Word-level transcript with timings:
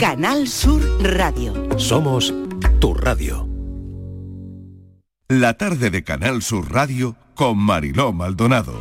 Canal 0.00 0.48
Sur 0.48 0.80
Radio. 1.02 1.52
Somos 1.78 2.32
tu 2.80 2.94
radio. 2.94 3.46
La 5.28 5.58
tarde 5.58 5.90
de 5.90 6.02
Canal 6.02 6.40
Sur 6.40 6.72
Radio 6.72 7.16
con 7.34 7.58
Mariló 7.58 8.10
Maldonado. 8.14 8.72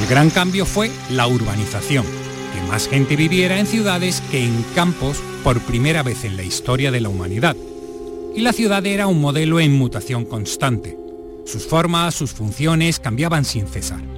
El 0.00 0.08
gran 0.08 0.30
cambio 0.30 0.66
fue 0.66 0.90
la 1.10 1.28
urbanización, 1.28 2.06
que 2.52 2.68
más 2.68 2.88
gente 2.88 3.14
viviera 3.14 3.60
en 3.60 3.68
ciudades 3.68 4.20
que 4.32 4.44
en 4.44 4.64
campos 4.74 5.22
por 5.44 5.60
primera 5.60 6.02
vez 6.02 6.24
en 6.24 6.36
la 6.36 6.42
historia 6.42 6.90
de 6.90 7.00
la 7.00 7.08
humanidad. 7.08 7.54
Y 8.34 8.40
la 8.40 8.52
ciudad 8.52 8.84
era 8.84 9.06
un 9.06 9.20
modelo 9.20 9.60
en 9.60 9.72
mutación 9.78 10.24
constante. 10.24 10.98
Sus 11.46 11.68
formas, 11.68 12.16
sus 12.16 12.32
funciones 12.32 12.98
cambiaban 12.98 13.44
sin 13.44 13.68
cesar. 13.68 14.11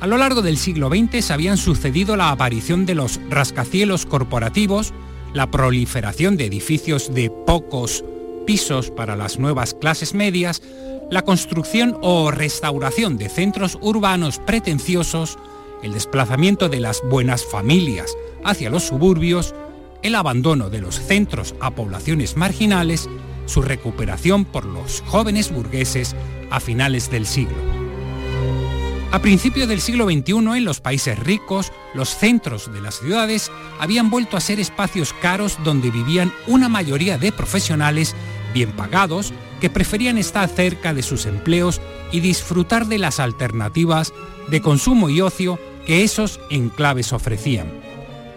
A 0.00 0.06
lo 0.06 0.16
largo 0.16 0.42
del 0.42 0.58
siglo 0.58 0.90
XX 0.90 1.24
se 1.24 1.32
habían 1.32 1.56
sucedido 1.56 2.16
la 2.16 2.30
aparición 2.30 2.86
de 2.86 2.94
los 2.94 3.20
rascacielos 3.30 4.06
corporativos, 4.06 4.94
la 5.34 5.50
proliferación 5.50 6.36
de 6.36 6.46
edificios 6.46 7.12
de 7.12 7.30
pocos 7.30 8.04
pisos 8.46 8.92
para 8.92 9.16
las 9.16 9.40
nuevas 9.40 9.74
clases 9.74 10.14
medias, 10.14 10.62
la 11.10 11.22
construcción 11.22 11.98
o 12.00 12.30
restauración 12.30 13.18
de 13.18 13.28
centros 13.28 13.76
urbanos 13.80 14.38
pretenciosos, 14.38 15.36
el 15.82 15.94
desplazamiento 15.94 16.68
de 16.68 16.78
las 16.78 17.02
buenas 17.10 17.44
familias 17.44 18.16
hacia 18.44 18.70
los 18.70 18.84
suburbios, 18.84 19.52
el 20.02 20.14
abandono 20.14 20.70
de 20.70 20.80
los 20.80 20.94
centros 20.94 21.56
a 21.60 21.72
poblaciones 21.72 22.36
marginales, 22.36 23.10
su 23.46 23.62
recuperación 23.62 24.44
por 24.44 24.64
los 24.64 25.02
jóvenes 25.06 25.52
burgueses 25.52 26.14
a 26.50 26.60
finales 26.60 27.10
del 27.10 27.26
siglo. 27.26 27.77
A 29.10 29.20
principios 29.20 29.68
del 29.68 29.80
siglo 29.80 30.04
XXI, 30.04 30.58
en 30.58 30.64
los 30.66 30.80
países 30.82 31.18
ricos, 31.18 31.72
los 31.94 32.10
centros 32.10 32.70
de 32.70 32.82
las 32.82 32.98
ciudades 32.98 33.50
habían 33.80 34.10
vuelto 34.10 34.36
a 34.36 34.40
ser 34.40 34.60
espacios 34.60 35.14
caros 35.14 35.58
donde 35.64 35.90
vivían 35.90 36.30
una 36.46 36.68
mayoría 36.68 37.16
de 37.16 37.32
profesionales 37.32 38.14
bien 38.52 38.72
pagados 38.72 39.32
que 39.62 39.70
preferían 39.70 40.18
estar 40.18 40.46
cerca 40.46 40.92
de 40.92 41.02
sus 41.02 41.24
empleos 41.24 41.80
y 42.12 42.20
disfrutar 42.20 42.86
de 42.86 42.98
las 42.98 43.18
alternativas 43.18 44.12
de 44.50 44.60
consumo 44.60 45.08
y 45.08 45.22
ocio 45.22 45.58
que 45.86 46.04
esos 46.04 46.38
enclaves 46.50 47.14
ofrecían. 47.14 47.72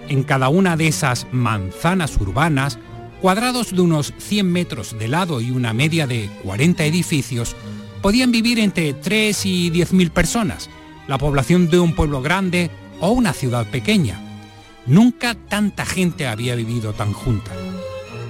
En 0.07 0.23
cada 0.23 0.47
una 0.47 0.77
de 0.77 0.87
esas 0.87 1.27
manzanas 1.33 2.15
urbanas, 2.15 2.79
cuadrados 3.19 3.75
de 3.75 3.81
unos 3.81 4.13
100 4.17 4.49
metros 4.49 4.97
de 4.97 5.09
lado 5.09 5.41
y 5.41 5.51
una 5.51 5.73
media 5.73 6.07
de 6.07 6.29
40 6.43 6.85
edificios, 6.85 7.57
podían 8.01 8.31
vivir 8.31 8.59
entre 8.59 8.93
3 8.93 9.45
y 9.45 9.69
10 9.69 9.93
mil 9.93 10.11
personas, 10.11 10.69
la 11.07 11.17
población 11.17 11.69
de 11.69 11.79
un 11.79 11.95
pueblo 11.95 12.21
grande 12.21 12.69
o 12.99 13.11
una 13.11 13.33
ciudad 13.33 13.65
pequeña. 13.67 14.19
Nunca 14.85 15.35
tanta 15.35 15.85
gente 15.85 16.27
había 16.27 16.55
vivido 16.55 16.93
tan 16.93 17.13
junta. 17.13 17.51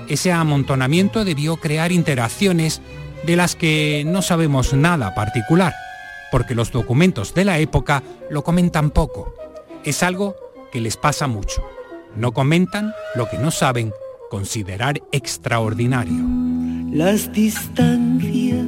Ese 0.08 0.32
amontonamiento 0.32 1.24
debió 1.24 1.58
crear 1.58 1.92
interacciones 1.92 2.82
de 3.26 3.36
las 3.36 3.56
que 3.56 4.04
no 4.06 4.22
sabemos 4.22 4.74
nada 4.74 5.16
particular, 5.16 5.74
porque 6.32 6.56
los 6.56 6.72
documentos 6.72 7.34
de 7.34 7.46
la 7.46 7.60
época 7.60 8.04
lo 8.30 8.44
comentan 8.44 8.90
poco. 8.90 9.34
Es 9.86 10.04
algo 10.04 10.36
que 10.72 10.82
les 10.82 10.98
pasa 10.98 11.28
mucho. 11.28 11.64
No 12.16 12.34
comentan 12.34 12.94
lo 13.16 13.30
que 13.30 13.38
no 13.38 13.52
saben 13.52 13.94
considerar 14.30 15.02
extraordinario. 15.12 16.26
Las 16.92 17.32
distancias 17.32 18.61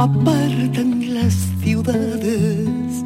apartan 0.00 1.12
las 1.12 1.34
ciudades, 1.62 3.04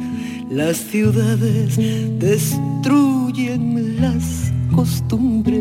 las 0.49 0.77
ciudades 0.77 1.75
destruyen 2.19 3.99
las 3.99 4.53
costumbres. 4.73 5.59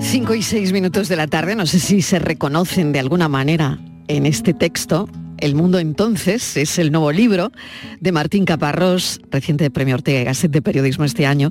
5 0.00 0.34
y 0.34 0.42
6 0.42 0.72
minutos 0.72 1.08
de 1.08 1.16
la 1.16 1.26
tarde, 1.26 1.54
no 1.54 1.66
sé 1.66 1.80
si 1.80 2.00
se 2.00 2.18
reconocen 2.18 2.92
de 2.92 3.00
alguna 3.00 3.28
manera 3.28 3.78
en 4.08 4.24
este 4.24 4.54
texto. 4.54 5.06
El 5.38 5.54
mundo 5.54 5.78
entonces 5.78 6.56
es 6.56 6.78
el 6.78 6.92
nuevo 6.92 7.12
libro 7.12 7.52
de 8.00 8.12
Martín 8.12 8.44
Caparrós, 8.44 9.20
reciente 9.30 9.70
premio 9.70 9.96
Ortega 9.96 10.20
y 10.20 10.24
Gasset 10.24 10.50
de 10.50 10.62
Periodismo 10.62 11.04
este 11.04 11.26
año. 11.26 11.50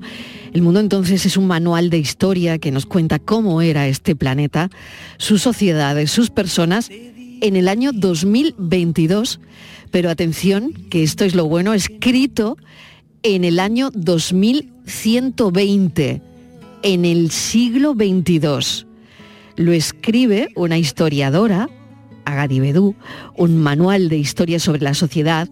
El 0.53 0.61
mundo 0.61 0.79
entonces 0.79 1.25
es 1.25 1.37
un 1.37 1.47
manual 1.47 1.89
de 1.89 1.97
historia 1.97 2.57
que 2.57 2.71
nos 2.71 2.85
cuenta 2.85 3.19
cómo 3.19 3.61
era 3.61 3.87
este 3.87 4.15
planeta, 4.15 4.69
sus 5.17 5.41
sociedades, 5.41 6.11
sus 6.11 6.29
personas 6.29 6.89
en 6.89 7.55
el 7.55 7.67
año 7.67 7.91
2022. 7.93 9.39
Pero 9.91 10.09
atención, 10.09 10.73
que 10.89 11.03
esto 11.03 11.25
es 11.25 11.35
lo 11.35 11.45
bueno, 11.45 11.73
escrito 11.73 12.57
en 13.21 13.43
el 13.43 13.59
año 13.59 13.91
2120 13.93 16.21
en 16.83 17.05
el 17.05 17.31
siglo 17.31 17.93
XXII. 17.93 18.85
Lo 19.55 19.71
escribe 19.71 20.49
una 20.55 20.77
historiadora, 20.77 21.69
Agadi 22.25 22.59
Bedú, 22.59 22.95
un 23.35 23.57
manual 23.57 24.09
de 24.09 24.17
historia 24.17 24.59
sobre 24.59 24.81
la 24.81 24.93
sociedad 24.93 25.49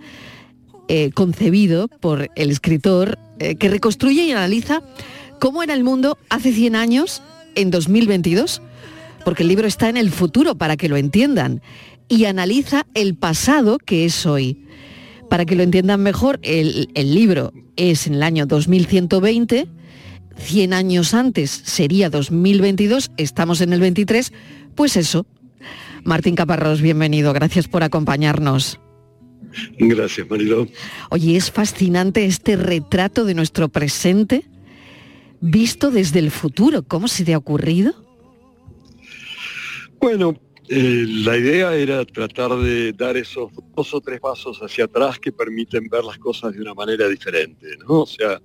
eh, 0.87 1.11
concebido 1.13 1.87
por 1.87 2.29
el 2.35 2.51
escritor 2.51 3.17
eh, 3.39 3.55
que 3.55 3.69
reconstruye 3.69 4.25
y 4.25 4.31
analiza 4.31 4.81
cómo 5.39 5.63
era 5.63 5.73
el 5.73 5.83
mundo 5.83 6.17
hace 6.29 6.51
100 6.51 6.75
años, 6.75 7.21
en 7.55 7.71
2022, 7.71 8.61
porque 9.25 9.43
el 9.43 9.49
libro 9.49 9.67
está 9.67 9.89
en 9.89 9.97
el 9.97 10.11
futuro 10.11 10.55
para 10.55 10.77
que 10.77 10.89
lo 10.89 10.97
entiendan, 10.97 11.61
y 12.07 12.25
analiza 12.25 12.85
el 12.93 13.15
pasado 13.15 13.77
que 13.77 14.05
es 14.05 14.25
hoy. 14.25 14.65
Para 15.29 15.45
que 15.45 15.55
lo 15.55 15.63
entiendan 15.63 16.03
mejor, 16.03 16.39
el, 16.43 16.89
el 16.93 17.15
libro 17.15 17.53
es 17.77 18.07
en 18.07 18.15
el 18.15 18.23
año 18.23 18.45
2120, 18.45 19.67
100 20.37 20.73
años 20.73 21.13
antes 21.13 21.49
sería 21.49 22.09
2022, 22.09 23.11
estamos 23.17 23.61
en 23.61 23.73
el 23.73 23.79
23, 23.79 24.33
pues 24.75 24.97
eso. 24.97 25.25
Martín 26.03 26.35
Caparrós, 26.35 26.81
bienvenido, 26.81 27.33
gracias 27.33 27.67
por 27.67 27.83
acompañarnos. 27.83 28.79
Gracias, 29.77 30.29
Mariló. 30.29 30.67
Oye, 31.09 31.35
es 31.35 31.51
fascinante 31.51 32.25
este 32.25 32.55
retrato 32.55 33.25
de 33.25 33.33
nuestro 33.33 33.69
presente 33.69 34.45
visto 35.41 35.91
desde 35.91 36.19
el 36.19 36.31
futuro. 36.31 36.83
¿Cómo 36.83 37.07
se 37.07 37.25
te 37.25 37.33
ha 37.33 37.37
ocurrido? 37.37 37.93
Bueno, 39.99 40.39
eh, 40.69 41.05
la 41.07 41.37
idea 41.37 41.75
era 41.75 42.05
tratar 42.05 42.55
de 42.57 42.93
dar 42.93 43.17
esos 43.17 43.51
dos 43.75 43.93
o 43.93 44.01
tres 44.01 44.19
pasos 44.19 44.59
hacia 44.59 44.85
atrás 44.85 45.19
que 45.19 45.31
permiten 45.31 45.87
ver 45.89 46.03
las 46.03 46.17
cosas 46.17 46.53
de 46.53 46.61
una 46.61 46.73
manera 46.73 47.07
diferente, 47.07 47.67
¿no? 47.87 48.01
O 48.01 48.07
sea, 48.07 48.41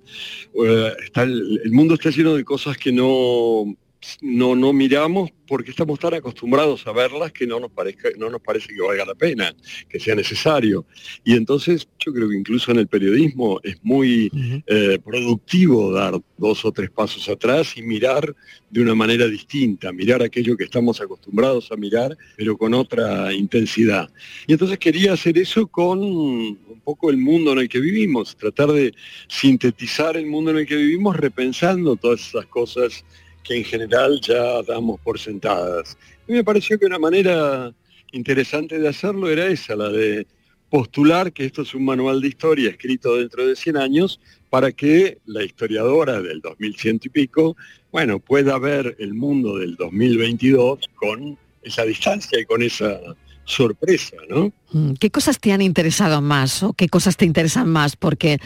eh, 0.53 0.93
está 1.03 1.23
el, 1.23 1.61
el 1.63 1.71
mundo 1.71 1.93
está 1.93 2.09
lleno 2.09 2.35
de 2.35 2.43
cosas 2.43 2.77
que 2.77 2.91
no, 2.91 3.75
no, 4.21 4.55
no 4.55 4.73
miramos 4.73 5.31
porque 5.47 5.71
estamos 5.71 5.97
tan 5.99 6.13
acostumbrados 6.13 6.85
a 6.87 6.91
verlas 6.91 7.31
que 7.31 7.47
no 7.47 7.59
nos, 7.59 7.71
parezca, 7.71 8.09
no 8.17 8.29
nos 8.29 8.41
parece 8.41 8.67
que 8.67 8.81
valga 8.81 9.05
la 9.05 9.15
pena, 9.15 9.55
que 9.89 9.99
sea 9.99 10.13
necesario. 10.13 10.85
Y 11.23 11.33
entonces 11.33 11.87
yo 11.99 12.13
creo 12.13 12.29
que 12.29 12.35
incluso 12.35 12.71
en 12.71 12.79
el 12.79 12.87
periodismo 12.87 13.59
es 13.63 13.77
muy 13.81 14.29
eh, 14.67 14.99
productivo 15.03 15.91
dar 15.91 16.19
dos 16.37 16.65
o 16.65 16.71
tres 16.71 16.89
pasos 16.89 17.27
atrás 17.29 17.77
y 17.77 17.81
mirar 17.81 18.35
de 18.69 18.81
una 18.81 18.93
manera 18.93 19.25
distinta, 19.27 19.93
mirar 19.93 20.21
aquello 20.21 20.57
que 20.57 20.65
estamos 20.65 20.99
acostumbrados 20.99 21.71
a 21.71 21.77
mirar, 21.77 22.17
pero 22.35 22.57
con 22.57 22.73
otra 22.73 23.33
intensidad. 23.33 24.09
Y 24.47 24.53
entonces 24.53 24.77
quería 24.77 25.13
hacer 25.13 25.37
eso 25.37 25.67
con 25.67 26.03
un 26.03 26.81
poco 26.83 27.09
el 27.09 27.17
mundo 27.17 27.53
en 27.53 27.59
el 27.59 27.69
que 27.69 27.79
vivimos, 27.79 28.35
tratar 28.35 28.71
de 28.71 28.93
sintetizar 29.29 30.17
el 30.17 30.25
mundo 30.25 30.51
en 30.51 30.57
el 30.57 30.67
que 30.67 30.75
vivimos 30.75 31.15
repensando 31.15 31.95
todas 31.95 32.19
esas 32.19 32.45
cosas 32.47 33.05
que 33.47 33.57
en 33.57 33.63
general 33.63 34.19
ya 34.21 34.61
damos 34.63 34.99
por 34.99 35.19
sentadas. 35.19 35.97
Y 36.27 36.33
me 36.33 36.43
pareció 36.43 36.77
que 36.77 36.85
una 36.85 36.99
manera 36.99 37.73
interesante 38.11 38.79
de 38.79 38.87
hacerlo 38.87 39.29
era 39.29 39.47
esa, 39.47 39.75
la 39.75 39.89
de 39.89 40.27
postular 40.69 41.31
que 41.31 41.45
esto 41.45 41.61
es 41.61 41.73
un 41.73 41.85
manual 41.85 42.19
de 42.21 42.27
historia 42.27 42.69
escrito 42.69 43.15
dentro 43.15 43.47
de 43.47 43.55
100 43.55 43.77
años 43.77 44.19
para 44.49 44.71
que 44.71 45.19
la 45.25 45.43
historiadora 45.43 46.21
del 46.21 46.41
2100 46.41 46.99
y 47.03 47.09
pico, 47.09 47.55
bueno, 47.91 48.19
pueda 48.19 48.57
ver 48.59 48.95
el 48.99 49.13
mundo 49.13 49.57
del 49.57 49.75
2022 49.75 50.79
con 50.95 51.37
esa 51.63 51.83
distancia 51.83 52.39
y 52.39 52.45
con 52.45 52.61
esa 52.61 52.99
sorpresa, 53.45 54.17
¿no? 54.29 54.51
Mm, 54.71 54.93
¿Qué 54.93 55.09
cosas 55.09 55.39
te 55.39 55.53
han 55.53 55.61
interesado 55.61 56.21
más 56.21 56.63
o 56.63 56.73
qué 56.73 56.89
cosas 56.89 57.15
te 57.15 57.25
interesan 57.25 57.69
más? 57.69 57.95
Porque 57.95 58.39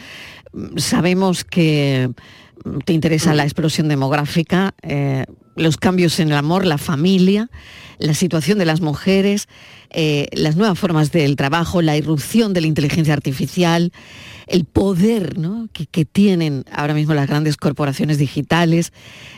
mm, 0.52 0.78
sabemos 0.78 1.44
que 1.44 2.08
te 2.84 2.92
interesa 2.92 3.34
la 3.34 3.44
explosión 3.44 3.88
demográfica, 3.88 4.74
eh, 4.82 5.24
los 5.56 5.76
cambios 5.76 6.18
en 6.20 6.28
el 6.28 6.34
amor, 6.34 6.64
la 6.64 6.78
familia, 6.78 7.50
la 7.98 8.14
situación 8.14 8.58
de 8.58 8.64
las 8.64 8.80
mujeres, 8.80 9.48
eh, 9.90 10.28
las 10.32 10.56
nuevas 10.56 10.78
formas 10.78 11.12
del 11.12 11.36
trabajo, 11.36 11.82
la 11.82 11.96
irrupción 11.96 12.54
de 12.54 12.62
la 12.62 12.66
inteligencia 12.66 13.12
artificial, 13.12 13.92
el 14.46 14.64
poder 14.64 15.36
que, 15.72 16.04
tienen 16.04 16.64
ahora 16.72 16.94
mismo 16.94 17.14
las 17.14 17.28
grandes 17.28 17.56
corporaciones 17.56 18.18
digitales, 18.18 18.92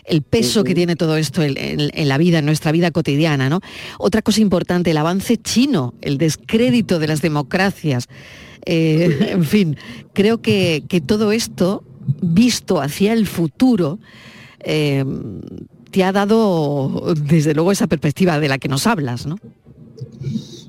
el 0.04 0.22
peso 0.22 0.64
que 0.64 0.74
tiene 0.74 0.96
todo 0.96 1.16
esto 1.16 1.42
en, 1.42 2.08
la 2.08 2.18
vida, 2.18 2.38
en 2.38 2.46
nuestra 2.46 2.72
vida 2.72 2.90
cotidiana. 2.90 3.48
¿no? 3.48 3.60
Otra 3.98 4.22
cosa 4.22 4.40
importante, 4.40 4.92
el 4.92 4.96
avance 4.96 5.36
chino, 5.36 5.94
el 6.00 6.18
descrédito 6.18 6.98
de 6.98 7.08
las 7.08 7.22
democracias. 7.22 8.08
Eh, 8.66 9.28
en 9.30 9.44
fin, 9.44 9.76
creo 10.12 10.40
que, 10.40 10.82
todo 11.06 11.32
esto, 11.32 11.84
visto 12.22 12.80
hacia 12.80 13.12
el 13.12 13.26
futuro, 13.26 13.98
eh, 14.60 15.04
te 15.90 16.04
ha 16.04 16.12
dado 16.12 17.14
desde 17.16 17.54
luego 17.54 17.72
esa 17.72 17.86
perspectiva 17.86 18.40
de 18.40 18.48
la 18.48 18.58
que 18.58 18.68
nos 18.68 18.86
hablas, 18.86 19.26
¿no? 19.26 19.38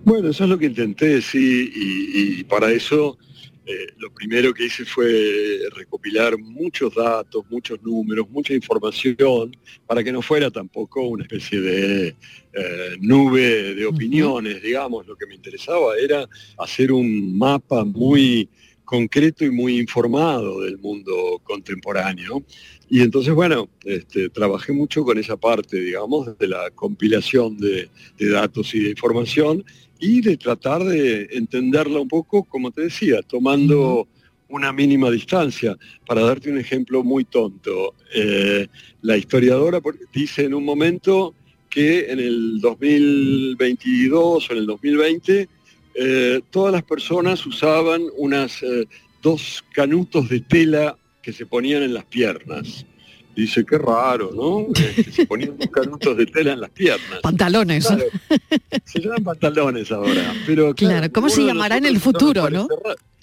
Bueno, 0.03 0.29
eso 0.29 0.43
es 0.43 0.49
lo 0.49 0.57
que 0.57 0.67
intenté, 0.67 1.21
sí, 1.21 1.71
y 1.73 2.43
para 2.43 2.71
eso 2.71 3.17
eh, 3.67 3.87
lo 3.97 4.11
primero 4.13 4.53
que 4.53 4.65
hice 4.65 4.85
fue 4.85 5.59
recopilar 5.75 6.37
muchos 6.37 6.93
datos, 6.93 7.43
muchos 7.49 7.81
números, 7.81 8.29
mucha 8.29 8.53
información, 8.53 9.55
para 9.87 10.03
que 10.03 10.11
no 10.11 10.21
fuera 10.21 10.51
tampoco 10.51 11.01
una 11.01 11.23
especie 11.23 11.59
de 11.59 12.07
eh, 12.53 12.95
nube 12.99 13.73
de 13.73 13.85
opiniones, 13.87 14.61
digamos. 14.61 15.07
Lo 15.07 15.15
que 15.15 15.25
me 15.25 15.33
interesaba 15.33 15.97
era 15.97 16.29
hacer 16.59 16.91
un 16.91 17.35
mapa 17.35 17.83
muy 17.83 18.47
concreto 18.85 19.43
y 19.43 19.51
muy 19.51 19.79
informado 19.79 20.61
del 20.61 20.77
mundo 20.77 21.41
contemporáneo. 21.43 22.43
Y 22.89 23.01
entonces, 23.01 23.33
bueno, 23.33 23.67
este, 23.83 24.29
trabajé 24.29 24.71
mucho 24.71 25.03
con 25.03 25.17
esa 25.17 25.35
parte, 25.35 25.79
digamos, 25.79 26.37
de 26.37 26.47
la 26.47 26.69
compilación 26.71 27.57
de 27.57 27.89
datos 28.19 28.73
y 28.75 28.79
de 28.79 28.89
información 28.91 29.65
y 29.99 30.21
de 30.21 30.37
tratar 30.37 30.83
de 30.83 31.27
entenderla 31.31 31.99
un 31.99 32.07
poco, 32.07 32.43
como 32.43 32.71
te 32.71 32.83
decía, 32.83 33.21
tomando 33.21 34.07
una 34.49 34.71
mínima 34.71 35.09
distancia. 35.09 35.77
Para 36.05 36.21
darte 36.21 36.51
un 36.51 36.57
ejemplo 36.57 37.03
muy 37.03 37.25
tonto, 37.25 37.95
eh, 38.13 38.67
la 39.01 39.17
historiadora 39.17 39.81
dice 40.13 40.45
en 40.45 40.53
un 40.53 40.63
momento 40.63 41.33
que 41.69 42.11
en 42.11 42.19
el 42.19 42.59
2022 42.61 44.49
o 44.49 44.53
en 44.53 44.59
el 44.59 44.65
2020 44.65 45.49
eh, 45.95 46.41
todas 46.49 46.73
las 46.73 46.83
personas 46.83 47.45
usaban 47.45 48.03
unas 48.17 48.61
eh, 48.63 48.87
dos 49.21 49.63
canutos 49.73 50.29
de 50.29 50.41
tela 50.41 50.97
que 51.21 51.33
se 51.33 51.45
ponían 51.45 51.83
en 51.83 51.93
las 51.93 52.05
piernas 52.05 52.85
dice, 53.35 53.65
qué 53.65 53.77
raro, 53.77 54.31
¿no? 54.33 54.67
Se 55.11 55.25
ponían 55.25 55.57
canutos 55.71 56.17
de 56.17 56.25
tela 56.25 56.53
en 56.53 56.61
las 56.61 56.69
piernas. 56.71 57.19
Pantalones. 57.21 57.87
se 58.85 58.99
llaman 58.99 59.23
pantalones 59.23 59.91
ahora. 59.91 60.33
Pero 60.45 60.73
claro, 60.73 61.11
¿cómo 61.11 61.29
se 61.29 61.43
llamará 61.43 61.77
en 61.77 61.85
el 61.85 61.99
futuro, 61.99 62.49
no? 62.49 62.67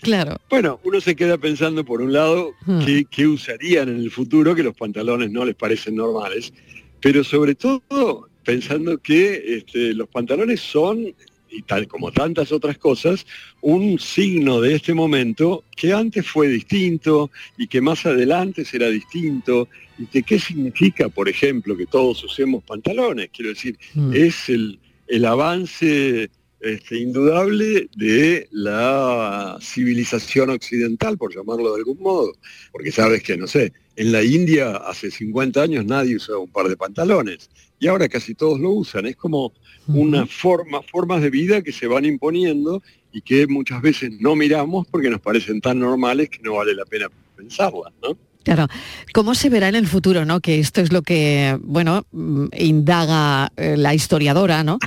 Claro. 0.00 0.36
Bueno, 0.50 0.80
uno 0.84 1.00
se 1.00 1.14
queda 1.14 1.38
pensando, 1.38 1.84
por 1.84 2.02
un 2.02 2.12
lado, 2.12 2.52
hmm. 2.66 2.80
qué, 3.10 3.26
usarían 3.26 3.88
en 3.88 3.96
el 3.96 4.10
futuro, 4.10 4.54
que 4.54 4.62
los 4.62 4.76
pantalones 4.76 5.30
no 5.30 5.44
les 5.44 5.54
parecen 5.54 5.96
normales, 5.96 6.52
pero 7.00 7.24
sobre 7.24 7.54
todo 7.54 8.28
pensando 8.44 8.98
que 8.98 9.58
este, 9.58 9.94
los 9.94 10.08
pantalones 10.08 10.60
son 10.60 11.14
y 11.52 11.62
tal 11.62 11.86
como 11.86 12.10
tantas 12.10 12.50
otras 12.50 12.78
cosas, 12.78 13.26
un 13.60 13.98
signo 13.98 14.60
de 14.60 14.74
este 14.74 14.94
momento 14.94 15.64
que 15.76 15.92
antes 15.92 16.26
fue 16.26 16.48
distinto 16.48 17.30
y 17.56 17.66
que 17.66 17.80
más 17.80 18.06
adelante 18.06 18.64
será 18.64 18.88
distinto 18.88 19.68
y 19.98 20.06
que 20.06 20.22
qué 20.22 20.38
significa, 20.38 21.08
por 21.08 21.28
ejemplo, 21.28 21.76
que 21.76 21.86
todos 21.86 22.24
usemos 22.24 22.64
pantalones. 22.64 23.30
Quiero 23.32 23.50
decir, 23.50 23.78
mm. 23.94 24.12
es 24.14 24.48
el, 24.48 24.78
el 25.06 25.24
avance 25.24 26.30
este, 26.60 26.98
indudable 26.98 27.88
de 27.96 28.48
la 28.52 29.58
civilización 29.60 30.50
occidental, 30.50 31.18
por 31.18 31.34
llamarlo 31.34 31.72
de 31.72 31.78
algún 31.80 31.98
modo. 31.98 32.32
Porque 32.70 32.92
sabes 32.92 33.22
que, 33.22 33.36
no 33.36 33.46
sé, 33.46 33.72
en 33.96 34.12
la 34.12 34.22
India 34.22 34.76
hace 34.76 35.10
50 35.10 35.60
años 35.60 35.84
nadie 35.84 36.16
usaba 36.16 36.38
un 36.38 36.50
par 36.50 36.68
de 36.68 36.76
pantalones 36.76 37.50
y 37.78 37.88
ahora 37.88 38.08
casi 38.08 38.34
todos 38.34 38.60
lo 38.60 38.70
usan. 38.70 39.06
Es 39.06 39.16
como 39.16 39.52
una 39.88 40.26
forma, 40.26 40.82
formas 40.82 41.22
de 41.22 41.30
vida 41.30 41.62
que 41.62 41.72
se 41.72 41.86
van 41.86 42.04
imponiendo 42.04 42.82
y 43.12 43.20
que 43.20 43.46
muchas 43.46 43.82
veces 43.82 44.10
no 44.20 44.34
miramos 44.34 44.86
porque 44.88 45.10
nos 45.10 45.20
parecen 45.20 45.60
tan 45.60 45.78
normales 45.78 46.30
que 46.30 46.40
no 46.42 46.54
vale 46.54 46.74
la 46.74 46.84
pena 46.84 47.08
pensarlas, 47.36 47.92
¿no? 48.02 48.16
Claro, 48.42 48.66
¿cómo 49.12 49.34
se 49.34 49.48
verá 49.48 49.68
en 49.68 49.76
el 49.76 49.86
futuro, 49.86 50.24
no? 50.24 50.40
Que 50.40 50.58
esto 50.58 50.80
es 50.80 50.92
lo 50.92 51.02
que, 51.02 51.56
bueno, 51.62 52.06
mm, 52.10 52.46
indaga 52.58 53.52
eh, 53.56 53.76
la 53.76 53.94
historiadora, 53.94 54.64
¿no? 54.64 54.78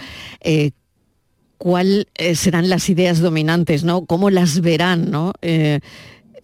Eh, 0.42 0.72
¿Cuáles 1.58 2.08
eh, 2.16 2.36
serán 2.36 2.70
las 2.70 2.90
ideas 2.90 3.22
dominantes, 3.22 3.86
no? 3.86 4.06
¿Cómo 4.06 4.30
las 4.30 4.60
verán, 4.60 5.10
no? 5.10 5.34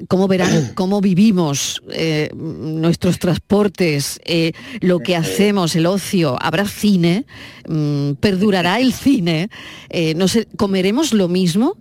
Cómo 0.08 0.28
verán 0.28 0.72
cómo 0.76 1.02
vivimos 1.02 1.82
eh, 1.92 2.30
nuestros 2.36 3.20
transportes, 3.20 4.20
eh, 4.26 4.54
lo 4.80 5.00
que 5.00 5.16
hacemos, 5.16 5.76
el 5.76 5.86
ocio. 5.86 6.38
Habrá 6.42 6.66
cine, 6.66 7.26
mm, 7.68 8.14
perdurará 8.14 8.80
el 8.80 8.94
cine. 8.94 9.50
Eh, 9.90 10.14
no 10.16 10.28
sé, 10.28 10.48
¿comeremos 10.58 11.14
lo 11.14 11.28
mismo? 11.28 11.78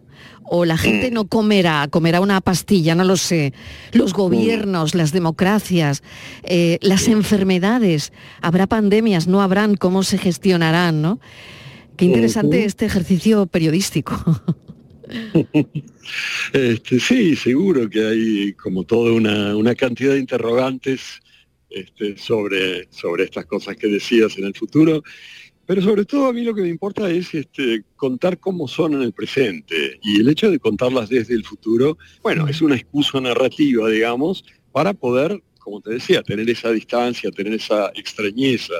o 0.52 0.64
la 0.64 0.76
gente 0.76 1.12
no 1.12 1.26
comerá, 1.28 1.86
comerá 1.88 2.20
una 2.20 2.40
pastilla, 2.40 2.96
no 2.96 3.04
lo 3.04 3.16
sé. 3.16 3.52
Los 3.92 4.12
gobiernos, 4.12 4.96
las 4.96 5.12
democracias, 5.12 6.02
las 6.80 7.06
enfermedades, 7.06 8.12
habrá 8.42 8.66
pandemias, 8.66 9.28
no 9.28 9.42
habrán, 9.42 9.76
cómo 9.76 10.02
se 10.02 10.18
gestionarán, 10.18 11.02
¿no? 11.02 11.20
Qué 11.96 12.06
interesante 12.06 12.64
este 12.64 12.84
ejercicio 12.84 13.46
periodístico. 13.46 14.16
Este, 16.52 16.98
sí, 16.98 17.36
seguro 17.36 17.88
que 17.88 18.04
hay 18.04 18.52
como 18.54 18.84
toda 18.84 19.12
una, 19.12 19.74
cantidad 19.74 20.14
de 20.14 20.18
interrogantes 20.18 21.20
este, 21.68 22.18
sobre, 22.18 22.88
sobre 22.90 23.24
estas 23.24 23.46
cosas 23.46 23.76
que 23.76 23.86
decías 23.86 24.36
en 24.38 24.44
el 24.44 24.54
futuro. 24.54 25.02
Pero 25.66 25.82
sobre 25.82 26.04
todo 26.04 26.26
a 26.26 26.32
mí 26.32 26.42
lo 26.42 26.52
que 26.52 26.62
me 26.62 26.68
importa 26.68 27.08
es 27.08 27.32
este, 27.32 27.84
contar 27.94 28.40
cómo 28.40 28.66
son 28.66 28.94
en 28.94 29.02
el 29.02 29.12
presente. 29.12 30.00
Y 30.02 30.20
el 30.20 30.28
hecho 30.28 30.50
de 30.50 30.58
contarlas 30.58 31.08
desde 31.08 31.34
el 31.34 31.44
futuro, 31.44 31.96
bueno, 32.22 32.48
es 32.48 32.60
una 32.60 32.74
excusa 32.74 33.20
narrativa, 33.20 33.88
digamos, 33.88 34.44
para 34.72 34.94
poder, 34.94 35.40
como 35.60 35.80
te 35.80 35.90
decía, 35.90 36.24
tener 36.24 36.50
esa 36.50 36.72
distancia, 36.72 37.30
tener 37.30 37.54
esa 37.54 37.92
extrañeza. 37.94 38.74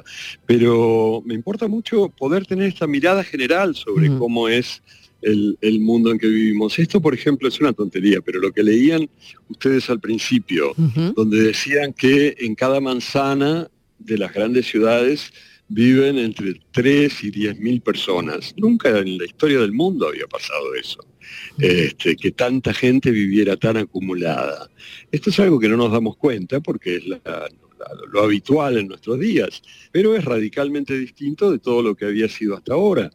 Pero 0.47 1.23
me 1.25 1.35
importa 1.35 1.69
mucho 1.69 2.09
poder 2.09 2.45
tener 2.45 2.67
esta 2.67 2.89
mirada 2.89 3.23
general 3.23 3.77
sobre 3.77 4.09
cómo 4.19 4.49
es 4.49 4.83
el, 5.23 5.81
mundo 5.81 6.11
en 6.11 6.19
que 6.19 6.27
vivimos. 6.27 6.79
Esto, 6.79 7.01
por 7.01 7.15
ejemplo, 7.15 7.49
es 7.49 7.61
una 7.61 7.73
tontería, 7.73 8.21
pero 8.21 8.41
lo 8.41 8.53
que 8.53 8.63
leían 8.63 9.09
ustedes 9.49 9.91
al 9.91 10.01
principio, 10.01 10.75
donde 11.15 11.43
decían 11.43 11.93
que 11.93 12.37
en 12.39 12.55
cada 12.55 12.81
manzana 12.81 13.69
de 13.99 14.19
las 14.19 14.33
grandes 14.33 14.67
ciudades 14.67 15.33
viven 15.69 16.19
entre 16.19 16.61
3 16.73 17.25
y 17.25 17.31
10 17.31 17.61
mil 17.61 17.81
personas. 17.81 18.55
Nunca 18.57 18.99
en 18.99 19.19
la 19.19 19.25
historia 19.25 19.61
del 19.61 19.73
mundo 19.73 20.09
había 20.09 20.27
pasado 20.27 20.75
eso, 20.75 20.99
este, 21.59 22.17
que 22.17 22.33
tanta 22.33 22.75
gente 22.75 23.11
viviera 23.13 23.57
tan 23.57 23.77
acumulada. 23.77 24.69
Esto 25.13 25.31
es 25.31 25.39
algo 25.39 25.61
que 25.61 25.69
no 25.69 25.77
nos 25.77 25.93
damos 25.93 26.17
cuenta 26.17 26.61
porque 26.61 26.97
es 26.97 27.05
lo 28.13 28.23
habitual 28.23 28.79
en 28.79 28.89
nuestros 28.89 29.21
días, 29.21 29.63
pero 29.93 30.17
es 30.17 30.25
radicalmente 30.25 30.99
distinto 30.99 31.53
de 31.53 31.61
todo 31.61 31.83
lo 31.83 31.95
que 31.95 32.07
había 32.07 32.29
sido 32.29 32.57
hasta 32.57 32.75
ahora 32.75 33.11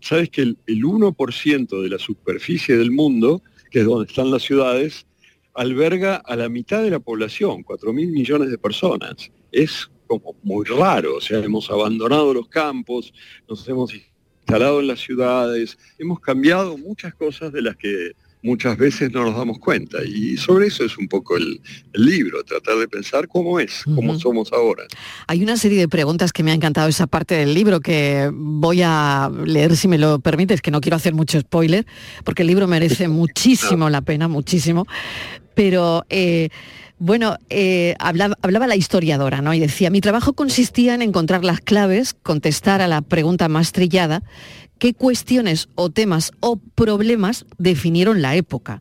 sabes 0.00 0.30
que 0.30 0.42
el, 0.42 0.56
1% 0.66 1.82
de 1.82 1.88
la 1.88 1.98
superficie 1.98 2.76
del 2.76 2.90
mundo, 2.90 3.42
que 3.70 3.80
es 3.80 3.84
donde 3.84 4.08
están 4.08 4.30
las 4.30 4.42
ciudades, 4.42 5.06
alberga 5.54 6.16
a 6.16 6.36
la 6.36 6.48
mitad 6.48 6.82
de 6.82 6.90
la 6.90 7.00
población, 7.00 7.62
4 7.62 7.92
mil 7.92 8.10
millones 8.10 8.50
de 8.50 8.58
personas. 8.58 9.30
Es 9.50 9.90
como 10.06 10.36
muy 10.42 10.64
raro, 10.64 11.16
o 11.16 11.20
sea, 11.20 11.38
hemos 11.40 11.70
abandonado 11.70 12.32
los 12.32 12.48
campos, 12.48 13.12
nos 13.48 13.68
hemos 13.68 13.92
instalado 13.94 14.80
en 14.80 14.86
las 14.86 15.00
ciudades, 15.00 15.76
hemos 15.98 16.20
cambiado 16.20 16.78
muchas 16.78 17.14
cosas 17.14 17.52
de 17.52 17.62
las 17.62 17.76
que 17.76 18.12
muchas 18.42 18.76
veces 18.76 19.10
no 19.12 19.24
nos 19.24 19.36
damos 19.36 19.58
cuenta. 19.58 19.98
Y 20.04 20.36
sobre 20.36 20.66
eso 20.66 20.84
es 20.84 20.96
un 20.98 21.08
poco 21.08 21.36
el, 21.36 21.60
libro, 21.94 22.42
tratar 22.44 22.76
de 22.76 22.88
pensar 22.88 23.26
cómo 23.26 23.58
es, 23.58 23.82
cómo 23.94 24.18
somos 24.18 24.52
ahora. 24.52 24.84
Hay 25.26 25.42
una 25.42 25.56
serie 25.56 25.78
de 25.78 25.88
preguntas 25.88 26.32
que 26.32 26.42
me 26.42 26.52
ha 26.52 26.54
encantado 26.54 26.88
esa 26.88 27.06
parte 27.06 27.34
del 27.34 27.54
libro 27.54 27.80
que 27.80 28.30
voy 28.32 28.82
a 28.84 29.30
leer 29.44 29.76
si 29.76 29.88
me 29.88 29.98
lo 29.98 30.20
permites, 30.20 30.62
que 30.62 30.70
no 30.70 30.80
quiero 30.80 30.96
hacer 30.96 31.14
mucho 31.14 31.40
spoiler, 31.40 31.86
porque 32.24 32.42
el 32.42 32.48
libro 32.48 32.68
merece 32.68 33.08
muchísimo 33.08 33.90
la 33.90 34.02
pena, 34.02 34.28
muchísimo. 34.28 34.86
Pero 35.54 36.04
eh, 36.08 36.50
bueno, 36.98 37.36
eh, 37.48 37.94
hablaba, 37.98 38.36
hablaba, 38.42 38.66
la 38.66 38.76
historiadora, 38.76 39.40
¿no? 39.40 39.54
Y 39.54 39.60
decía, 39.60 39.90
mi 39.90 40.00
trabajo 40.00 40.32
consistía 40.32 40.94
en 40.94 41.02
encontrar 41.02 41.44
las 41.44 41.60
claves, 41.60 42.14
contestar 42.14 42.80
a 42.80 42.88
la 42.88 43.02
pregunta 43.02 43.48
más 43.48 43.72
trillada, 43.72 44.22
qué 44.78 44.94
cuestiones 44.94 45.68
o 45.74 45.90
temas 45.90 46.32
o 46.40 46.56
problemas 46.74 47.46
definieron 47.58 48.22
la 48.22 48.36
época. 48.36 48.80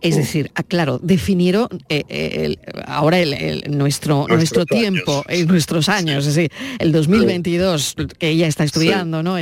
Es 0.00 0.16
decir, 0.16 0.50
ah, 0.54 0.62
claro, 0.62 0.98
definieron 1.02 1.66
eh, 1.88 2.56
ahora 2.86 3.20
el, 3.20 3.64
nuestro, 3.70 4.26
nuestro 4.28 4.66
tiempo, 4.66 5.24
en 5.28 5.46
nuestros 5.46 5.88
años, 5.88 6.26
es 6.26 6.34
decir, 6.34 6.52
el 6.78 6.92
2022, 6.92 7.94
que 8.18 8.28
ella 8.28 8.46
está 8.46 8.64
estudiando, 8.64 9.22
¿no? 9.22 9.36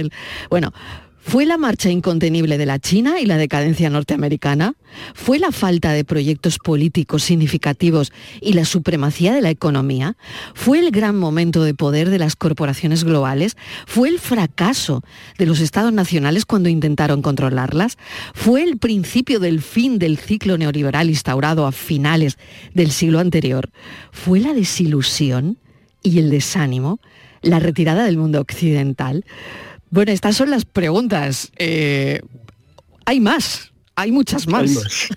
Bueno, 0.51 0.73
¿Fue 1.25 1.47
la 1.47 1.57
marcha 1.57 1.89
incontenible 1.89 2.59
de 2.59 2.67
la 2.67 2.81
China 2.81 3.21
y 3.21 3.27
la 3.27 3.37
decadencia 3.37 3.89
norteamericana? 3.89 4.75
¿Fue 5.15 5.39
la 5.39 5.53
falta 5.53 5.93
de 5.93 6.05
proyectos 6.05 6.59
políticos 6.59 7.23
significativos 7.23 8.13
y 8.41 8.55
la 8.55 8.65
supremacía 8.65 9.33
de 9.33 9.41
la 9.41 9.49
economía? 9.49 10.17
¿Fue 10.53 10.81
el 10.81 10.91
gran 10.91 11.17
momento 11.17 11.63
de 11.63 11.75
poder 11.75 12.11
de 12.11 12.19
las 12.19 12.35
corporaciones 12.35 13.05
globales? 13.05 13.57
¿Fue 13.87 14.09
el 14.09 14.19
fracaso 14.19 15.03
de 15.39 15.47
los 15.47 15.61
estados 15.61 15.93
nacionales 15.93 16.45
cuando 16.45 16.69
intentaron 16.69 17.23
controlarlas? 17.23 17.99
¿Fue 18.35 18.65
el 18.65 18.79
principio 18.79 19.39
del 19.39 19.63
fin 19.63 20.01
del 20.01 20.19
ciclo 20.19 20.59
neoliberal 20.59 21.09
instaurado 21.09 21.67
a 21.67 21.73
finales 21.73 22.37
del 22.75 22.91
siglo 22.91 23.21
anterior? 23.21 23.71
¿Fue 24.11 24.41
la 24.41 24.53
desilusión 24.53 25.57
y 26.03 26.19
el 26.19 26.31
desánimo? 26.31 26.99
¿La 27.43 27.61
retirada 27.61 28.05
del 28.05 28.19
mundo 28.19 28.41
occidental? 28.41 29.25
Bueno, 29.93 30.11
estas 30.11 30.39
son 30.39 30.49
las 30.49 30.65
preguntas. 30.65 31.53
Eh, 31.59 32.23
hay 33.05 33.21
más, 33.21 33.75
hay 33.95 34.11
muchas 34.11 34.49
más. 34.49 35.11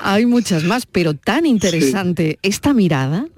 Hay, 0.00 0.26
muchas 0.26 0.64
más, 0.64 0.86
pero 0.86 1.14
tan 1.14 1.46
interesante 1.46 2.40
esta 2.42 2.74
mirada. 2.74 3.28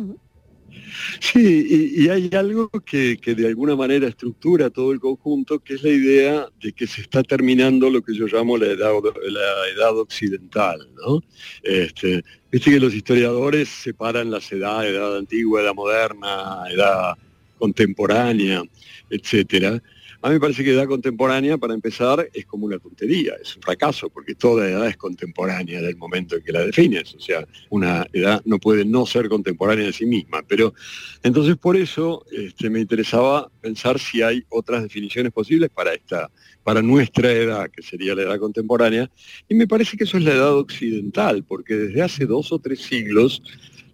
Sí, 1.21 1.93
y, 1.99 2.09
hay 2.09 2.31
algo 2.33 2.71
que, 2.71 3.19
de 3.23 3.47
alguna 3.47 3.77
manera 3.77 4.09
estructura 4.09 4.71
todo 4.71 4.93
el 4.93 5.01
conjunto, 5.01 5.59
que 5.59 5.75
es 5.75 5.83
la 5.83 5.91
idea 5.91 6.49
de 6.63 6.73
que 6.73 6.87
se 6.87 7.03
está 7.03 7.23
terminando 7.23 7.91
lo 7.91 8.01
que 8.01 8.15
yo 8.15 8.27
llamo 8.27 8.57
la 8.57 8.69
edad, 8.69 8.93
la 9.29 9.69
edad 9.77 9.99
occidental. 9.99 10.79
¿no? 10.97 11.21
Este, 11.63 12.25
Viste 12.51 12.71
que 12.71 12.81
los 12.81 12.95
historiadores 12.95 13.69
separan 13.69 14.31
las 14.31 14.51
edades, 14.51 14.93
edad 14.93 15.19
antigua, 15.19 15.61
edad 15.61 15.75
moderna, 15.75 16.65
edad 16.71 17.17
contemporánea 17.61 18.65
etcétera. 19.11 19.83
A 20.23 20.29
mí 20.29 20.35
me 20.35 20.41
parece 20.41 20.63
que 20.63 20.73
edad 20.73 20.87
contemporánea, 20.87 21.57
para 21.57 21.73
empezar, 21.73 22.29
es 22.35 22.45
como 22.45 22.67
una 22.67 22.79
tontería, 22.79 23.33
es 23.43 23.57
un 23.57 23.63
fracaso, 23.63 24.11
porque 24.11 24.35
toda 24.35 24.69
edad 24.69 24.87
es 24.87 24.99
contemporánea 24.99 25.81
del 25.81 25.97
momento 25.97 26.37
en 26.37 26.43
que 26.43 26.53
la 26.53 26.61
defines. 26.61 27.15
O 27.15 27.21
sea, 27.21 27.47
una 27.71 28.07
edad 28.13 28.43
no 28.45 28.59
puede 28.59 28.85
no 28.85 29.07
ser 29.07 29.31
contemporánea 29.31 29.87
de 29.87 29.95
sí 29.95 30.05
misma. 30.05 30.43
Pero 30.47 30.75
entonces 31.23 31.57
por 31.57 31.75
eso 31.75 32.27
este, 32.31 32.69
me 32.69 32.81
interesaba 32.81 33.51
pensar 33.63 33.99
si 33.99 34.21
hay 34.21 34.45
otras 34.51 34.83
definiciones 34.83 35.33
posibles 35.33 35.71
para 35.71 35.95
esta, 35.95 36.31
para 36.63 36.83
nuestra 36.83 37.33
edad, 37.33 37.71
que 37.71 37.81
sería 37.81 38.15
la 38.15 38.23
edad 38.23 38.39
contemporánea. 38.39 39.11
Y 39.49 39.55
me 39.55 39.67
parece 39.67 39.97
que 39.97 40.05
eso 40.05 40.19
es 40.19 40.25
la 40.25 40.35
edad 40.35 40.55
occidental, 40.55 41.45
porque 41.45 41.77
desde 41.77 42.03
hace 42.03 42.27
dos 42.27 42.53
o 42.53 42.59
tres 42.59 42.81
siglos 42.81 43.43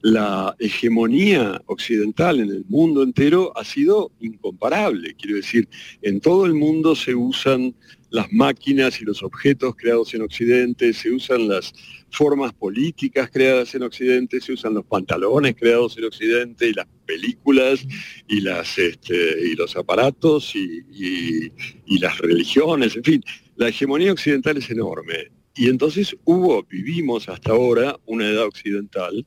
la 0.07 0.55
hegemonía 0.61 1.61
occidental 1.67 2.39
en 2.39 2.51
el 2.51 2.65
mundo 2.69 3.03
entero 3.03 3.53
ha 3.57 3.65
sido 3.65 4.13
incomparable. 4.21 5.17
Quiero 5.17 5.35
decir, 5.35 5.69
en 6.01 6.21
todo 6.21 6.47
el 6.47 6.55
mundo 6.55 6.95
se 6.95 7.17
usan 7.17 7.75
las 8.11 8.33
máquinas 8.33 9.01
y 9.01 9.05
los 9.05 9.25
objetos 9.25 9.75
creados 9.75 10.15
en 10.15 10.23
Occidente, 10.23 10.93
se 10.93 11.11
usan 11.11 11.49
las 11.49 11.75
formas 12.11 12.53
políticas 12.53 13.29
creadas 13.33 13.75
en 13.75 13.83
Occidente, 13.83 14.41
se 14.41 14.53
usan 14.53 14.75
los 14.75 14.85
pantalones 14.85 15.57
creados 15.57 15.99
en 15.99 16.05
Occidente 16.05 16.69
y 16.69 16.75
las 16.75 16.87
películas 17.05 17.85
y, 18.29 18.47
este, 18.47 19.57
los 19.57 19.75
aparatos 19.75 20.55
y, 20.55 21.51
y 21.85 21.99
las 21.99 22.17
religiones, 22.19 22.95
en 22.95 23.03
fin, 23.03 23.25
la 23.57 23.71
hegemonía 23.71 24.13
occidental 24.13 24.57
es 24.57 24.71
enorme. 24.71 25.33
Y 25.57 25.69
entonces 25.69 26.17
hubo, 26.25 26.63
vivimos 26.63 27.29
hasta 27.29 27.51
ahora 27.51 27.99
una 28.07 28.29
edad 28.29 28.45
occidental 28.45 29.27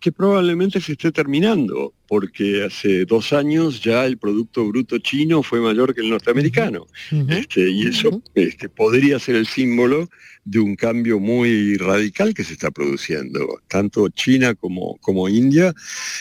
que 0.00 0.12
probablemente 0.12 0.80
se 0.80 0.92
esté 0.92 1.12
terminando, 1.12 1.94
porque 2.08 2.64
hace 2.64 3.04
dos 3.04 3.34
años 3.34 3.82
ya 3.82 4.06
el 4.06 4.16
Producto 4.16 4.66
Bruto 4.66 4.98
chino 4.98 5.42
fue 5.42 5.60
mayor 5.60 5.94
que 5.94 6.00
el 6.00 6.08
norteamericano. 6.08 6.86
Este, 7.28 7.70
y 7.70 7.86
eso 7.86 8.22
este, 8.34 8.70
podría 8.70 9.18
ser 9.18 9.36
el 9.36 9.46
símbolo 9.46 10.08
de 10.48 10.60
un 10.60 10.76
cambio 10.76 11.20
muy 11.20 11.76
radical 11.76 12.32
que 12.32 12.42
se 12.42 12.54
está 12.54 12.70
produciendo. 12.70 13.60
Tanto 13.68 14.08
China 14.08 14.54
como, 14.54 14.96
como 15.02 15.28
India 15.28 15.74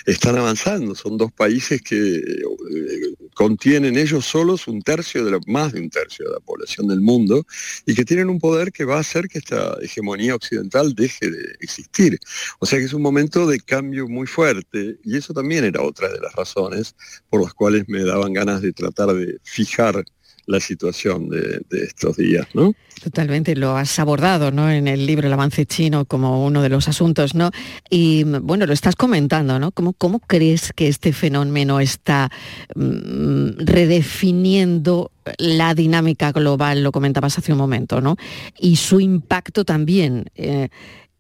están 0.06 0.38
avanzando. 0.38 0.96
Son 0.96 1.17
dos 1.17 1.32
países 1.32 1.82
que 1.82 2.17
eh, 2.17 3.15
contienen 3.34 3.98
ellos 3.98 4.25
solos 4.25 4.67
un 4.67 4.82
tercio 4.82 5.24
de 5.24 5.32
la, 5.32 5.39
más 5.48 5.72
de 5.72 5.79
un 5.79 5.89
tercio 5.89 6.25
de 6.25 6.34
la 6.34 6.39
población 6.41 6.88
del 6.88 7.00
mundo 7.00 7.46
y 7.86 7.96
que 7.96 8.03
tienen 8.03 8.29
un 8.29 8.39
poder 8.39 8.74
que 8.74 8.84
va 8.84 8.98
a 8.98 9.00
hacer 9.00 9.29
que 9.29 9.39
esta 9.39 9.77
hegemonía 9.82 10.36
occidental 10.36 10.94
deje 10.94 11.32
de 11.32 11.56
existir. 11.62 12.20
O 12.60 12.65
sea 12.65 12.79
que 12.79 12.86
es 12.86 12.94
un 12.94 13.01
momento 13.01 13.48
de 13.48 13.62
cambio 13.62 14.08
muy 14.10 14.27
fuerte 14.27 14.98
y 15.06 15.15
eso 15.15 15.34
también 15.34 15.63
era 15.63 15.76
otra 15.81 16.10
de 16.10 16.19
las 16.19 16.34
razones 16.34 16.96
por 17.29 17.41
las 17.41 17.53
cuales 17.53 17.86
me 17.88 18.03
daban 18.03 18.34
ganas 18.34 18.62
de 18.62 18.74
tratar 18.74 19.13
de 19.13 19.38
fijar 19.43 20.03
la 20.48 20.62
situación 20.62 21.27
de, 21.29 21.62
estos 21.72 22.15
días, 22.15 22.48
¿no? 22.53 22.74
Totalmente, 23.03 23.55
lo 23.55 23.75
has 23.75 24.00
abordado 24.00 24.50
¿no? 24.50 24.72
en 24.72 24.88
el 24.88 25.05
libro 25.05 25.27
El 25.27 25.34
avance 25.34 25.65
chino 25.65 26.05
como 26.05 26.46
uno 26.46 26.62
de 26.62 26.69
los 26.69 26.88
asuntos, 26.88 27.36
¿no? 27.36 27.51
Y 27.89 28.24
bueno, 28.24 28.65
lo 28.65 28.72
estás 28.72 28.96
comentando, 28.96 29.60
¿no? 29.60 29.72
¿Cómo, 29.72 29.91
cómo 29.91 30.19
crees 30.19 30.72
que 30.74 30.88
este 30.88 31.12
fenómeno 31.12 31.81
está 31.81 32.31
mm, 32.75 33.57
redefiniendo 33.60 35.12
la 35.38 35.75
dinámica 35.75 36.31
global, 36.31 36.81
lo 36.81 36.93
comentabas 36.93 37.38
hace 37.38 37.51
un 37.51 37.57
momento, 37.57 38.00
¿no? 38.00 38.15
Y 38.57 38.77
su 38.77 39.01
impacto 39.01 39.65
también 39.65 40.31
eh, 40.36 40.69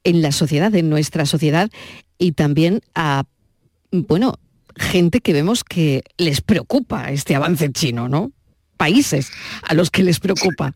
en 0.05 0.21
la 0.21 0.31
sociedad, 0.31 0.73
en 0.73 0.89
nuestra 0.89 1.25
sociedad, 1.25 1.69
y 2.17 2.31
también 2.31 2.81
a, 2.95 3.25
bueno, 3.91 4.39
gente 4.77 5.21
que 5.21 5.33
vemos 5.33 5.63
que 5.63 6.03
les 6.17 6.41
preocupa 6.41 7.11
este 7.11 7.35
avance 7.35 7.71
chino, 7.71 8.07
¿no? 8.07 8.31
países 8.77 9.31
a 9.63 9.73
los 9.73 9.91
que 9.91 10.03
les 10.03 10.19
preocupa. 10.19 10.73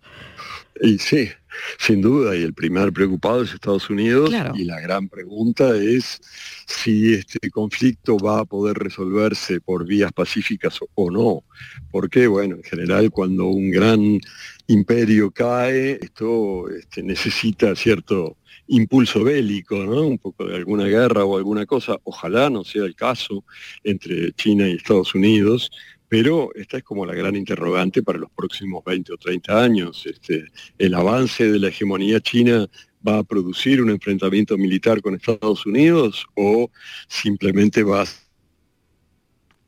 Y 0.81 0.97
sí, 0.97 1.29
sin 1.77 2.01
duda, 2.01 2.35
y 2.35 2.41
el 2.41 2.53
primer 2.53 2.91
preocupado 2.91 3.43
es 3.43 3.53
Estados 3.53 3.89
Unidos, 3.89 4.31
y 4.55 4.65
la 4.65 4.79
gran 4.79 5.07
pregunta 5.07 5.75
es 5.77 6.19
si 6.65 7.13
este 7.13 7.51
conflicto 7.51 8.17
va 8.17 8.39
a 8.39 8.45
poder 8.45 8.77
resolverse 8.77 9.61
por 9.61 9.85
vías 9.85 10.11
pacíficas 10.11 10.79
o 10.95 11.11
no. 11.11 11.43
Porque, 11.91 12.25
bueno, 12.27 12.55
en 12.55 12.63
general 12.63 13.11
cuando 13.11 13.45
un 13.45 13.69
gran 13.69 14.19
imperio 14.67 15.29
cae, 15.29 15.99
esto 16.01 16.67
este, 16.69 17.03
necesita 17.03 17.75
cierto 17.75 18.37
impulso 18.71 19.23
bélico, 19.23 19.75
¿no? 19.77 20.01
Un 20.01 20.17
poco 20.17 20.45
de 20.45 20.55
alguna 20.55 20.85
guerra 20.85 21.25
o 21.25 21.37
alguna 21.37 21.65
cosa, 21.65 21.97
ojalá 22.03 22.49
no 22.49 22.63
sea 22.63 22.83
el 22.85 22.95
caso 22.95 23.43
entre 23.83 24.31
China 24.33 24.67
y 24.67 24.73
Estados 24.73 25.13
Unidos, 25.13 25.69
pero 26.07 26.49
esta 26.55 26.77
es 26.77 26.83
como 26.83 27.05
la 27.05 27.13
gran 27.13 27.35
interrogante 27.35 28.03
para 28.03 28.19
los 28.19 28.29
próximos 28.31 28.83
20 28.85 29.13
o 29.13 29.17
30 29.17 29.63
años. 29.63 30.05
Este, 30.05 30.45
el 30.77 30.93
avance 30.93 31.49
de 31.49 31.59
la 31.59 31.69
hegemonía 31.69 32.19
china 32.19 32.67
va 33.07 33.19
a 33.19 33.23
producir 33.23 33.81
un 33.81 33.89
enfrentamiento 33.89 34.57
militar 34.57 35.01
con 35.01 35.15
Estados 35.15 35.65
Unidos 35.65 36.25
o 36.35 36.69
simplemente 37.07 37.83
va 37.83 38.03
a... 38.03 38.05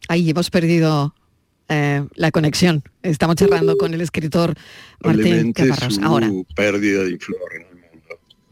Ahí 0.09 0.29
hemos 0.29 0.49
perdido 0.49 1.13
eh, 1.69 2.05
la 2.15 2.31
conexión. 2.31 2.83
Estamos 3.01 3.35
charlando 3.35 3.77
con 3.77 3.93
el 3.93 4.01
escritor 4.01 4.53
Martín 5.01 5.53
Caparrós. 5.53 5.99
Ahora. 5.99 6.29
pérdida 6.55 7.03
de 7.03 7.11
influencia 7.11 7.47
en 7.55 7.61
el 7.61 7.67
mundo. 7.67 8.19
Mm. 8.19 8.42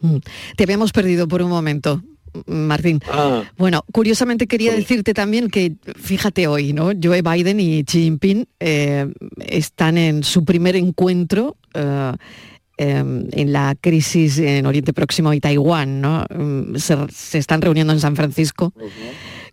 Te 0.56 0.64
habíamos 0.64 0.92
perdido 0.92 1.28
por 1.28 1.42
un 1.42 1.50
momento. 1.50 2.02
Martín. 2.46 3.02
Ah. 3.10 3.44
Bueno, 3.58 3.84
curiosamente 3.92 4.48
quería 4.48 4.74
decirte 4.74 5.14
también 5.14 5.50
que, 5.50 5.74
fíjate 5.98 6.48
hoy, 6.48 6.72
¿no? 6.72 6.92
Joe 7.02 7.22
Biden 7.22 7.60
y 7.60 7.84
Xi 7.84 8.04
Jinping 8.04 8.48
eh, 8.60 9.12
están 9.46 9.98
en 9.98 10.24
su 10.24 10.46
primer 10.46 10.78
encuentro 10.78 11.58
eh, 11.74 12.14
em, 12.78 13.28
en 13.34 13.52
la 13.52 13.76
crisis 13.80 14.38
en 14.38 14.66
Oriente 14.66 14.94
Próximo 14.94 15.34
y 15.34 15.42
Taiwán, 15.42 16.00
¿no? 16.00 16.26
Mm, 16.34 16.76
se, 16.78 17.38
están 17.38 17.62
reuniendo 17.62 17.92
en 17.92 18.00
San 18.00 18.16
Francisco 18.16 18.74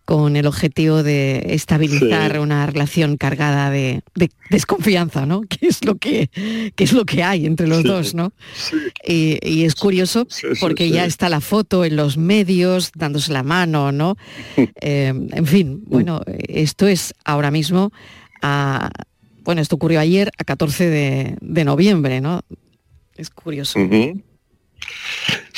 con 0.09 0.37
el 0.37 0.47
objetivo 0.47 1.03
de 1.03 1.43
estabilizar 1.51 2.41
una 2.41 2.65
relación 2.65 3.19
cargada 3.19 3.71
de, 3.71 4.03
desconfianza, 4.49 5.27
¿no? 5.27 5.43
Que 5.51 5.67
es 5.67 5.85
lo 5.85 5.97
que, 5.97 6.31
es 6.79 6.93
lo 6.95 7.05
que 7.05 7.23
hay 7.23 7.45
entre 7.45 7.67
los 7.67 7.83
dos, 7.83 8.15
¿no? 8.15 8.33
Y, 9.07 9.65
es 9.65 9.75
curioso 9.75 10.27
porque 10.63 10.89
ya 10.89 11.05
está 11.05 11.29
la 11.29 11.43
foto 11.43 11.85
en 11.85 11.97
los 11.97 12.17
medios 12.17 12.91
dándose 12.95 13.35
la 13.35 13.43
mano, 13.43 13.93
¿no? 13.93 14.17
Eh, 14.81 15.13
en 15.33 15.47
fin, 15.47 15.83
bueno, 15.87 16.23
esto 16.27 16.87
es 16.87 17.13
ahora 17.25 17.51
mismo, 17.51 17.93
bueno, 19.45 19.61
esto 19.61 19.77
ocurrió 19.77 20.01
ayer 20.01 20.31
a 20.39 20.45
14 20.45 20.89
de, 20.89 21.65
noviembre, 21.65 22.23
¿no? 22.23 22.41
Es 23.15 23.29
curioso. 23.29 23.79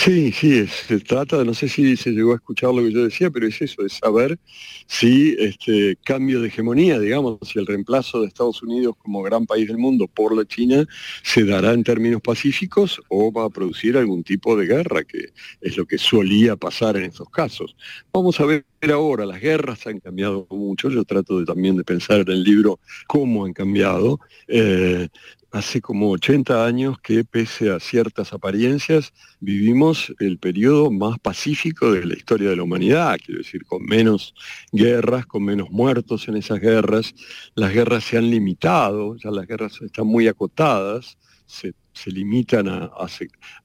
Sí, 0.02 0.32
sí, 0.32 0.66
se 0.66 0.98
trata, 1.00 1.36
de, 1.36 1.44
no 1.44 1.52
sé 1.52 1.68
si 1.68 1.94
se 1.94 2.12
llegó 2.12 2.32
a 2.32 2.36
escuchar 2.36 2.72
lo 2.72 2.82
que 2.82 2.90
yo 2.90 3.04
decía, 3.04 3.30
pero 3.30 3.46
es 3.46 3.60
eso, 3.60 3.84
es 3.84 3.98
saber 4.02 4.38
si 4.86 5.36
este 5.38 5.98
cambio 6.02 6.40
de 6.40 6.48
hegemonía, 6.48 6.98
digamos, 6.98 7.38
si 7.42 7.58
el 7.58 7.66
reemplazo 7.66 8.22
de 8.22 8.28
Estados 8.28 8.62
Unidos 8.62 8.94
como 8.96 9.22
gran 9.22 9.44
país 9.44 9.68
del 9.68 9.76
mundo 9.76 10.06
por 10.08 10.34
la 10.34 10.46
China 10.46 10.86
se 11.22 11.44
dará 11.44 11.74
en 11.74 11.84
términos 11.84 12.22
pacíficos 12.22 12.98
o 13.10 13.30
va 13.30 13.44
a 13.44 13.50
producir 13.50 13.98
algún 13.98 14.24
tipo 14.24 14.56
de 14.56 14.64
guerra, 14.66 15.04
que 15.04 15.34
es 15.60 15.76
lo 15.76 15.84
que 15.84 15.98
solía 15.98 16.56
pasar 16.56 16.96
en 16.96 17.04
estos 17.04 17.28
casos. 17.28 17.76
Vamos 18.10 18.40
a 18.40 18.46
ver 18.46 18.64
ahora, 18.90 19.26
las 19.26 19.38
guerras 19.38 19.86
han 19.86 20.00
cambiado 20.00 20.46
mucho, 20.48 20.88
yo 20.88 21.04
trato 21.04 21.40
de, 21.40 21.44
también 21.44 21.76
de 21.76 21.84
pensar 21.84 22.20
en 22.20 22.30
el 22.30 22.42
libro 22.42 22.80
cómo 23.06 23.44
han 23.44 23.52
cambiado. 23.52 24.18
Eh, 24.48 25.08
hace 25.50 25.80
como 25.80 26.10
80 26.10 26.64
años 26.64 26.98
que 27.00 27.24
pese 27.24 27.70
a 27.70 27.80
ciertas 27.80 28.32
apariencias 28.32 29.12
vivimos 29.40 30.14
el 30.20 30.38
periodo 30.38 30.90
más 30.90 31.18
pacífico 31.18 31.92
de 31.92 32.04
la 32.04 32.14
historia 32.14 32.50
de 32.50 32.56
la 32.56 32.62
humanidad, 32.62 33.18
quiero 33.24 33.38
decir, 33.38 33.64
con 33.64 33.84
menos 33.84 34.34
guerras, 34.70 35.26
con 35.26 35.44
menos 35.44 35.70
muertos 35.70 36.28
en 36.28 36.36
esas 36.36 36.60
guerras. 36.60 37.14
Las 37.54 37.72
guerras 37.72 38.04
se 38.04 38.18
han 38.18 38.30
limitado, 38.30 39.16
ya 39.16 39.30
las 39.30 39.46
guerras 39.46 39.80
están 39.82 40.06
muy 40.06 40.28
acotadas, 40.28 41.18
se, 41.46 41.74
limitan 42.06 42.68
a, 42.68 42.90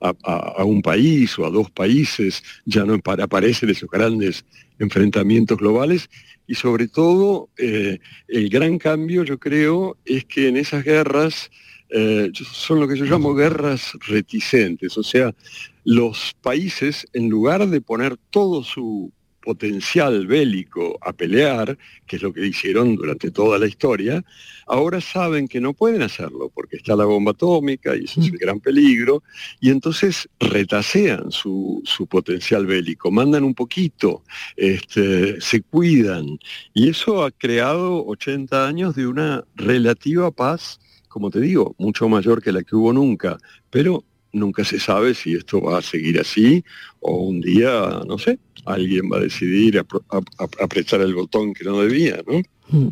a, 0.02 0.64
un 0.66 0.82
país 0.82 1.38
o 1.40 1.46
a 1.46 1.50
dos 1.50 1.72
países, 1.72 2.44
ya 2.66 2.84
no 2.84 2.96
aparecen 2.96 3.70
esos 3.70 3.90
grandes 3.90 4.44
enfrentamientos 4.80 5.58
globales 5.58 6.10
y 6.48 6.56
sobre 6.56 6.88
todo 6.88 7.50
eh, 7.58 8.00
el 8.28 8.50
gran 8.50 8.78
cambio 8.78 9.24
yo 9.24 9.40
creo 9.40 9.98
es 10.06 10.26
que 10.26 10.48
en 10.48 10.58
esas 10.58 10.84
guerras 10.84 11.50
eh, 11.90 12.32
son 12.52 12.80
lo 12.80 12.88
que 12.88 12.98
yo 12.98 13.06
llamo 13.06 13.34
guerras 13.34 13.94
reticentes, 14.08 14.98
o 14.98 15.04
sea, 15.04 15.34
los 15.84 16.36
países, 16.42 17.08
en 17.14 17.30
lugar 17.30 17.68
de 17.68 17.82
poner 17.82 18.18
todo 18.32 18.64
su 18.64 19.12
potencial 19.46 20.26
bélico 20.26 20.98
a 21.02 21.14
pelear, 21.14 21.78
que 22.08 22.16
es 22.16 22.22
lo 22.24 22.34
que 22.34 22.46
hicieron 22.46 22.96
durante 22.96 23.30
toda 23.30 23.60
la 23.60 23.68
historia, 23.68 24.26
ahora 24.66 25.00
saben 25.00 25.48
que 25.48 25.62
no 25.62 25.74
pueden 25.74 26.02
hacerlo 26.02 26.52
porque 26.54 26.78
está 26.78 26.96
la 26.96 27.06
bomba 27.06 27.32
atómica 27.32 27.96
y 27.96 28.06
ese 28.06 28.22
es 28.22 28.28
el 28.30 28.38
gran 28.40 28.60
peligro, 28.60 29.22
y 29.62 29.70
entonces 29.70 30.28
retasean 30.40 31.32
su, 31.32 31.84
potencial 32.10 32.66
bélico, 32.66 33.12
mandan 33.12 33.44
un 33.44 33.54
poquito, 33.54 34.24
este, 34.58 35.40
se 35.40 35.62
cuidan, 35.62 36.40
y 36.74 36.90
eso 36.90 37.24
ha 37.24 37.32
creado 37.32 38.04
80 38.08 38.68
años 38.68 38.96
de 38.96 39.06
una 39.06 39.46
relativa 39.56 40.32
paz 40.32 40.80
como 41.16 41.32
te 41.32 41.40
digo, 41.40 41.74
mucho 41.78 42.10
mayor 42.10 42.44
que 42.44 42.52
la 42.52 42.62
que 42.62 42.76
hubo 42.76 42.92
nunca, 42.92 43.38
pero 43.70 44.04
nunca 44.34 44.66
se 44.66 44.82
sabe 44.82 45.14
si 45.14 45.34
esto 45.34 45.62
va 45.62 45.78
a 45.78 45.82
seguir 45.82 46.20
así 46.20 46.62
o 47.00 47.16
un 47.16 47.40
día, 47.40 48.02
no 48.06 48.18
sé, 48.18 48.38
alguien 48.66 49.10
va 49.10 49.20
a 49.20 49.22
decidir 49.22 49.82
apretar 50.60 51.00
el 51.00 51.16
botón 51.16 51.54
que 51.54 51.64
no 51.64 51.80
debía, 51.80 52.18
¿no? 52.28 52.42
Mm. 52.68 52.90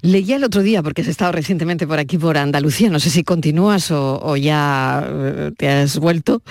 Leía 0.00 0.34
el 0.34 0.42
otro 0.42 0.62
día, 0.64 0.82
porque 0.82 1.02
has 1.02 1.06
estado 1.06 1.30
recientemente 1.30 1.86
por 1.86 2.00
aquí, 2.00 2.18
por 2.18 2.36
Andalucía, 2.36 2.90
no 2.90 2.98
sé 2.98 3.10
si 3.10 3.22
continúas 3.22 3.92
o, 3.92 4.36
ya 4.36 5.06
eh, 5.08 5.52
te 5.56 5.68
has 5.68 6.00
vuelto, 6.00 6.42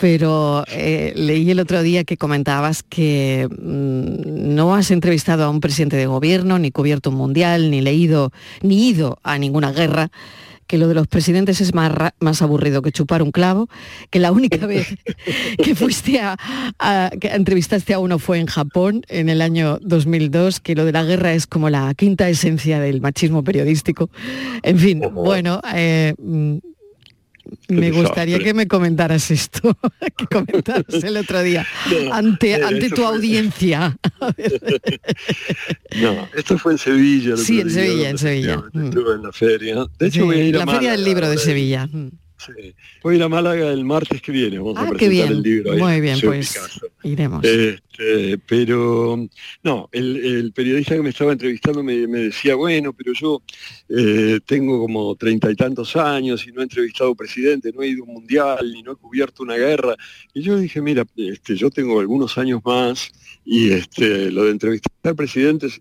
pero 0.00 0.64
eh, 0.68 1.12
leí 1.14 1.50
el 1.50 1.60
otro 1.60 1.82
día 1.82 2.04
que 2.04 2.16
comentabas 2.16 2.82
que 2.82 3.46
mm, 3.50 4.54
no 4.54 4.74
has 4.74 4.90
entrevistado 4.90 5.44
a 5.44 5.50
un 5.50 5.60
presidente 5.60 5.98
de 5.98 6.06
gobierno, 6.06 6.58
ni 6.58 6.70
cubierto 6.70 7.10
un 7.10 7.16
mundial, 7.16 7.70
ni 7.70 7.82
leído, 7.82 8.32
ni 8.62 8.88
ido 8.88 9.18
a 9.22 9.36
ninguna 9.36 9.72
guerra 9.72 10.10
que 10.66 10.78
lo 10.78 10.88
de 10.88 10.94
los 10.94 11.06
presidentes 11.06 11.60
es 11.60 11.74
más, 11.74 11.92
más 12.20 12.42
aburrido 12.42 12.82
que 12.82 12.92
chupar 12.92 13.22
un 13.22 13.32
clavo, 13.32 13.68
que 14.10 14.18
la 14.18 14.32
única 14.32 14.66
vez 14.66 14.94
que 15.62 15.74
fuiste 15.74 16.20
a, 16.20 16.36
que 17.20 17.28
entrevistaste 17.28 17.94
a 17.94 17.98
uno 17.98 18.18
fue 18.18 18.38
en 18.38 18.46
Japón 18.46 19.02
en 19.08 19.28
el 19.28 19.42
año 19.42 19.78
2002, 19.82 20.60
que 20.60 20.74
lo 20.74 20.84
de 20.84 20.92
la 20.92 21.04
guerra 21.04 21.32
es 21.32 21.46
como 21.46 21.70
la 21.70 21.92
quinta 21.94 22.28
esencia 22.28 22.80
del 22.80 23.00
machismo 23.00 23.44
periodístico. 23.44 24.10
En 24.62 24.78
fin, 24.78 25.02
bueno, 25.12 25.60
eh, 25.74 26.14
me 27.68 27.90
gustaría 27.90 28.38
que 28.38 28.54
me 28.54 28.66
comentaras 28.68 29.30
esto, 29.30 29.76
que 30.16 30.26
comentaras 30.26 31.02
el 31.02 31.16
otro 31.16 31.42
día 31.42 31.66
ante, 32.12 32.62
ante 32.62 32.90
tu 32.90 33.04
audiencia. 33.04 33.96
no, 36.00 36.28
esto 36.34 36.58
fue 36.58 36.72
en 36.72 36.78
Sevilla. 36.78 37.36
Sí, 37.36 37.60
en 37.60 37.70
Sevilla, 37.70 38.10
en 38.10 38.18
Sevilla. 38.18 38.64
Estuve 38.74 39.14
en 39.14 39.22
la 39.22 39.32
feria. 39.32 39.86
De 39.98 40.06
hecho, 40.06 40.24
voy 40.24 40.40
a 40.40 40.44
ir 40.44 40.56
a 40.56 40.64
la 40.64 40.72
feria 40.72 40.92
del 40.92 41.04
libro 41.04 41.28
de 41.28 41.38
Sevilla. 41.38 41.88
Voy 43.02 43.14
a 43.14 43.16
ir 43.16 43.22
a 43.22 43.28
Málaga 43.28 43.72
el 43.72 43.84
martes 43.84 44.20
que 44.22 44.32
viene, 44.32 44.58
vamos 44.58 44.76
a 44.76 44.82
ah, 44.82 44.88
presentar 44.88 45.32
el 45.32 45.42
libro. 45.42 45.76
Muy 45.76 46.00
bien, 46.00 46.18
pues 46.20 46.58
iremos. 47.02 47.44
Este, 47.44 48.38
pero 48.46 49.26
no, 49.62 49.88
el, 49.92 50.52
periodista 50.54 50.96
que 50.96 51.02
me 51.02 51.10
estaba 51.10 51.32
entrevistando 51.32 51.82
me, 51.82 52.06
decía, 52.06 52.54
bueno, 52.54 52.92
pero 52.92 53.12
yo 53.12 53.42
eh, 53.88 54.40
tengo 54.44 54.80
como 54.80 55.14
treinta 55.16 55.50
y 55.50 55.54
tantos 55.54 55.96
años 55.96 56.46
y 56.46 56.52
no 56.52 56.60
he 56.60 56.64
entrevistado 56.64 57.14
presidente, 57.14 57.72
no 57.72 57.82
he 57.82 57.88
ido 57.88 58.04
a 58.04 58.06
un 58.06 58.14
mundial 58.14 58.74
y 58.74 58.82
no 58.82 58.92
he 58.92 58.96
cubierto 58.96 59.42
una 59.42 59.56
guerra. 59.56 59.96
Y 60.34 60.42
yo 60.42 60.58
dije, 60.58 60.80
mira, 60.80 61.04
este, 61.16 61.56
yo 61.56 61.70
tengo 61.70 62.00
algunos 62.00 62.36
años 62.38 62.60
más 62.64 63.10
y 63.44 63.70
este, 63.70 64.30
lo 64.30 64.44
de 64.44 64.50
entrevistar 64.50 65.14
presidentes 65.14 65.80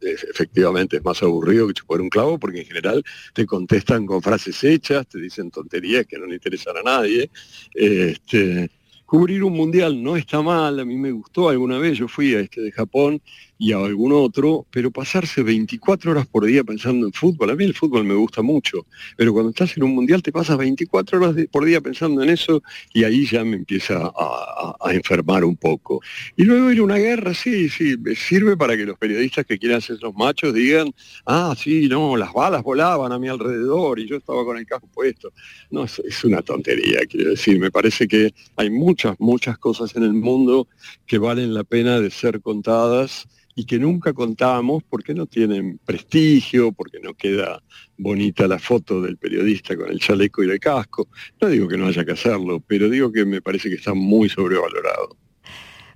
efectivamente 0.00 0.96
es 0.96 1.04
más 1.04 1.22
aburrido 1.22 1.66
que 1.66 1.74
chupar 1.74 2.00
un 2.00 2.08
clavo 2.08 2.38
porque 2.38 2.60
en 2.60 2.66
general 2.66 3.04
te 3.32 3.46
contestan 3.46 4.06
con 4.06 4.22
frases 4.22 4.62
hechas, 4.64 5.06
te 5.08 5.18
dicen 5.18 5.50
tonterías 5.50 6.06
que 6.06 6.18
no 6.18 6.26
le 6.26 6.34
interesan 6.34 6.76
a 6.76 6.82
nadie. 6.82 7.30
Este, 7.74 8.70
cubrir 9.06 9.44
un 9.44 9.52
mundial 9.52 10.02
no 10.02 10.16
está 10.16 10.42
mal, 10.42 10.80
a 10.80 10.84
mí 10.84 10.96
me 10.96 11.12
gustó 11.12 11.48
alguna 11.48 11.78
vez, 11.78 11.96
yo 11.96 12.08
fui 12.08 12.34
a 12.34 12.40
este 12.40 12.60
de 12.60 12.72
Japón 12.72 13.22
y 13.58 13.72
a 13.72 13.78
algún 13.78 14.12
otro, 14.12 14.66
pero 14.70 14.90
pasarse 14.90 15.42
24 15.42 16.10
horas 16.10 16.26
por 16.26 16.44
día 16.44 16.62
pensando 16.62 17.06
en 17.06 17.12
fútbol, 17.12 17.50
a 17.50 17.54
mí 17.54 17.64
el 17.64 17.74
fútbol 17.74 18.04
me 18.04 18.14
gusta 18.14 18.42
mucho, 18.42 18.86
pero 19.16 19.32
cuando 19.32 19.50
estás 19.50 19.76
en 19.76 19.84
un 19.84 19.94
mundial 19.94 20.22
te 20.22 20.30
pasas 20.30 20.58
24 20.58 21.18
horas 21.18 21.46
por 21.50 21.64
día 21.64 21.80
pensando 21.80 22.22
en 22.22 22.30
eso 22.30 22.62
y 22.92 23.04
ahí 23.04 23.26
ya 23.26 23.44
me 23.44 23.56
empieza 23.56 24.12
a, 24.14 24.76
enfermar 24.92 25.44
un 25.44 25.56
poco. 25.56 26.00
Y 26.36 26.44
luego 26.44 26.70
ir 26.70 26.78
a 26.78 26.82
una 26.82 26.96
guerra, 26.96 27.34
sí, 27.34 27.68
sí, 27.68 27.96
sirve 28.14 28.56
para 28.56 28.76
que 28.76 28.84
los 28.84 28.96
periodistas 28.96 29.44
que 29.44 29.58
quieran 29.58 29.80
ser 29.80 29.98
los 30.00 30.14
machos 30.14 30.54
digan, 30.54 30.94
ah, 31.26 31.54
sí, 31.58 31.88
no, 31.88 32.16
las 32.16 32.32
balas 32.32 32.62
volaban 32.62 33.12
a 33.12 33.18
mi 33.18 33.28
alrededor 33.28 33.98
y 33.98 34.06
yo 34.06 34.16
estaba 34.16 34.44
con 34.44 34.56
el 34.56 34.66
casco 34.66 34.88
puesto. 34.92 35.32
No, 35.70 35.84
es, 35.84 35.98
es 35.98 36.24
una 36.24 36.42
tontería, 36.42 37.00
quiero 37.08 37.30
decir, 37.30 37.58
me 37.58 37.70
parece 37.70 38.06
que 38.06 38.32
hay 38.56 38.70
muchas, 38.70 39.16
muchas 39.18 39.58
cosas 39.58 39.94
en 39.96 40.04
el 40.04 40.12
mundo 40.12 40.68
que 41.06 41.18
valen 41.18 41.52
la 41.52 41.64
pena 41.64 42.00
de 42.00 42.10
ser 42.10 42.40
contadas 42.40 43.26
y 43.58 43.64
que 43.64 43.78
nunca 43.78 44.12
contábamos 44.12 44.84
porque 44.84 45.14
no 45.14 45.26
tienen 45.26 45.80
prestigio, 45.84 46.72
porque 46.72 47.00
no 47.00 47.14
queda 47.14 47.62
bonita 47.96 48.46
la 48.46 48.58
foto 48.58 49.00
del 49.00 49.16
periodista 49.16 49.74
con 49.76 49.90
el 49.90 49.98
chaleco 49.98 50.44
y 50.44 50.50
el 50.50 50.60
casco. 50.60 51.08
No 51.40 51.48
digo 51.48 51.66
que 51.66 51.78
no 51.78 51.86
haya 51.86 52.04
que 52.04 52.12
hacerlo, 52.12 52.62
pero 52.64 52.90
digo 52.90 53.10
que 53.10 53.24
me 53.24 53.40
parece 53.40 53.70
que 53.70 53.76
está 53.76 53.94
muy 53.94 54.28
sobrevalorado. 54.28 55.16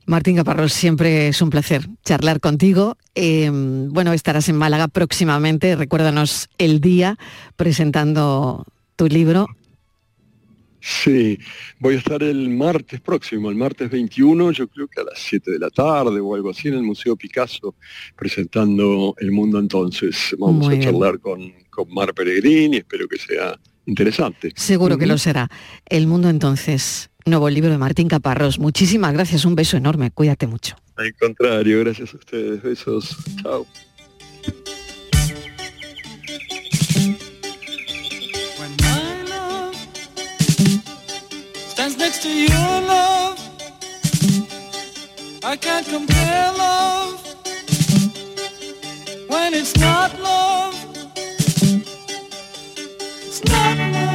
Martín 0.06 0.36
Caparrós, 0.36 0.72
siempre 0.72 1.28
es 1.28 1.42
un 1.42 1.50
placer 1.50 1.86
charlar 2.02 2.40
contigo. 2.40 2.96
Em, 3.14 3.90
bueno, 3.90 4.14
estarás 4.14 4.48
en 4.48 4.56
Málaga 4.56 4.88
próximamente. 4.88 5.76
Recuérdanos 5.76 6.48
el 6.56 6.80
día 6.80 7.18
presentando 7.56 8.64
tu 8.96 9.06
libro 9.06 9.46
Sí, 10.80 11.38
voy 11.78 11.96
a 11.96 11.98
estar 11.98 12.22
el 12.22 12.48
martes 12.48 13.00
próximo, 13.00 13.50
el 13.50 13.56
martes 13.56 13.90
21, 13.90 14.52
yo 14.52 14.68
creo 14.68 14.88
que 14.88 15.00
a 15.00 15.04
las 15.04 15.18
7 15.18 15.50
de 15.50 15.58
la 15.58 15.70
tarde 15.70 16.20
o 16.20 16.34
algo 16.34 16.50
así 16.50 16.68
en 16.68 16.74
el 16.74 16.82
Museo 16.82 17.16
Picasso, 17.16 17.74
presentando 18.16 19.14
El 19.18 19.30
Mundo 19.30 19.58
Entonces. 19.58 20.34
Vamos 20.38 20.68
a 20.68 20.78
charlar 20.78 21.18
con, 21.20 21.52
con 21.68 21.92
Mar 21.92 22.14
Peregrini, 22.14 22.78
espero 22.78 23.06
que 23.06 23.18
sea 23.18 23.58
interesante. 23.86 24.52
Seguro 24.56 24.96
que 24.96 25.06
lo 25.06 25.18
será. 25.18 25.50
El 25.86 26.06
Mundo 26.06 26.28
Entonces, 26.30 27.10
nuevo 27.26 27.50
libro 27.50 27.70
de 27.70 27.78
Martín 27.78 28.08
Caparrós. 28.08 28.58
Muchísimas 28.58 29.12
gracias, 29.12 29.44
un 29.44 29.54
beso 29.54 29.76
enorme, 29.76 30.10
cuídate 30.10 30.46
mucho. 30.46 30.76
Al 30.96 31.14
contrario, 31.14 31.80
gracias 31.80 32.14
a 32.14 32.16
ustedes, 32.16 32.62
besos, 32.62 33.16
chao. 33.42 33.66
To 42.20 42.28
your 42.28 42.80
love. 42.82 43.38
I 45.42 45.56
can't 45.56 45.86
compare 45.86 46.52
love 46.52 47.18
when 49.28 49.54
it's 49.54 49.74
not 49.78 50.20
love. 50.20 50.74
It's 53.26 53.42
not 53.44 53.78
love. 53.92 54.09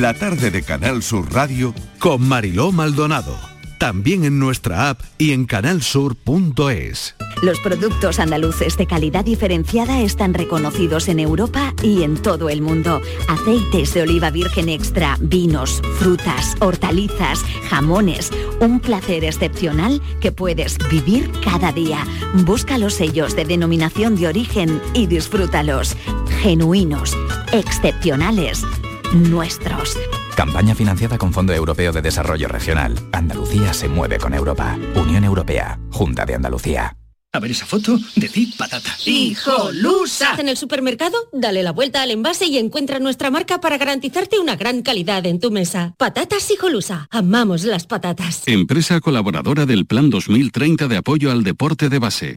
La 0.00 0.14
tarde 0.14 0.50
de 0.50 0.62
Canal 0.62 1.02
Sur 1.02 1.30
Radio 1.30 1.74
Con 1.98 2.26
Mariló 2.26 2.72
Maldonado. 2.72 3.36
También 3.76 4.24
en 4.24 4.38
nuestra 4.38 4.88
app 4.88 5.02
y 5.18 5.32
en 5.32 5.44
canalsur.es. 5.44 7.16
Los 7.42 7.60
productos 7.60 8.18
andaluces 8.18 8.78
de 8.78 8.86
calidad 8.86 9.26
diferenciada 9.26 10.00
están 10.00 10.32
reconocidos 10.32 11.08
en 11.08 11.20
Europa 11.20 11.74
y 11.82 12.02
en 12.02 12.16
todo 12.16 12.48
el 12.48 12.62
mundo. 12.62 13.02
Aceites 13.28 13.92
de 13.92 14.00
oliva 14.00 14.30
virgen 14.30 14.70
extra, 14.70 15.18
vinos, 15.20 15.82
frutas, 15.98 16.56
hortalizas, 16.60 17.44
jamones. 17.68 18.30
Un 18.60 18.80
placer 18.80 19.22
excepcional 19.24 20.00
que 20.22 20.32
puedes 20.32 20.78
vivir 20.90 21.30
cada 21.44 21.72
día. 21.72 22.06
Busca 22.46 22.78
los 22.78 22.94
sellos 22.94 23.36
de 23.36 23.44
denominación 23.44 24.16
de 24.16 24.28
origen 24.28 24.80
y 24.94 25.08
disfrútalos. 25.08 25.94
Genuinos, 26.40 27.14
excepcionales, 27.52 28.64
nuestros. 29.12 29.98
Campaña 30.36 30.74
financiada 30.74 31.18
con 31.18 31.32
Fondo 31.32 31.52
Europeo 31.52 31.92
de 31.92 32.02
Desarrollo 32.02 32.48
Regional. 32.48 32.94
Andalucía 33.12 33.72
se 33.72 33.88
mueve 33.88 34.18
con 34.18 34.34
Europa. 34.34 34.78
Unión 34.94 35.24
Europea. 35.24 35.78
Junta 35.90 36.24
de 36.24 36.34
Andalucía. 36.34 36.96
A 37.32 37.38
ver 37.38 37.52
esa 37.52 37.64
foto, 37.64 37.96
decid 38.16 38.54
patata. 38.58 38.90
¡Hijolusa! 39.06 40.34
En 40.40 40.48
el 40.48 40.56
supermercado, 40.56 41.16
dale 41.32 41.62
la 41.62 41.70
vuelta 41.70 42.02
al 42.02 42.10
envase 42.10 42.46
y 42.46 42.58
encuentra 42.58 42.98
nuestra 42.98 43.30
marca 43.30 43.60
para 43.60 43.78
garantizarte 43.78 44.40
una 44.40 44.56
gran 44.56 44.82
calidad 44.82 45.24
en 45.26 45.38
tu 45.38 45.52
mesa. 45.52 45.94
Patatas 45.96 46.50
Hijolusa. 46.50 47.06
Amamos 47.10 47.62
las 47.62 47.86
patatas. 47.86 48.42
Empresa 48.46 49.00
colaboradora 49.00 49.64
del 49.64 49.86
Plan 49.86 50.10
2030 50.10 50.88
de 50.88 50.96
apoyo 50.96 51.30
al 51.30 51.44
deporte 51.44 51.88
de 51.88 51.98
base. 52.00 52.36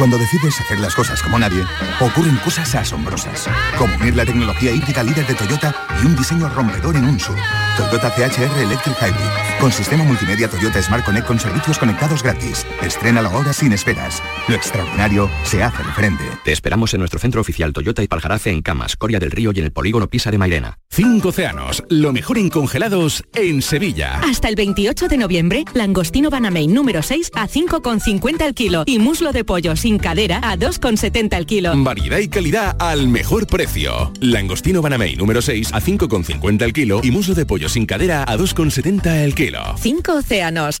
Cuando 0.00 0.16
decides 0.16 0.58
hacer 0.58 0.80
las 0.80 0.94
cosas 0.94 1.22
como 1.22 1.38
nadie, 1.38 1.62
ocurren 2.00 2.36
cosas 2.36 2.74
asombrosas, 2.74 3.46
como 3.76 3.94
unir 3.96 4.16
la 4.16 4.24
tecnología 4.24 4.72
híbrida 4.72 5.02
líder 5.02 5.26
de 5.26 5.34
Toyota 5.34 5.74
y 6.02 6.06
un 6.06 6.16
diseño 6.16 6.48
rompedor 6.48 6.96
en 6.96 7.04
un 7.04 7.20
SUV. 7.20 7.36
Toyota 7.76 8.10
CHR 8.10 8.60
Electric 8.60 8.96
Hybrid, 8.96 9.60
con 9.60 9.70
sistema 9.70 10.02
multimedia 10.04 10.48
Toyota 10.48 10.80
Smart 10.82 11.04
Connect 11.04 11.26
con 11.26 11.38
servicios 11.38 11.78
conectados 11.78 12.22
gratis. 12.22 12.66
Estrena 12.80 13.20
la 13.20 13.28
hora 13.28 13.52
sin 13.52 13.74
esperas. 13.74 14.22
Lo 14.48 14.54
extraordinario 14.54 15.30
se 15.44 15.62
hace 15.62 15.82
diferente. 15.82 16.24
Te 16.44 16.52
esperamos 16.52 16.94
en 16.94 17.00
nuestro 17.00 17.20
centro 17.20 17.42
oficial 17.42 17.74
Toyota 17.74 18.02
y 18.02 18.08
Paljarafe 18.08 18.50
en 18.50 18.62
Camas, 18.62 18.96
Coria 18.96 19.18
del 19.18 19.30
Río 19.30 19.52
y 19.54 19.58
en 19.58 19.66
el 19.66 19.72
polígono 19.72 20.08
Pisa 20.08 20.30
de 20.30 20.38
Mairena. 20.38 20.78
Cinco 20.88 21.28
océanos, 21.28 21.84
lo 21.90 22.12
mejor 22.12 22.38
en 22.38 22.48
congelados 22.48 23.22
en 23.34 23.60
Sevilla. 23.60 24.18
Hasta 24.24 24.48
el 24.48 24.56
28 24.56 25.08
de 25.08 25.18
noviembre, 25.18 25.64
langostino 25.74 26.30
Banamein 26.30 26.72
número 26.72 27.02
6 27.02 27.30
a 27.34 27.46
5,50 27.46 28.46
el 28.46 28.54
kilo 28.54 28.84
y 28.86 28.98
muslo 28.98 29.32
de 29.32 29.44
pollo 29.44 29.76
sin 29.76 29.89
cadera 29.98 30.38
a 30.42 30.56
2,70 30.56 31.36
el 31.36 31.46
kilo. 31.46 31.72
Variedad 31.76 32.18
y 32.18 32.28
calidad 32.28 32.76
al 32.78 33.08
mejor 33.08 33.46
precio. 33.46 34.12
Langostino 34.20 34.82
Banamey 34.82 35.16
número 35.16 35.42
6 35.42 35.72
a 35.72 35.80
5,50 35.80 36.62
el 36.62 36.72
kilo 36.72 37.00
y 37.02 37.10
muslo 37.10 37.34
de 37.34 37.46
pollo 37.46 37.68
sin 37.68 37.86
cadera 37.86 38.24
a 38.24 38.36
2,70 38.36 39.24
el 39.24 39.34
kilo. 39.34 39.60
Cinco 39.78 40.14
océanos. 40.14 40.80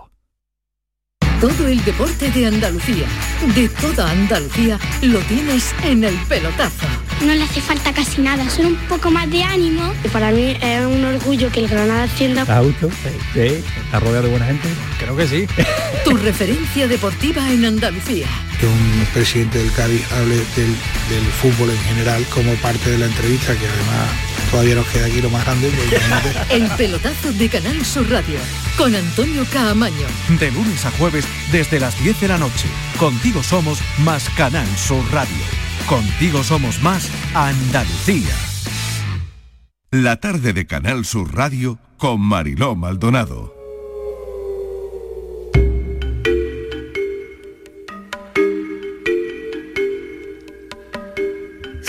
Todo 1.41 1.67
el 1.67 1.83
deporte 1.83 2.29
de 2.29 2.45
Andalucía, 2.45 3.07
de 3.55 3.67
toda 3.67 4.11
Andalucía, 4.11 4.77
lo 5.01 5.17
tienes 5.21 5.73
en 5.83 6.03
el 6.03 6.13
pelotazo. 6.29 6.85
No 7.25 7.33
le 7.33 7.41
hace 7.41 7.59
falta 7.61 7.91
casi 7.91 8.21
nada, 8.21 8.47
solo 8.47 8.67
un 8.67 8.75
poco 8.87 9.09
más 9.09 9.27
de 9.31 9.43
ánimo. 9.43 9.91
Para 10.13 10.29
mí 10.29 10.55
es 10.61 10.85
un 10.85 11.03
orgullo 11.03 11.51
que 11.51 11.61
el 11.61 11.67
Granada 11.67 12.03
ascienda. 12.03 12.43
Auto, 12.43 12.91
sí, 13.33 13.63
está 13.85 13.99
rodeado 13.99 14.25
de 14.25 14.29
buena 14.29 14.45
gente. 14.45 14.67
Creo 14.99 15.17
que 15.17 15.27
sí. 15.27 15.47
Tu 16.05 16.15
referencia 16.17 16.87
deportiva 16.87 17.51
en 17.51 17.65
Andalucía. 17.65 18.27
Que 18.59 18.67
un 18.67 19.07
presidente 19.11 19.57
del 19.57 19.71
Cádiz 19.71 20.03
hable 20.11 20.35
del, 20.35 20.75
del 21.09 21.25
fútbol 21.41 21.71
en 21.71 21.79
general 21.79 22.23
como 22.31 22.53
parte 22.55 22.91
de 22.91 22.99
la 22.99 23.07
entrevista, 23.07 23.53
que 23.53 23.65
además 23.65 24.09
todavía 24.51 24.75
nos 24.75 24.87
queda 24.87 25.07
aquí 25.07 25.21
lo 25.21 25.29
más 25.29 25.43
grande. 25.45 25.71
El 26.49 26.67
pelotazo 26.71 27.31
de 27.33 27.49
Canal 27.49 27.83
Sur 27.85 28.09
Radio 28.09 28.37
con 28.77 28.93
Antonio 28.93 29.45
Caamaño. 29.51 30.07
De 30.39 30.51
lunes 30.51 30.85
a 30.85 30.91
jueves 30.91 31.25
desde 31.51 31.79
las 31.79 32.01
10 32.01 32.21
de 32.21 32.27
la 32.27 32.37
noche. 32.37 32.67
Contigo 32.97 33.43
somos 33.43 33.79
más 33.99 34.29
Canal 34.31 34.67
Sur 34.77 35.03
Radio. 35.11 35.43
Contigo 35.87 36.43
somos 36.43 36.81
más 36.81 37.09
Andalucía. 37.33 38.35
La 39.91 40.17
tarde 40.17 40.53
de 40.53 40.65
Canal 40.65 41.03
Sur 41.05 41.35
Radio 41.35 41.77
con 41.97 42.21
Mariló 42.21 42.75
Maldonado. 42.75 43.53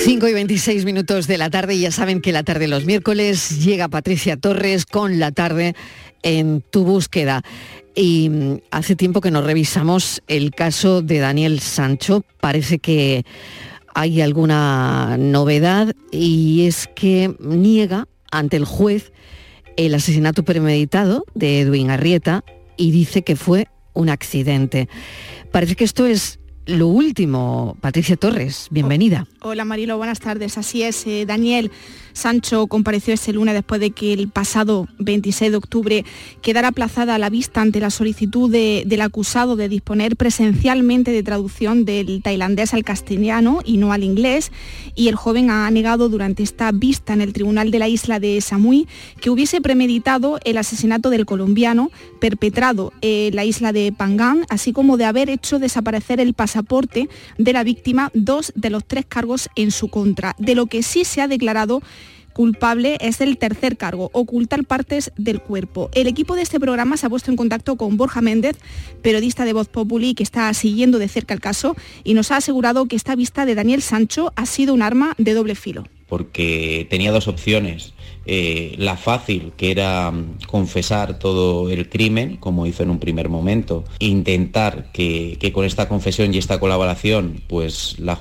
Cinco 0.05 0.27
y 0.27 0.33
26 0.33 0.85
minutos 0.85 1.29
de 1.29 1.39
la 1.39 1.49
tarde 1.49 1.77
y 1.77 1.81
ya 1.83 1.93
saben 1.93 2.21
que 2.21 2.33
la 2.33 2.43
tarde 2.43 2.63
de 2.63 2.69
los 2.69 2.87
miércoles 2.87 3.65
llega 3.65 3.87
Patricia 3.87 4.37
Torres 4.37 4.85
con 4.85 5.21
la 5.21 5.31
tarde 5.31 5.77
en 6.23 6.63
tu 6.63 6.85
búsqueda. 6.85 7.43
Y 7.95 8.29
mm, 8.31 8.59
hace 8.71 8.97
tiempo 8.97 9.21
que 9.21 9.31
nos 9.31 9.45
revisamos 9.45 10.23
el 10.29 10.53
caso 10.53 11.03
de 11.03 11.19
Daniel 11.19 11.61
Sancho. 11.61 12.25
Parece 12.41 12.79
que 12.79 13.25
hay 13.95 14.21
alguna 14.21 15.17
novedad 15.19 15.95
y 16.11 16.67
es 16.67 16.89
que 16.95 17.35
niega 17.41 18.09
ante 18.31 18.57
el 18.57 18.65
juez 18.65 19.13
el 19.77 19.95
asesinato 19.95 20.45
premeditado 20.45 21.25
de 21.35 21.61
Edwin 21.61 21.91
Arrieta 21.91 22.45
y 22.77 22.91
dice 22.91 23.23
que 23.23 23.37
fue 23.37 23.69
un 23.95 24.09
accidente. 24.09 24.89
Parece 25.51 25.77
que 25.77 25.85
esto 25.85 26.07
es 26.07 26.39
lo 26.67 26.87
último. 26.87 27.77
Patricia 27.81 28.17
Torres, 28.17 28.69
bienvenida. 28.71 29.27
Hola 29.41 29.65
Marilo, 29.65 29.97
buenas 29.97 30.21
tardes. 30.21 30.59
Así 30.59 30.83
es, 30.83 31.07
eh, 31.07 31.27
Daniel. 31.27 31.71
Sancho 32.13 32.67
compareció 32.67 33.15
ese 33.15 33.33
lunes 33.33 33.55
después 33.55 33.81
de 33.81 33.91
que 33.91 34.13
el 34.13 34.29
pasado 34.29 34.87
26 34.99 35.51
de 35.51 35.57
octubre 35.57 36.05
quedara 36.43 36.69
aplazada 36.69 37.19
la 37.19 37.31
vista 37.31 37.61
ante 37.61 37.81
la 37.81 37.91
solicitud 37.91 38.51
del 38.51 39.01
acusado 39.01 39.57
de 39.57 39.69
disponer 39.69 40.17
presencialmente 40.17 41.11
de 41.11 41.23
traducción 41.23 41.85
del 41.85 42.23
tailandés 42.23 42.75
al 42.75 42.85
castellano 42.85 43.61
y 43.65 43.79
no 43.79 43.93
al 43.93 44.05
inglés. 44.05 44.53
Y 44.95 45.09
el 45.09 45.17
joven 45.17 45.51
ha 45.51 45.71
negado 45.71 46.09
durante 46.09 46.43
esta 46.43 46.71
vista 46.71 47.13
en 47.15 47.23
el 47.23 47.33
tribunal 47.33 47.71
de 47.71 47.79
la 47.79 47.89
isla 47.89 48.21
de 48.21 48.41
Samui 48.41 48.87
que 49.21 49.31
hubiese 49.31 49.61
premeditado 49.61 50.39
el 50.45 50.59
asesinato 50.59 51.11
del 51.11 51.27
colombiano 51.27 51.91
perpetrado 52.21 52.93
en 53.01 53.35
la 53.35 53.45
isla 53.45 53.73
de 53.73 53.93
Pangán, 53.93 54.45
así 54.51 54.73
como 54.73 54.97
de 54.97 55.07
haber 55.07 55.31
hecho 55.31 55.59
desaparecer 55.59 56.21
el 56.21 56.35
pasaporte 56.53 57.09
de 57.39 57.53
la 57.55 57.65
víctima, 57.65 58.11
dos 58.13 58.53
de 58.55 58.69
los 58.69 58.85
tres 58.85 59.07
cargos 59.09 59.49
en 59.57 59.71
su 59.71 59.89
contra. 59.89 60.35
De 60.39 60.55
lo 60.55 60.67
que 60.67 60.83
sí 60.83 61.05
se 61.05 61.23
ha 61.23 61.29
declarado 61.29 61.81
culpable 62.35 62.99
es 63.01 63.21
el 63.23 63.39
tercer 63.39 63.79
cargo, 63.79 64.11
ocultar 64.13 64.65
partes 64.65 65.13
del 65.17 65.41
cuerpo. 65.41 65.91
El 65.95 66.07
equipo 66.07 66.35
de 66.35 66.43
este 66.43 66.61
programa 66.61 66.97
se 66.97 67.07
ha 67.07 67.11
puesto 67.11 67.31
en 67.31 67.37
contacto 67.37 67.77
con 67.77 67.97
Borja 67.97 68.21
Méndez, 68.21 68.59
periodista 69.03 69.47
de 69.47 69.55
Voz 69.55 69.69
Populi 69.69 70.15
que 70.15 70.23
está 70.23 70.53
siguiendo 70.53 70.99
de 70.99 71.09
cerca 71.09 71.33
el 71.33 71.41
caso 71.41 71.75
y 72.05 72.13
nos 72.13 72.31
ha 72.31 72.37
asegurado 72.37 72.87
que 72.87 72.97
esta 72.97 73.17
vista 73.17 73.47
de 73.47 73.55
Daniel 73.55 73.81
Sancho 73.81 74.33
ha 74.37 74.45
sido 74.45 74.75
un 74.75 74.83
arma 74.83 75.15
de 75.17 75.33
doble 75.33 75.55
filo. 75.55 75.85
porque 76.07 76.87
tenía 76.91 77.11
dos 77.11 77.27
opciones. 77.27 77.95
Eh, 78.25 78.75
la 78.79 78.97
fácil, 78.97 79.53
que 79.57 79.73
era 79.73 80.11
mm, 80.11 80.39
confesar 80.47 81.19
todo 81.19 81.69
el 81.71 81.89
crimen, 81.89 82.37
como 82.37 82.67
hizo 82.67 82.85
en 82.85 82.91
un 82.91 83.01
primer 83.01 83.29
momento, 83.29 83.85
intentar 83.99 84.93
que, 84.93 85.39
con 85.53 85.65
esta 85.65 85.89
confesión 85.89 86.33
y 86.33 86.39
esta 86.39 86.61
colaboración, 86.61 87.43
pues 87.49 87.99
la, 87.99 88.15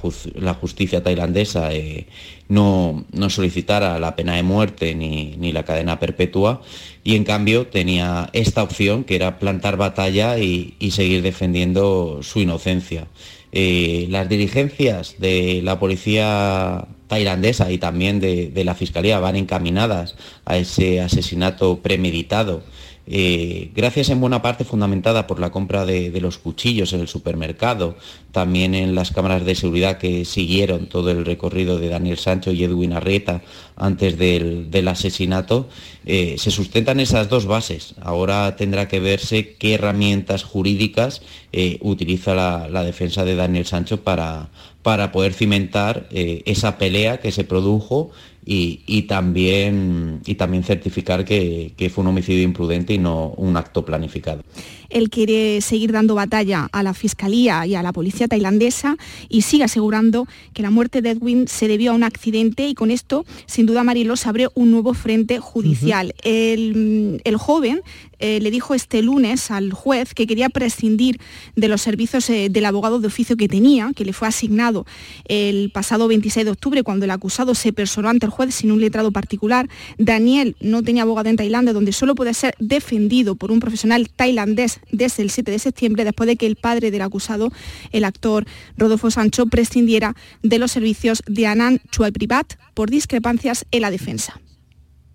justicia 0.56 1.04
tailandesa 1.04 1.74
eh, 1.74 2.08
no, 2.50 3.06
solicitara 3.30 4.00
la 4.00 4.16
pena 4.16 4.36
de 4.36 4.44
muerte 4.44 4.96
ni, 4.96 5.52
la 5.52 5.64
cadena 5.64 6.00
perpetua, 6.00 6.62
y 7.04 7.16
en 7.16 7.24
cambio 7.24 7.68
tenía 7.68 8.30
esta 8.34 8.64
opción, 8.64 9.04
que 9.04 9.16
era 9.16 9.38
plantar 9.38 9.78
batalla 9.78 10.40
y 10.40 10.92
seguir 10.92 11.22
defendiendo 11.22 12.22
su 12.24 12.40
inocencia. 12.40 13.08
Eh, 13.54 14.08
las 14.10 14.30
dirigencias 14.30 15.16
de 15.20 15.62
la 15.62 15.78
policía 15.78 16.88
tailandesa 17.12 17.70
y 17.74 17.78
también 17.78 18.22
de, 18.22 18.64
la 18.64 18.74
Fiscalía 18.74 19.20
van 19.20 19.36
encaminadas 19.36 20.16
a 20.46 20.56
ese 20.56 21.02
asesinato 21.02 21.80
premeditado 21.80 22.64
eh, 23.08 23.72
gracias 23.76 24.10
en 24.10 24.22
buena 24.22 24.42
parte 24.42 24.64
fundamentada 24.64 25.28
por 25.28 25.40
la 25.40 25.50
compra 25.52 25.86
de, 25.86 26.18
los 26.22 26.38
cuchillos 26.38 26.94
en 26.94 27.02
el 27.02 27.10
supermercado, 27.10 27.98
también 28.32 28.74
en 28.76 28.96
las 28.96 29.12
cámaras 29.12 29.44
de 29.44 29.56
seguridad 29.56 29.98
que 29.98 30.24
siguieron 30.24 30.88
todo 30.88 31.12
el 31.12 31.26
recorrido 31.26 31.78
de 31.78 31.90
Daniel 31.90 32.18
Sancho 32.18 32.52
y 32.52 32.64
Edwin 32.64 32.94
Arrieta 32.94 33.42
antes 33.76 34.18
del, 34.18 34.88
asesinato, 34.88 35.68
eh, 36.06 36.36
se 36.38 36.52
sustentan 36.52 37.02
esas 37.02 37.28
dos 37.28 37.48
bases. 37.48 37.96
Ahora 38.02 38.56
tendrá 38.56 38.88
que 38.88 39.02
verse 39.02 39.56
qué 39.56 39.74
herramientas 39.74 40.44
jurídicas 40.44 41.22
eh, 41.52 41.80
utiliza 41.82 42.34
la, 42.34 42.84
defensa 42.84 43.26
de 43.26 43.36
Daniel 43.36 43.66
Sancho 43.66 44.04
para, 44.04 44.50
para 44.84 45.12
poder 45.12 45.34
cimentar 45.34 46.08
esa 46.12 46.78
pelea 46.78 47.20
que 47.20 47.32
se 47.32 47.44
produjo 47.44 48.12
y, 48.44 49.04
también, 49.04 50.22
y 50.26 50.36
también 50.36 50.64
certificar 50.64 51.26
que, 51.26 51.74
que 51.78 51.90
fue 51.90 52.04
un 52.04 52.10
homicidio 52.10 52.44
imprudente 52.44 52.94
y 52.94 52.98
no 52.98 53.30
un 53.38 53.56
acto 53.56 53.86
planificado. 53.86 54.44
Él 54.90 55.10
quiere 55.10 55.62
seguir 55.62 55.92
dando 55.92 56.16
batalla 56.16 56.68
a 56.72 56.84
la 56.84 56.94
Fiscalía 56.94 57.66
y 57.66 57.76
a 57.76 57.84
la 57.84 57.94
policía 57.94 58.28
tailandesa 58.28 58.98
y 59.30 59.44
sigue 59.44 59.64
asegurando 59.64 60.28
que 60.54 60.62
la 60.62 60.70
muerte 60.70 61.02
de 61.02 61.12
Edwin 61.12 61.48
se 61.48 61.68
debió 61.68 61.92
a 61.92 61.96
un 61.96 62.04
accidente 62.04 62.68
y 62.68 62.76
con 62.76 62.92
esto, 62.92 63.26
sin 63.46 63.66
duda, 63.66 63.84
Marilos 63.84 64.28
abre 64.28 64.48
un 64.54 64.72
nuevo 64.72 64.94
frente 64.94 65.40
judicial. 65.40 66.14
el, 66.24 67.22
joven 67.38 67.82
eh, 68.20 68.40
le 68.40 68.52
dijo 68.52 68.76
este 68.76 69.02
lunes 69.02 69.50
al 69.50 69.74
juez 69.74 70.14
que 70.14 70.28
quería 70.28 70.50
prescindir 70.50 71.20
de 71.56 71.68
los 71.68 71.82
servicios 71.82 72.30
eh, 72.30 72.50
del 72.50 72.66
abogado 72.66 73.00
de 73.00 73.08
oficio 73.08 73.36
que 73.36 73.48
tenía, 73.48 73.92
que 73.96 74.06
le 74.06 74.14
fue 74.14 74.28
asignado 74.28 74.86
el 75.26 75.72
pasado 75.72 76.08
26 76.08 76.46
de 76.46 76.52
octubre 76.52 76.84
cuando 76.84 77.06
el 77.06 77.12
acusado 77.12 77.56
se 77.56 77.74
personó 77.74 78.10
ante 78.10 78.28
el 78.28 78.31
juez 78.32 78.56
sin 78.56 78.72
un 78.72 78.82
letrado 78.82 79.12
particular. 79.12 79.70
Daniel 79.98 80.56
no 80.60 80.82
tenía 80.82 81.04
abogado 81.04 81.30
en 81.30 81.36
Tailandia, 81.36 81.74
donde 81.74 81.92
solo 81.92 82.16
puede 82.16 82.34
ser 82.34 82.56
defendido 82.60 83.36
por 83.36 83.52
un 83.52 83.60
profesional 83.60 84.10
tailandés 84.10 84.80
desde 84.92 85.22
el 85.22 85.30
7 85.30 85.52
de 85.52 85.60
septiembre, 85.60 86.04
después 86.04 86.28
de 86.28 86.36
que 86.36 86.48
el 86.48 86.56
padre 86.56 86.92
del 86.92 87.02
acusado, 87.02 87.52
el 87.92 88.04
actor 88.04 88.46
Rodolfo 88.78 89.12
Sancho, 89.12 89.46
prescindiera 89.46 90.16
de 90.42 90.58
los 90.58 90.72
servicios 90.72 91.22
de 91.28 91.48
Anand 91.48 91.80
Privat 92.14 92.54
por 92.74 92.90
discrepancias 92.90 93.66
en 93.72 93.82
la 93.82 93.92
defensa. 93.92 94.42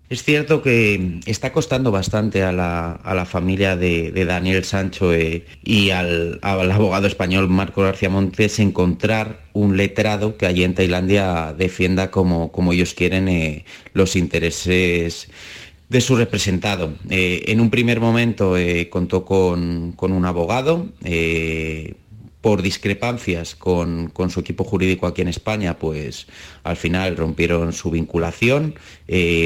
Es 0.09 0.23
cierto 0.23 0.61
que 0.61 1.19
está 1.25 1.51
costando 1.51 1.91
bastante 1.91 2.41
a 2.41 2.53
la, 2.53 3.25
familia 3.25 3.75
de, 3.75 4.11
Daniel 4.25 4.63
Sancho 4.63 5.13
eh, 5.13 5.45
y 5.65 5.89
al, 5.89 6.39
abogado 6.41 7.07
español 7.07 7.49
Marco 7.49 7.81
García 7.81 8.09
Montes 8.09 8.59
encontrar 8.59 9.41
un 9.51 9.75
letrado 9.75 10.37
que 10.37 10.45
allí 10.45 10.63
en 10.63 10.75
Tailandia 10.75 11.53
defienda 11.57 12.09
como, 12.09 12.53
como 12.53 12.71
ellos 12.71 12.93
quieren 12.93 13.27
eh, 13.27 13.65
los 13.93 14.15
intereses 14.15 15.27
de 15.89 15.99
su 15.99 16.15
representado. 16.15 16.93
Eh, 17.09 17.43
en 17.47 17.59
un 17.59 17.69
primer 17.69 17.99
momento 17.99 18.55
contó 18.89 19.25
con, 19.25 19.93
un 19.99 20.25
abogado. 20.25 20.87
Eh, 22.47 22.49
por 22.49 22.61
discrepancias 22.61 23.55
con, 23.55 24.13
su 24.29 24.39
equipo 24.39 24.63
jurídico 24.63 25.05
aquí 25.05 25.21
en 25.21 25.27
España, 25.27 25.77
pues 25.77 26.27
al 26.63 26.77
final 26.77 27.17
rompieron 27.17 27.73
su 27.73 27.91
vinculación. 27.91 28.75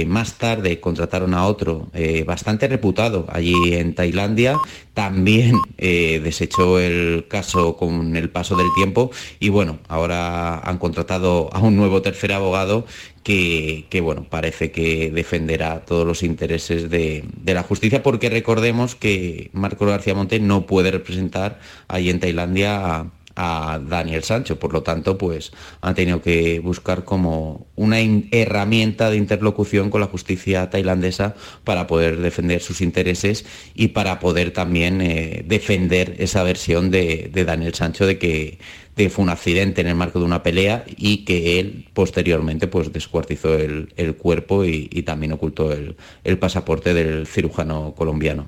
más 0.05 0.37
tarde 0.37 0.79
contrataron 0.79 1.33
a 1.33 1.47
otro 1.47 1.89
bastante 2.27 2.67
reputado 2.67 3.25
allí 3.29 3.73
en 3.73 3.95
Tailandia. 3.95 4.57
También 4.93 5.55
desechó 5.77 6.79
el 6.79 7.25
caso 7.27 7.75
con 7.75 8.15
el 8.15 8.29
paso 8.29 8.55
del 8.55 8.67
tiempo 8.75 9.09
y 9.39 9.49
bueno, 9.49 9.79
ahora 9.87 10.59
han 10.59 10.77
contratado 10.77 11.49
a 11.53 11.59
un 11.59 11.75
nuevo 11.75 12.01
tercer 12.03 12.33
abogado 12.33 12.85
que, 13.23 14.01
bueno, 14.01 14.25
parece 14.29 14.71
que 14.71 15.11
defenderá 15.11 15.85
todos 15.85 16.05
los 16.07 16.23
intereses 16.23 16.89
de, 16.89 17.23
la 17.45 17.63
justicia, 17.63 18.01
porque 18.03 18.29
recordemos 18.29 18.95
que 18.95 19.49
Marco 19.53 19.85
García 19.85 20.15
Monte 20.15 20.39
no 20.39 20.65
puede 20.65 20.91
representar 20.91 21.59
ahí 21.87 22.09
en 22.09 22.19
Tailandia 22.19 23.11
a, 23.35 23.79
Daniel 23.87 24.23
Sancho, 24.23 24.59
por 24.59 24.73
lo 24.73 24.83
tanto, 24.83 25.17
pues 25.17 25.51
han 25.81 25.95
tenido 25.95 26.21
que 26.21 26.59
buscar 26.59 27.05
como 27.05 27.67
una 27.75 27.97
herramienta 27.99 29.09
de 29.09 29.17
interlocución 29.17 29.89
con 29.89 30.01
la 30.01 30.07
justicia 30.07 30.69
tailandesa 30.69 31.35
para 31.63 31.87
poder 31.87 32.17
defender 32.17 32.61
sus 32.61 32.81
intereses 32.81 33.45
y 33.73 33.89
para 33.89 34.19
poder 34.19 34.51
también 34.51 35.01
eh, 35.01 35.43
defender 35.47 36.15
esa 36.19 36.43
versión 36.43 36.91
de, 36.91 37.29
de 37.31 37.45
Daniel 37.45 37.73
Sancho 37.73 38.05
de 38.05 38.17
que 38.19 38.59
que 38.95 39.09
fue 39.09 39.23
un 39.23 39.29
accidente 39.29 39.81
en 39.81 39.87
el 39.87 39.95
marco 39.95 40.19
de 40.19 40.25
una 40.25 40.43
pelea 40.43 40.83
y 40.97 41.25
que 41.25 41.59
él 41.59 41.85
posteriormente 41.93 42.67
pues 42.67 42.91
descuartizó 42.91 43.55
el, 43.55 44.15
cuerpo 44.17 44.65
y, 44.65 44.87
también 45.03 45.31
ocultó 45.31 45.71
el, 45.71 46.37
pasaporte 46.37 46.93
del 46.93 47.25
cirujano 47.25 47.93
colombiano. 47.95 48.47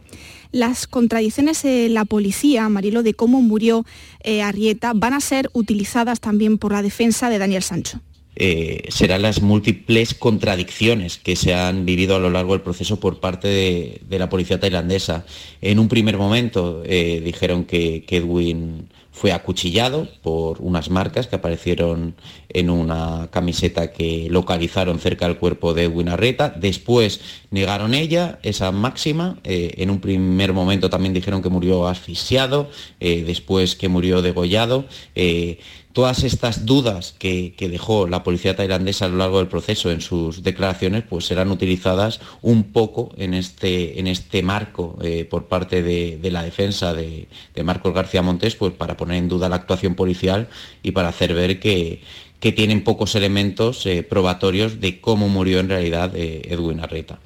Las 0.52 0.86
contradicciones 0.86 1.64
de 1.64 1.90
la 1.90 2.06
policía, 2.06 2.70
Marilo, 2.70 3.02
de 3.02 3.16
cómo 3.16 3.42
murió 3.42 3.86
eh, 4.24 4.44
Arrieta, 4.44 4.94
van 4.94 5.14
a 5.14 5.20
ser 5.20 5.50
utilizadas 5.54 6.20
también 6.20 6.60
por 6.60 6.74
la 6.74 6.84
defensa 6.84 7.30
de 7.30 7.40
Daniel 7.40 7.64
Sancho. 7.64 8.00
Eh, 8.36 8.86
serán 8.90 9.22
las 9.22 9.42
múltiples 9.42 10.16
contradicciones 10.16 11.18
que 11.18 11.36
se 11.36 11.54
han 11.54 11.86
vivido 11.86 12.16
a 12.16 12.20
lo 12.20 12.32
largo 12.32 12.54
del 12.54 12.62
proceso 12.62 13.00
por 13.00 13.20
parte 13.20 13.48
de, 13.48 14.20
la 14.20 14.30
policía 14.30 14.60
tailandesa. 14.60 15.26
En 15.62 15.78
un 15.80 15.88
primer 15.88 16.18
momento 16.18 16.82
eh, 16.86 17.22
dijeron 17.24 17.66
que, 17.66 18.04
que 18.06 18.18
Edwin 18.18 18.90
fue 19.14 19.32
acuchillado 19.32 20.08
por 20.24 20.60
unas 20.60 20.90
marcas 20.90 21.28
que 21.28 21.36
aparecieron 21.36 22.16
en 22.50 22.72
una 22.72 23.30
camiseta 23.32 23.92
que 23.94 24.28
localizaron 24.30 25.00
cerca 25.00 25.28
del 25.28 25.38
cuerpo 25.38 25.76
de 25.76 25.84
Edwin 25.84 26.10
Arreta. 26.10 26.50
Después 26.50 27.22
negaron 27.52 27.94
ella 27.94 28.40
esa 28.42 28.72
máxima. 28.72 29.38
Eh, 29.44 29.76
en 29.78 29.92
un 29.92 30.02
primer 30.02 30.52
momento 30.52 30.90
también 30.90 31.14
dijeron 31.14 31.44
que 31.44 31.50
murió 31.50 31.88
asfixiado, 31.88 32.70
eh, 33.00 33.24
después 33.24 33.76
que 33.76 33.88
murió 33.88 34.24
degollado. 34.24 34.86
Eh, 35.14 35.60
todas 35.94 36.24
estas 36.24 36.66
dudas 36.66 37.16
que, 37.18 37.54
dejó 37.60 38.08
la 38.08 38.24
policía 38.24 38.56
tailandesa 38.56 39.06
a 39.06 39.10
lo 39.10 39.18
largo 39.18 39.38
del 39.38 39.48
proceso 39.48 39.92
en 39.92 40.02
sus 40.02 40.44
declaraciones, 40.44 41.04
pues 41.08 41.26
serán 41.26 41.52
utilizadas 41.52 42.20
un 42.42 42.64
poco 42.64 43.14
en 43.18 43.34
este, 43.34 44.00
en 44.00 44.08
este 44.08 44.44
marco 44.44 44.98
eh, 45.02 45.26
por 45.26 45.46
parte 45.46 45.82
de, 45.82 46.20
la 46.32 46.44
defensa 46.44 46.94
de, 46.94 47.28
Marcos 47.64 47.94
García 47.94 48.22
Montes, 48.22 48.56
pues 48.56 48.74
para 48.74 48.98
poner 48.98 49.18
en 49.18 49.30
duda 49.30 49.48
la 49.50 49.56
actuación 49.56 49.96
policial 49.96 50.50
y 50.82 50.92
para 50.92 51.10
hacer 51.10 51.34
ver 51.34 51.60
que, 51.60 52.02
tienen 52.40 52.84
pocos 52.84 53.16
elementos 53.16 53.86
eh, 53.86 54.04
probatorios 54.04 54.82
de 54.82 55.00
cómo 55.00 55.30
murió 55.30 55.62
en 55.62 55.70
realidad 55.70 56.12
eh, 56.14 56.42
Edwin 56.50 56.82
Arreta 56.82 57.20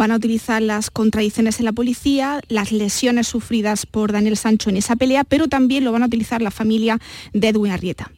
van 0.00 0.12
a 0.12 0.16
utilizar 0.16 0.62
las 0.62 0.90
contradicciones 0.90 1.58
en 1.58 1.66
la 1.66 1.72
policía, 1.72 2.40
las 2.48 2.72
lesiones 2.72 3.26
sufridas 3.26 3.84
por 3.84 4.12
Daniel 4.12 4.38
Sancho 4.38 4.70
en 4.70 4.78
esa 4.78 4.96
pelea, 4.96 5.24
pero 5.24 5.46
también 5.46 5.84
lo 5.84 5.92
van 5.92 6.02
a 6.02 6.06
utilizar 6.06 6.40
la 6.40 6.50
familia 6.50 6.98
de 7.34 7.48
Edwin 7.48 7.72
Arrieta. 7.72 8.10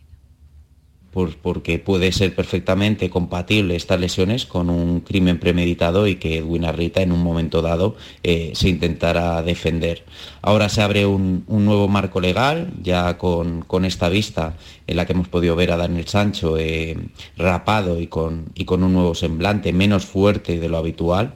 porque 1.42 1.80
puede 1.80 2.12
ser 2.12 2.36
perfectamente 2.36 3.10
compatible 3.10 3.74
estas 3.74 3.98
lesiones 3.98 4.46
con 4.46 4.70
un 4.70 5.00
crimen 5.00 5.40
premeditado 5.40 6.06
y 6.06 6.14
que 6.16 6.38
Edwin 6.38 6.64
Arrieta 6.64 7.02
en 7.02 7.10
un 7.10 7.20
momento 7.20 7.62
dado 7.62 7.96
eh, 8.22 8.52
se 8.54 8.68
intentara 8.68 9.42
defender. 9.42 10.04
Ahora 10.40 10.68
se 10.68 10.82
abre 10.82 11.04
un, 11.04 11.44
nuevo 11.48 11.88
marco 11.88 12.20
legal, 12.20 12.72
ya 12.80 13.18
con, 13.18 13.66
esta 13.84 14.08
vista 14.08 14.54
en 14.86 14.96
la 14.96 15.04
que 15.04 15.14
hemos 15.14 15.28
podido 15.28 15.56
ver 15.56 15.72
a 15.72 15.76
Daniel 15.76 16.06
Sancho 16.06 16.56
eh, 16.58 16.96
rapado 17.36 18.00
y 18.00 18.06
con, 18.06 18.44
y 18.54 18.66
con 18.66 18.84
un 18.84 18.92
nuevo 18.92 19.16
semblante 19.16 19.72
menos 19.72 20.06
fuerte 20.06 20.60
de 20.60 20.68
lo 20.68 20.78
habitual. 20.78 21.34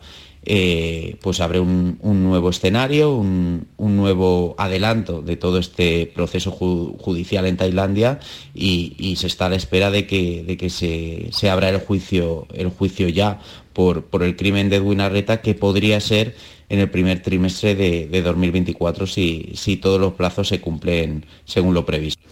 Eh, 0.48 1.16
pues 1.22 1.40
abre 1.40 1.58
un, 1.58 1.98
nuevo 2.02 2.50
escenario, 2.50 3.16
un, 3.16 3.66
nuevo 3.78 4.54
adelanto 4.58 5.20
de 5.20 5.36
todo 5.36 5.58
este 5.58 6.06
proceso 6.14 6.52
judicial 6.52 7.46
en 7.46 7.56
Tailandia 7.56 8.20
y, 8.54 9.16
se 9.16 9.26
está 9.26 9.46
a 9.46 9.48
la 9.48 9.56
espera 9.56 9.90
de 9.90 10.06
que, 10.06 10.70
se, 10.70 11.50
abra 11.50 11.70
el 11.70 11.78
juicio, 11.80 12.46
el 12.54 12.68
juicio 12.68 13.08
ya 13.08 13.40
por, 13.72 14.06
el 14.22 14.36
crimen 14.36 14.70
de 14.70 14.76
Edwin 14.76 15.00
Arreta, 15.00 15.40
que 15.40 15.54
podría 15.54 16.00
ser 16.00 16.36
en 16.68 16.78
el 16.78 16.90
primer 16.90 17.22
trimestre 17.22 17.74
de, 17.74 18.22
2024 18.22 19.08
si, 19.08 19.50
si 19.54 19.76
todos 19.76 20.00
los 20.00 20.14
plazos 20.14 20.46
se 20.46 20.60
cumplen 20.60 21.26
según 21.44 21.74
lo 21.74 21.84
previsto. 21.84 22.22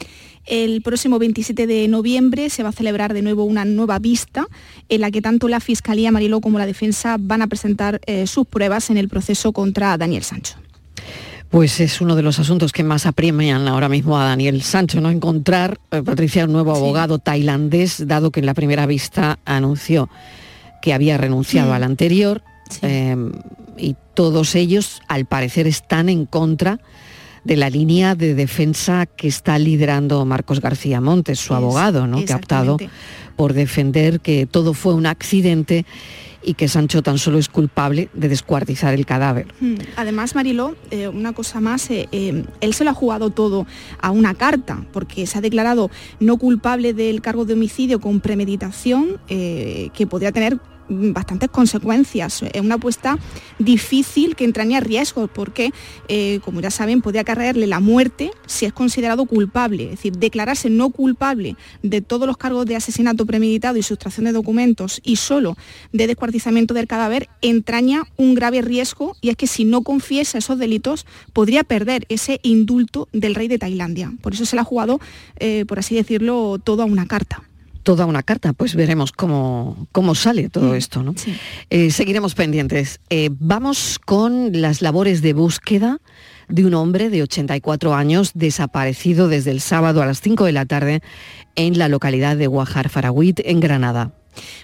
El 0.46 0.83
próximo 0.83 1.18
27 1.18 1.66
de 1.66 1.88
noviembre 1.88 2.50
se 2.50 2.62
va 2.62 2.68
a 2.68 2.72
celebrar 2.72 3.14
de 3.14 3.22
nuevo 3.22 3.44
una 3.44 3.64
nueva 3.64 3.98
vista 3.98 4.46
en 4.88 5.00
la 5.00 5.11
que 5.11 5.22
tanto 5.22 5.48
la 5.48 5.61
Fiscalía 5.61 6.12
Mariló 6.12 6.40
como 6.40 6.59
la 6.59 6.66
defensa 6.66 7.16
van 7.18 7.42
a 7.42 7.46
presentar 7.46 8.00
eh, 8.07 8.26
sus 8.26 8.46
pruebas 8.46 8.90
en 8.90 8.98
el 8.98 9.09
proceso 9.09 9.52
contra 9.52 9.96
Daniel 9.96 10.22
Sancho. 10.22 10.57
Pues 11.50 11.78
es 11.80 12.00
uno 12.00 12.16
de 12.16 12.22
los 12.22 12.38
asuntos 12.40 12.72
que 12.72 12.83
más 12.83 13.07
apremian 13.07 13.68
ahora 13.68 13.88
mismo 13.88 14.18
a 14.18 14.24
Daniel 14.24 14.61
Sancho, 14.62 15.00
¿no? 15.00 15.09
Encontrar, 15.11 15.78
eh, 15.92 16.02
Patricia, 16.02 16.44
un 16.46 16.52
nuevo 16.52 16.74
abogado 16.74 17.18
tailandés, 17.20 18.07
dado 18.09 18.30
que 18.33 18.40
en 18.40 18.46
la 18.46 18.54
primera 18.54 18.87
vista 18.87 19.38
anunció 19.44 20.09
que 20.83 20.92
había 20.92 21.16
renunciado 21.16 21.70
Mm. 21.70 21.74
al 21.74 21.83
anterior. 21.85 22.42
eh, 22.83 23.14
y 23.76 23.94
todos 24.14 24.54
ellos, 24.54 25.00
al 25.07 25.26
parecer, 25.26 25.66
están 25.66 26.09
en 26.09 26.26
contra 26.26 26.80
de 27.44 27.57
la 27.57 27.70
línea 27.70 28.14
de 28.14 28.35
defensa 28.35 29.07
que 29.07 29.28
está 29.28 29.59
liderando 29.59 30.24
Marcos 30.24 30.61
García 30.61 31.00
Montes, 31.00 31.38
su 31.40 31.52
Es- 31.52 31.59
abogado, 31.59 32.07
¿no? 32.07 32.24
que 32.24 32.33
ha 32.33 32.37
optado 32.37 32.76
por 33.37 33.52
defender 33.52 34.20
que 34.20 34.46
todo 34.46 34.74
fue 34.74 34.94
un 34.94 35.07
accidente 35.07 35.85
y 36.46 36.54
que 36.54 36.68
Sancho 36.68 37.02
tan 37.02 37.16
solo 37.16 37.38
es 37.38 37.48
culpable 37.48 38.11
de 38.12 38.28
descuartizar 38.28 38.92
el 38.92 39.07
cadáver. 39.07 39.46
Mm, 39.61 39.76
Además, 39.96 40.35
Mariló, 40.35 40.76
eh, 40.90 41.09
una 41.09 41.33
cosa 41.33 41.59
más, 41.61 41.90
eh, 41.90 42.07
eh, 42.12 42.44
él 42.61 42.74
se 42.74 42.85
lo 42.85 42.90
ha 42.90 42.94
jugado 42.94 43.30
todo 43.30 43.66
a 44.02 44.11
una 44.11 44.35
carta, 44.35 44.85
porque 44.92 45.26
se 45.26 45.38
ha 45.38 45.40
declarado 45.40 45.90
no 46.20 46.37
culpable 46.37 46.92
del 46.92 47.22
cargo 47.22 47.46
de 47.46 47.54
homicidio 47.54 47.98
con 47.98 48.20
premeditación, 48.20 49.18
que 49.26 50.07
podría 50.09 50.33
tener 50.33 50.59
bastantes 50.88 51.51
consecuencias. 51.51 52.42
Es 52.53 52.61
una 52.61 52.77
apuesta 52.77 53.18
difícil 53.59 54.37
que 54.37 54.44
entraña 54.44 54.81
riesgos 54.81 55.31
porque, 55.33 55.73
eh, 56.09 56.40
como 56.44 56.61
ya 56.61 56.70
saben, 56.70 57.03
podría 57.03 57.23
acarrearle 57.23 57.66
la 57.66 57.81
muerte 57.81 58.31
si 58.47 58.66
es 58.66 58.73
considerado 58.73 59.27
culpable. 59.27 59.85
Es 59.85 59.90
decir, 59.90 60.16
declararse 60.16 60.70
no 60.70 60.90
culpable 60.90 61.57
de 61.83 62.01
todos 62.01 62.27
los 62.27 62.37
cargos 62.37 62.66
de 62.66 62.77
asesinato 62.77 63.27
premeditado 63.27 63.77
y 63.77 63.83
sustracción 63.83 64.27
de 64.27 64.33
documentos 64.33 65.01
y 65.05 65.16
solo 65.16 65.57
de 65.92 66.07
descuartizamiento 66.07 66.75
del 66.75 66.87
cadáver 66.87 67.29
entraña 67.42 68.05
un 68.16 68.35
grave 68.35 68.62
riesgo 68.62 69.16
y 69.20 69.31
es 69.31 69.37
que 69.37 69.47
si 69.47 69.64
no 69.64 69.83
confiesa 69.83 70.38
esos 70.38 70.59
delitos 70.59 71.07
podría 71.33 71.64
perder 71.64 72.07
ese 72.09 72.40
indulto 72.42 73.09
del 73.12 73.35
rey 73.35 73.49
de 73.49 73.59
Tailandia. 73.59 74.12
Por 74.20 74.35
eso 74.35 74.44
se 74.44 74.57
le 74.57 74.61
ha 74.61 74.64
jugado, 74.64 75.01
eh, 75.38 75.64
por 75.66 75.79
así 75.79 75.94
decirlo, 75.94 76.59
todo 76.62 76.83
a 76.83 76.87
una 76.87 77.07
carta. 77.07 77.42
Toda 77.85 78.07
una 78.07 78.23
carta, 78.25 78.53
pues 78.55 78.75
veremos 78.75 79.12
cómo, 79.12 79.87
cómo 79.92 80.14
sale 80.16 80.49
todo 80.49 80.73
Mm, 80.73 80.75
esto. 80.75 81.03
¿no? 81.03 81.14
Eh, 81.70 81.90
seguiremos 81.90 82.35
pendientes. 82.35 82.99
Eh, 83.11 83.29
vamos 83.38 84.01
con 84.05 84.61
las 84.61 84.83
labores 84.83 85.23
de 85.23 85.35
búsqueda 85.35 86.01
de 86.49 86.64
un 86.64 86.75
hombre 86.75 87.11
de 87.11 87.23
84 87.23 87.94
años 87.94 88.33
desaparecido 88.35 89.29
desde 89.29 89.51
el 89.51 89.61
sábado 89.61 90.03
a 90.03 90.07
las 90.07 90.20
5 90.20 90.44
de 90.44 90.53
la 90.53 90.66
tarde 90.66 91.03
en 91.55 91.79
la 91.79 91.88
localidad 91.88 92.37
de 92.37 92.47
Guajar 92.49 92.88
Faragüit, 92.88 93.40
en 93.44 93.61
Granada. 93.61 94.12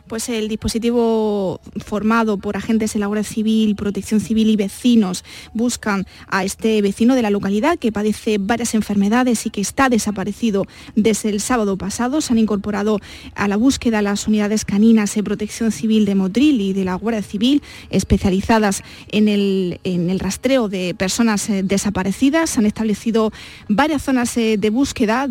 Pues 0.07 0.29
el 0.29 0.49
dispositivo 0.49 1.61
formado 1.85 2.37
por 2.37 2.57
agentes 2.57 2.93
de 2.93 3.01
la 3.01 3.07
Guardia 3.07 3.25
Civil, 3.25 3.77
Protección 3.77 4.21
Civil 4.21 4.49
y 4.51 4.57
vecinos 4.57 5.25
buscan 5.55 6.07
a 6.29 6.45
este 6.45 6.81
vecino 6.83 7.15
de 7.15 7.23
la 7.23 7.31
localidad 7.31 7.79
que 7.79 7.93
padece 7.93 8.39
varias 8.39 8.75
enfermedades 8.75 9.47
y 9.47 9.51
que 9.51 9.61
está 9.61 9.89
desaparecido 9.89 10.67
desde 10.97 11.31
el 11.31 11.41
sábado 11.41 11.77
pasado. 11.77 12.21
Se 12.21 12.33
han 12.33 12.39
incorporado 12.39 13.01
a 13.35 13.49
la 13.49 13.57
búsqueda 13.57 14.03
las 14.03 14.27
unidades 14.27 14.65
caninas 14.65 15.15
de 15.15 15.23
Protección 15.23 15.73
Civil 15.73 16.05
de 16.05 16.15
Motril 16.15 16.61
y 16.61 16.73
de 16.73 16.85
la 16.85 16.95
Guardia 16.95 17.23
Civil 17.23 17.63
especializadas 17.91 18.83
en 19.11 19.29
el, 19.29 19.81
en 19.85 20.19
rastreo 20.19 20.69
de 20.69 20.95
personas 20.95 21.49
eh, 21.49 21.63
desaparecidas. 21.63 22.51
Se 22.51 22.61
han 22.61 22.67
establecido 22.67 23.33
varias 23.69 24.03
zonas 24.03 24.37
eh, 24.37 24.57
de 24.59 24.71
búsqueda 24.71 25.29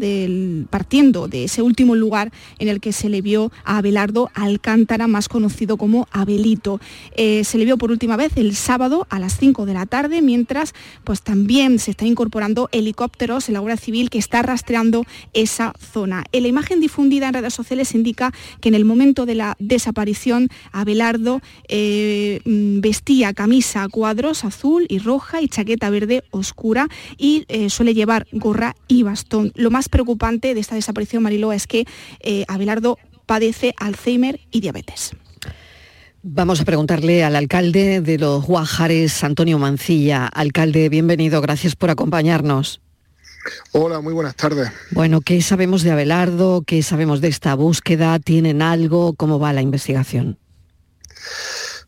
partiendo 0.69 1.27
de 1.27 1.45
ese 1.45 1.61
último 1.61 1.95
lugar 1.95 2.31
en 2.59 2.67
el 2.67 2.79
que 2.79 2.91
se 2.91 3.09
le 3.09 3.21
vio 3.21 3.51
a 3.63 3.77
Abelardo 3.77 4.28
Alcántara, 4.33 5.07
más 5.07 5.29
conocido 5.29 5.77
como 5.77 6.07
Abelito. 6.11 6.79
Eh, 7.15 7.43
se 7.43 7.57
le 7.57 7.65
vio 7.65 7.77
por 7.77 7.91
última 7.91 8.17
vez 8.17 8.33
el 8.35 8.55
sábado 8.55 9.07
a 9.09 9.19
las 9.19 9.37
5 9.37 9.65
de 9.65 9.73
la 9.73 9.85
tarde, 9.85 10.21
mientras 10.21 10.73
pues 11.03 11.21
también 11.21 11.79
se 11.79 11.91
están 11.91 12.07
incorporando 12.07 12.69
helicópteros 12.71 13.47
en 13.47 13.53
la 13.53 13.59
Guardia 13.59 13.77
Civil 13.77 14.09
que 14.09 14.17
está 14.17 14.41
rastreando 14.41 15.05
esa 15.33 15.73
zona. 15.93 16.25
En 16.31 16.43
la 16.43 16.49
imagen 16.49 16.79
difundida 16.79 17.27
en 17.27 17.33
redes 17.33 17.53
sociales 17.53 17.93
indica 17.95 18.33
que 18.61 18.69
en 18.69 18.75
el 18.75 18.85
momento 18.85 19.25
de 19.25 19.35
la 19.35 19.55
desaparición 19.59 20.49
Abelardo 20.71 21.41
eh, 21.67 22.41
mm, 22.45 22.81
vestía 22.81 23.33
camisa 23.33 23.83
a 23.83 23.89
cuadros 23.89 24.45
azul 24.45 24.85
y 24.89 24.99
roja 24.99 25.41
y 25.41 25.47
chaqueta 25.47 25.89
verde 25.89 26.23
oscura 26.31 26.87
y 27.17 27.45
eh, 27.47 27.69
suele 27.69 27.93
llevar 27.93 28.27
gorra 28.31 28.75
y 28.87 29.03
bastón. 29.03 29.51
Lo 29.55 29.71
más 29.71 29.89
preocupante 29.89 30.53
de 30.53 30.59
esta 30.59 30.75
desaparición, 30.75 31.23
Mariló, 31.23 31.53
es 31.53 31.67
que 31.67 31.85
Abelardo 32.47 32.97
padece 33.29 33.75
Alzheimer 33.77 34.39
y 34.49 34.59
diabetes. 34.59 35.11
Vamos 36.23 36.61
a 36.61 36.65
preguntarle 36.65 37.23
al 37.23 37.35
alcalde 37.35 38.01
de 38.01 38.17
los 38.17 38.43
Guajares, 38.43 39.23
Antonio 39.23 39.59
Mancilla. 39.59 40.25
Alcalde, 40.25 40.89
bienvenido, 40.89 41.39
gracias 41.39 41.75
por 41.75 41.91
acompañarnos. 41.91 42.81
Hola, 43.71 44.01
muy 44.01 44.13
buenas 44.13 44.35
tardes. 44.35 44.71
Bueno, 44.89 45.21
¿qué 45.21 45.43
sabemos 45.43 45.83
de 45.83 45.91
Abelardo? 45.91 46.63
¿Qué 46.65 46.81
sabemos 46.81 47.21
de 47.21 47.27
esta 47.27 47.53
búsqueda? 47.53 48.17
¿Tienen 48.17 48.63
algo? 48.63 49.13
¿Cómo 49.13 49.37
va 49.37 49.53
la 49.53 49.61
investigación? 49.61 50.39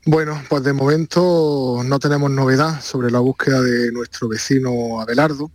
Bueno, 0.05 0.39
pues 0.47 0.63
de 0.63 0.73
momento 0.73 1.81
no 1.83 1.97
tenemos 1.97 2.29
novedad 2.29 2.81
sobre 2.81 3.09
la 3.09 3.19
búsqueda 3.19 3.61
de 3.61 3.91
nuestro 3.91 4.27
vecino 4.27 5.01
Abelardo. 5.01 5.49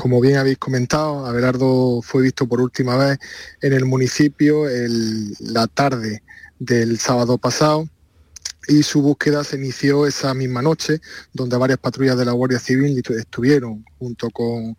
Como 0.00 0.20
bien 0.20 0.36
habéis 0.36 0.58
comentado, 0.58 1.26
Abelardo 1.26 2.02
fue 2.02 2.22
visto 2.22 2.46
por 2.46 2.60
última 2.60 2.96
vez 2.96 3.18
en 3.60 3.72
el 3.72 3.84
municipio 3.84 4.62
la 5.40 5.66
tarde 5.66 6.22
del 6.60 7.00
sábado 7.00 7.36
pasado 7.36 7.88
y 8.68 8.84
su 8.84 9.02
búsqueda 9.02 9.42
se 9.42 9.56
inició 9.56 10.06
esa 10.06 10.34
misma 10.34 10.62
noche, 10.62 11.00
donde 11.32 11.56
varias 11.56 11.80
patrullas 11.80 12.16
de 12.16 12.24
la 12.26 12.30
Guardia 12.30 12.60
Civil 12.60 12.96
estu- 13.02 13.18
estuvieron 13.18 13.84
junto 13.98 14.30
con, 14.30 14.76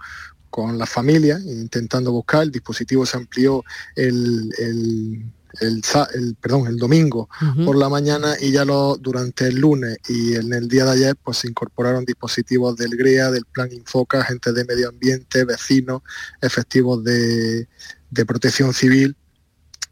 con 0.50 0.78
la 0.78 0.86
familia 0.86 1.38
intentando 1.46 2.14
buscar. 2.14 2.44
El 2.44 2.52
dispositivo 2.52 3.06
se 3.06 3.18
amplió 3.18 3.66
el, 3.98 4.54
el- 4.58 5.26
el 5.62 6.36
perdón, 6.40 6.68
el 6.68 6.78
domingo 6.78 7.30
por 7.66 7.78
la 7.78 7.90
mañana 7.90 8.36
y 8.40 8.52
ya 8.52 8.66
lo, 8.66 8.98
durante 8.98 9.48
el 9.48 9.56
lunes 9.56 9.98
y 10.08 10.36
en 10.36 10.54
el 10.54 10.68
día 10.68 10.86
de 10.86 10.92
ayer 10.92 11.16
pues 11.16 11.38
se 11.38 11.48
incorporaron 11.48 12.06
dispositivos 12.06 12.76
del 12.78 12.96
GREA, 12.96 13.32
del 13.32 13.46
Plan 13.46 13.72
Infoca, 13.72 14.22
agentes 14.22 14.54
de 14.54 14.66
medio 14.66 14.90
ambiente, 14.90 15.46
vecinos, 15.46 16.02
efectivos 16.42 17.04
de, 17.04 17.68
de 18.10 18.26
protección 18.26 18.74
civil 18.74 19.16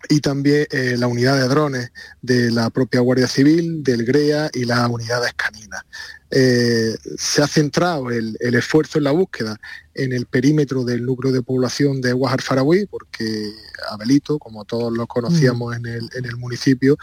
y 0.09 0.19
también 0.21 0.67
eh, 0.71 0.95
la 0.97 1.07
unidad 1.07 1.39
de 1.39 1.47
drones 1.47 1.91
de 2.21 2.51
la 2.51 2.69
propia 2.69 3.01
Guardia 3.01 3.27
Civil, 3.27 3.83
del 3.83 4.05
GREA 4.05 4.49
y 4.53 4.65
las 4.65 4.87
unidades 4.89 5.33
caninas. 5.33 5.83
Eh, 6.29 6.95
se 7.17 7.41
ha 7.41 7.47
centrado 7.47 8.11
el, 8.11 8.37
el 8.39 8.55
esfuerzo 8.55 8.97
en 8.97 9.05
la 9.05 9.11
búsqueda 9.11 9.57
en 9.97 10.13
el 10.13 10.25
perímetro 10.25 10.83
del 10.83 11.05
núcleo 11.05 11.31
de 11.33 11.41
población 11.41 12.01
de 12.01 12.13
Guajar 12.13 12.41
Faragüí, 12.41 12.85
porque 12.85 13.51
Abelito, 13.89 14.37
como 14.39 14.63
todos 14.63 14.95
lo 14.95 15.07
conocíamos 15.07 15.75
en, 15.75 15.85
el, 15.85 16.09
en 16.15 16.25
el 16.25 16.37
municipio, 16.37 16.97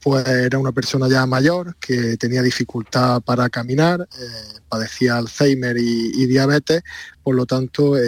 pues 0.00 0.26
era 0.28 0.58
una 0.58 0.72
persona 0.72 1.08
ya 1.08 1.24
mayor 1.24 1.76
que 1.80 2.18
tenía 2.18 2.42
dificultad 2.42 3.22
para 3.22 3.48
caminar, 3.48 4.02
eh, 4.02 4.58
padecía 4.68 5.16
Alzheimer 5.16 5.76
y, 5.78 6.26
diabetes, 6.26 6.82
por 7.22 7.34
lo 7.34 7.46
tanto 7.46 7.96
eh, 7.96 8.02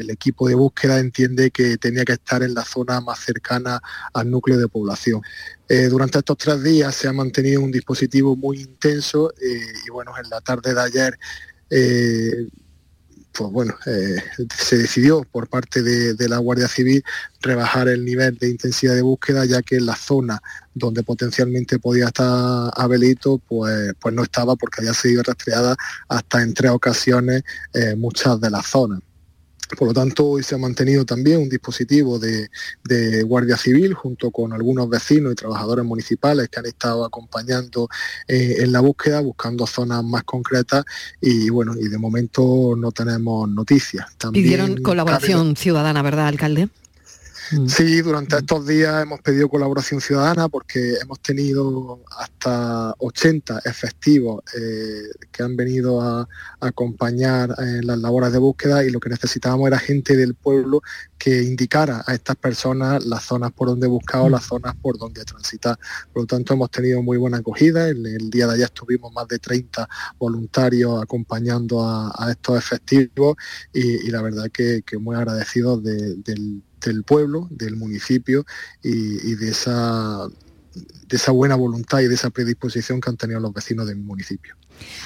el 0.00 0.10
equipo 0.10 0.48
de 0.48 0.56
búsqueda 0.56 0.98
entiende 0.98 1.52
que 1.52 1.76
tenía 1.76 2.04
que 2.04 2.14
estar 2.14 2.42
en 2.42 2.54
la 2.54 2.64
zona 2.64 3.00
más 3.00 3.20
cercana 3.20 3.80
al 4.12 4.30
núcleo 4.30 4.58
de 4.58 4.66
población. 4.66 5.22
Eh, 5.68 5.88
durante 5.88 6.18
estos 6.18 6.36
tres 6.36 6.62
días 6.62 6.94
se 6.94 7.08
ha 7.08 7.12
mantenido 7.12 7.60
un 7.60 7.70
dispositivo 7.70 8.36
muy 8.36 8.60
intenso 8.60 9.32
eh, 9.40 9.60
y 9.86 9.90
bueno, 9.90 10.12
en 10.22 10.28
la 10.28 10.40
tarde 10.40 10.74
de 10.74 10.80
ayer 10.80 11.18
eh, 11.70 12.48
pues 13.36 13.50
bueno, 13.50 13.74
eh, 13.86 14.22
se 14.56 14.78
decidió 14.78 15.24
por 15.24 15.48
parte 15.48 15.82
de, 15.82 16.28
la 16.28 16.38
Guardia 16.38 16.68
Civil 16.68 17.04
rebajar 17.40 17.88
el 17.88 18.04
nivel 18.04 18.38
de 18.38 18.48
intensidad 18.48 18.94
de 18.94 19.02
búsqueda, 19.02 19.44
ya 19.44 19.60
que 19.62 19.76
en 19.76 19.86
la 19.86 19.96
zona 19.96 20.40
donde 20.72 21.02
potencialmente 21.02 21.78
podía 21.78 22.06
estar 22.06 22.70
Abelito, 22.76 23.38
pues, 23.48 23.92
pues 24.00 24.14
no 24.14 24.22
estaba 24.22 24.56
porque 24.56 24.80
había 24.80 24.94
sido 24.94 25.22
rastreada 25.22 25.76
hasta 26.08 26.42
en 26.42 26.54
tres 26.54 26.70
ocasiones 26.70 27.42
eh, 27.72 27.94
muchas 27.96 28.40
de 28.40 28.50
las 28.50 28.66
zonas. 28.66 29.00
Por 29.78 29.88
lo 29.88 29.94
tanto, 29.94 30.26
hoy 30.26 30.42
se 30.42 30.54
ha 30.54 30.58
mantenido 30.58 31.04
también 31.04 31.40
un 31.40 31.48
dispositivo 31.48 32.18
de, 32.18 32.50
de, 32.84 33.22
Guardia 33.22 33.56
Civil 33.56 33.94
junto 33.94 34.30
con 34.30 34.52
algunos 34.52 34.88
vecinos 34.88 35.32
y 35.32 35.36
trabajadores 35.36 35.84
municipales 35.84 36.48
que 36.48 36.60
han 36.60 36.66
estado 36.66 37.04
acompañando 37.04 37.88
eh, 38.28 38.56
en 38.58 38.72
la 38.72 38.80
búsqueda, 38.80 39.20
buscando 39.20 39.66
zonas 39.66 40.04
más 40.04 40.24
concretas 40.24 40.84
y 41.20 41.50
bueno, 41.50 41.74
y 41.78 41.88
de 41.88 41.98
momento 41.98 42.74
no 42.76 42.92
tenemos 42.92 43.48
noticias. 43.48 44.06
También 44.18 44.44
Pidieron 44.44 44.82
colaboración 44.82 45.48
cabe... 45.48 45.56
ciudadana, 45.56 46.02
¿verdad, 46.02 46.28
alcalde? 46.28 46.68
Mm. 47.52 47.68
Sí, 47.68 48.00
durante 48.02 48.36
estos 48.36 48.66
días 48.66 49.02
hemos 49.02 49.20
pedido 49.20 49.48
colaboración 49.48 50.00
ciudadana 50.00 50.48
porque 50.48 50.94
hemos 51.02 51.20
tenido 51.20 52.00
hasta 52.18 52.94
80 52.98 53.60
efectivos 53.64 54.42
eh, 54.56 55.26
que 55.30 55.42
han 55.42 55.56
venido 55.56 56.00
a, 56.00 56.28
acompañar 56.60 57.54
en 57.58 57.86
las 57.86 57.98
labores 57.98 58.32
de 58.32 58.38
búsqueda 58.38 58.84
y 58.84 58.90
lo 58.90 58.98
que 58.98 59.10
necesitábamos 59.10 59.66
era 59.66 59.78
gente 59.78 60.16
del 60.16 60.34
pueblo 60.34 60.80
que 61.18 61.42
indicara 61.42 62.02
a 62.06 62.14
estas 62.14 62.36
personas 62.36 63.04
las 63.04 63.24
zonas 63.24 63.52
por 63.52 63.68
donde 63.68 63.86
buscar 63.86 64.22
o 64.22 64.28
mm. 64.28 64.32
las 64.32 64.44
zonas 64.44 64.74
por 64.76 64.98
donde 64.98 65.24
transitar. 65.24 65.78
Por 66.12 66.22
lo 66.22 66.26
tanto, 66.26 66.54
hemos 66.54 66.70
tenido 66.70 67.02
muy 67.02 67.18
buena 67.18 67.38
acogida. 67.38 67.88
En 67.88 68.06
el 68.06 68.30
día 68.30 68.46
de 68.46 68.54
ayer 68.54 68.66
estuvimos 68.66 69.12
más 69.12 69.28
de 69.28 69.38
30 69.38 69.88
voluntarios 70.18 71.02
acompañando 71.02 71.82
a, 71.86 72.30
estos 72.30 72.58
efectivos 72.58 73.36
y, 73.72 74.10
la 74.10 74.22
verdad 74.22 74.50
que, 74.50 74.82
muy 74.98 75.16
agradecidos 75.16 75.82
del 75.82 76.62
del 76.90 77.04
pueblo, 77.04 77.48
del 77.50 77.76
municipio 77.76 78.46
y, 78.82 79.34
de, 79.34 79.48
esa, 79.48 80.28
de 81.08 81.16
esa 81.16 81.32
buena 81.32 81.56
voluntad 81.56 82.00
y 82.00 82.08
de 82.08 82.14
esa 82.14 82.30
predisposición 82.30 83.00
que 83.00 83.10
han 83.10 83.16
tenido 83.16 83.40
los 83.40 83.52
vecinos 83.52 83.86
del 83.86 83.96
municipio. 83.96 84.56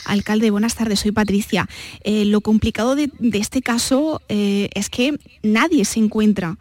Alcalde, 0.04 0.50
buenas 0.50 0.74
tardes, 0.74 1.00
soy 1.00 1.12
Patricia. 1.12 1.68
Eh, 2.02 2.24
lo 2.24 2.40
complicado 2.40 2.96
de, 2.96 3.10
este 3.34 3.62
caso 3.62 4.22
eh, 4.28 4.70
es 4.74 4.88
que 4.88 5.18
nadie 5.42 5.84
se 5.84 6.00
encuentra 6.00 6.58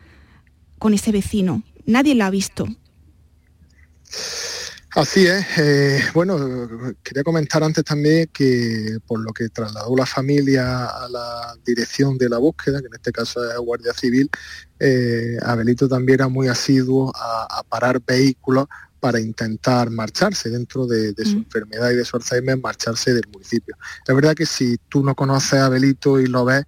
con 0.78 0.94
ese 0.94 1.12
vecino, 1.12 1.64
nadie 1.86 2.16
lo 2.16 2.26
ha 2.26 2.30
visto. 2.30 2.68
Así 4.98 5.28
es. 5.28 5.46
Eh, 5.60 6.02
bueno, 6.12 6.40
quería 7.04 7.24
comentar 7.24 7.64
antes 7.64 7.84
también 7.84 8.28
que 8.34 8.98
por 9.06 9.20
lo 9.20 9.32
que 9.32 9.48
trasladó 9.50 9.96
la 9.96 10.08
familia 10.08 10.88
a 10.88 11.08
la 11.08 11.56
dirección 11.64 12.18
de 12.18 12.28
la 12.28 12.40
búsqueda, 12.40 12.82
que 12.82 12.88
en 12.88 12.96
este 12.96 13.12
caso 13.12 13.48
es 13.48 13.56
Guardia 13.60 13.94
Civil, 13.94 14.28
eh, 14.80 15.38
Abelito 15.44 15.88
también 15.88 16.22
era 16.22 16.30
muy 16.30 16.48
asiduo 16.48 17.14
a, 17.16 17.62
parar 17.70 18.02
vehículos 18.08 18.66
para 19.00 19.20
intentar 19.20 19.92
marcharse 19.92 20.50
dentro 20.50 20.88
de, 20.88 21.14
su 21.24 21.36
mm. 21.36 21.44
enfermedad 21.44 21.92
y 21.92 21.96
de 21.98 22.04
su 22.04 22.18
Alzheimer, 22.18 22.58
marcharse 22.58 23.14
del 23.14 23.28
municipio. 23.32 23.76
Es 24.04 24.16
verdad 24.16 24.34
que 24.34 24.48
si 24.48 24.78
tú 24.90 25.04
no 25.04 25.14
conoces 25.14 25.60
a 25.60 25.68
Abelito 25.68 26.20
y 26.20 26.26
lo 26.26 26.44
ves, 26.44 26.66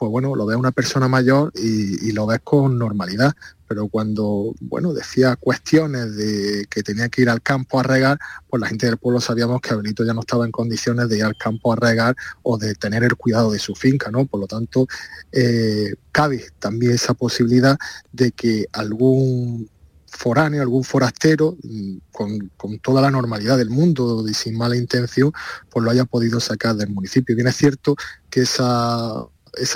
pues 0.00 0.10
bueno, 0.10 0.34
lo 0.34 0.44
ves 0.44 0.56
una 0.56 0.72
persona 0.72 1.08
mayor 1.08 1.50
y, 1.54 2.12
lo 2.12 2.26
ves 2.26 2.40
con 2.44 2.78
normalidad, 2.78 3.32
pero 3.70 3.86
cuando, 3.86 4.52
bueno, 4.58 4.92
decía 4.92 5.36
cuestiones 5.36 6.16
de 6.16 6.66
que 6.68 6.82
tenía 6.82 7.08
que 7.08 7.22
ir 7.22 7.30
al 7.30 7.40
campo 7.40 7.78
a 7.78 7.84
regar, 7.84 8.18
pues 8.48 8.60
la 8.60 8.66
gente 8.66 8.86
del 8.86 8.96
pueblo 8.96 9.20
sabíamos 9.20 9.60
que 9.60 9.72
Abelito 9.72 10.04
ya 10.04 10.12
no 10.12 10.22
estaba 10.22 10.44
en 10.44 10.50
condiciones 10.50 11.08
de 11.08 11.18
ir 11.18 11.22
al 11.22 11.36
campo 11.36 11.72
a 11.72 11.76
regar 11.76 12.16
o 12.42 12.58
de 12.58 12.74
tener 12.74 13.04
el 13.04 13.14
cuidado 13.14 13.52
de 13.52 13.60
su 13.60 13.76
finca, 13.76 14.10
¿no? 14.10 14.26
Por 14.26 14.40
lo 14.40 14.48
tanto, 14.48 14.88
eh, 15.30 15.94
cabe 16.10 16.46
también 16.58 16.90
esa 16.90 17.14
posibilidad 17.14 17.78
de 18.10 18.32
que 18.32 18.66
algún 18.72 19.70
foráneo, 20.08 20.62
algún 20.62 20.82
forastero, 20.82 21.56
mm, 21.62 21.98
con, 22.10 22.80
toda 22.80 23.00
la 23.00 23.12
normalidad 23.12 23.56
del 23.56 23.70
mundo 23.70 24.26
y 24.28 24.34
sin 24.34 24.58
mala 24.58 24.76
intención, 24.76 25.32
pues 25.70 25.84
lo 25.84 25.92
haya 25.92 26.06
podido 26.06 26.40
sacar 26.40 26.74
del 26.74 26.90
municipio. 26.90 27.36
Bien 27.36 27.46
es 27.46 27.54
cierto 27.56 27.94
que 28.30 28.40
esa 28.40 29.28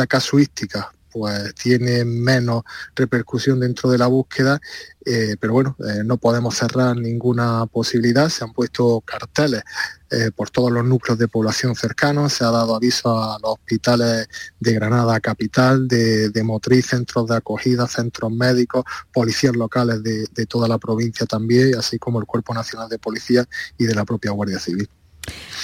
casuística 0.09 0.94
pues 1.15 1.55
tiene 1.55 2.05
menos 2.05 2.65
repercusión 2.97 3.61
dentro 3.61 3.89
de 3.89 3.99
la 3.99 4.09
búsqueda, 4.09 4.61
eh, 5.07 5.37
pero 5.39 5.53
bueno, 5.53 5.77
eh, 5.79 6.03
no 6.05 6.17
podemos 6.17 6.57
cerrar 6.57 6.97
ninguna 6.97 7.67
posibilidad, 7.67 8.29
se 8.29 8.43
han 8.43 8.53
puesto 8.53 9.01
carteles 9.03 9.62
eh, 10.11 10.33
por 10.35 10.51
todos 10.51 10.73
los 10.73 10.85
núcleos 10.85 11.17
de 11.17 11.29
población 11.29 11.77
cercanos, 11.77 12.33
se 12.33 12.43
ha 12.43 12.51
dado 12.51 12.75
aviso 12.75 13.17
a 13.17 13.39
los 13.41 13.53
hospitales 13.53 14.27
de 14.59 14.73
Granada 14.73 15.21
Capital, 15.21 15.87
de, 15.87 16.43
Motriz, 16.43 16.87
centros 16.87 17.29
de 17.29 17.37
acogida, 17.37 17.87
centros 17.87 18.33
médicos, 18.33 18.83
policías 19.12 19.55
locales 19.55 20.03
de, 20.03 20.27
de 20.35 20.47
toda 20.47 20.67
la 20.67 20.79
provincia 20.79 21.27
también, 21.27 21.77
así 21.79 21.97
como 21.97 22.19
el 22.19 22.27
Cuerpo 22.27 22.53
Nacional 22.55 22.89
de 22.89 22.99
Policía 22.99 23.47
y 23.79 23.87
de 23.87 23.95
la 23.95 24.05
propia 24.05 24.33
Guardia 24.33 24.59
Civil. 24.59 24.89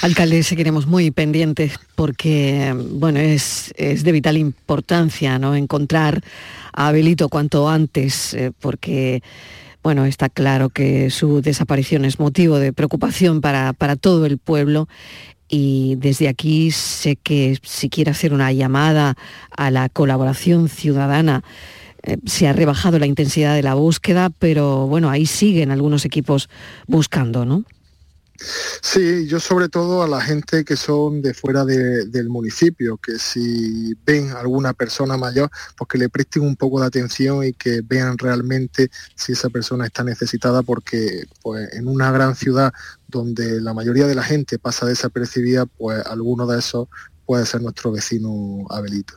Alcalde, 0.02 0.42
seguiremos 0.42 0.86
muy 0.86 1.10
pendientes 1.10 1.78
porque 1.94 2.74
bueno, 2.92 3.20
es, 3.20 3.72
de 3.76 4.12
vital 4.12 4.38
importancia 4.38 5.38
¿no? 5.38 5.54
encontrar 5.54 6.22
a 6.72 6.88
Abelito 6.88 7.28
cuanto 7.28 7.68
antes, 7.68 8.32
eh, 8.32 8.50
porque 8.60 9.22
bueno, 9.82 10.06
está 10.06 10.30
claro 10.30 10.70
que 10.70 11.10
su 11.10 11.42
desaparición 11.42 12.06
es 12.06 12.18
motivo 12.18 12.58
de 12.58 12.72
preocupación 12.72 13.42
para, 13.42 13.74
todo 13.96 14.24
el 14.24 14.38
pueblo 14.38 14.88
y 15.48 15.96
desde 15.96 16.28
aquí 16.28 16.70
sé 16.70 17.16
que 17.16 17.58
si 17.62 17.90
quiere 17.90 18.10
hacer 18.10 18.32
una 18.32 18.52
llamada 18.52 19.16
a 19.54 19.70
la 19.70 19.90
colaboración 19.90 20.70
ciudadana, 20.70 21.44
eh, 22.04 22.16
se 22.24 22.48
ha 22.48 22.54
rebajado 22.54 22.98
la 22.98 23.06
intensidad 23.06 23.54
de 23.54 23.62
la 23.62 23.74
búsqueda, 23.74 24.30
pero 24.30 24.86
bueno, 24.86 25.10
ahí 25.10 25.26
siguen 25.26 25.70
algunos 25.70 26.06
equipos 26.06 26.48
buscando, 26.86 27.44
¿no? 27.44 27.64
Sí, 28.82 29.26
yo 29.26 29.38
sobre 29.38 29.68
todo 29.68 30.02
a 30.02 30.08
la 30.08 30.20
gente 30.20 30.64
que 30.64 30.76
son 30.76 31.20
de 31.20 31.34
fuera 31.34 31.64
del 31.64 32.28
municipio, 32.28 32.96
que 32.96 33.18
si 33.18 33.94
ven 34.06 34.30
alguna 34.30 34.72
persona 34.72 35.16
mayor, 35.16 35.50
pues 35.76 35.88
que 35.88 35.98
le 35.98 36.08
presten 36.08 36.42
un 36.42 36.56
poco 36.56 36.80
de 36.80 36.86
atención 36.86 37.44
y 37.44 37.52
que 37.52 37.82
vean 37.82 38.16
realmente 38.16 38.90
si 39.14 39.32
esa 39.32 39.50
persona 39.50 39.86
está 39.86 40.04
necesitada, 40.04 40.62
porque 40.62 41.24
pues, 41.42 41.72
en 41.74 41.86
una 41.86 42.10
gran 42.10 42.34
ciudad 42.34 42.72
donde 43.08 43.60
la 43.60 43.74
mayoría 43.74 44.06
de 44.06 44.14
la 44.14 44.22
gente 44.22 44.58
pasa 44.58 44.86
desapercibida, 44.86 45.66
pues 45.66 46.04
alguno 46.06 46.46
de 46.46 46.58
esos 46.58 46.88
puede 47.26 47.44
ser 47.44 47.60
nuestro 47.60 47.92
vecino 47.92 48.64
Abelito. 48.70 49.14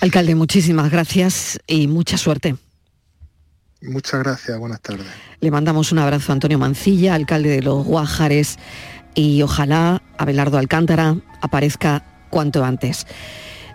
Alcalde, 0.00 0.34
muchísimas 0.34 0.90
gracias 0.90 1.58
y 1.66 1.86
mucha 1.88 2.18
suerte. 2.18 2.56
Muchas 3.84 4.22
gracias, 4.22 4.58
buenas 4.58 4.80
tardes. 4.80 5.06
Le 5.40 5.50
mandamos 5.50 5.92
un 5.92 5.98
abrazo 5.98 6.32
a 6.32 6.34
Antonio 6.34 6.58
Mancilla, 6.58 7.14
alcalde 7.14 7.50
de 7.50 7.62
los 7.62 7.84
Guájares, 7.84 8.58
y 9.14 9.42
ojalá 9.42 10.02
Abelardo 10.18 10.58
Alcántara 10.58 11.16
aparezca 11.40 12.04
cuanto 12.30 12.64
antes. 12.64 13.06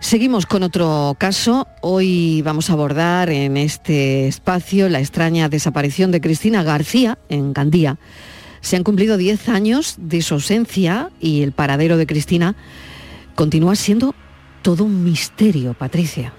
Seguimos 0.02 0.46
con 0.46 0.64
otro 0.64 1.16
caso. 1.20 1.68
Hoy 1.82 2.42
vamos 2.42 2.70
a 2.70 2.74
abordar 2.74 3.30
en 3.30 3.58
este 3.58 4.28
espacio 4.28 4.90
la 4.90 5.00
extraña 5.00 5.50
desaparición 5.50 6.12
de 6.12 6.22
Cristina 6.22 6.64
García 6.64 7.18
en 7.30 7.54
Gandía. 7.54 8.00
Se 8.62 8.76
han 8.76 8.84
cumplido 8.84 9.18
10 9.18 9.50
años 9.50 9.96
de 9.98 10.22
su 10.22 10.36
ausencia 10.36 11.12
y 11.20 11.44
el 11.44 11.52
paradero 11.52 11.98
de 11.98 12.08
Cristina 12.08 12.56
continúa 13.36 13.76
siendo 13.76 14.16
todo 14.62 14.86
un 14.86 15.04
misterio, 15.04 15.74
Patricia. 15.74 16.34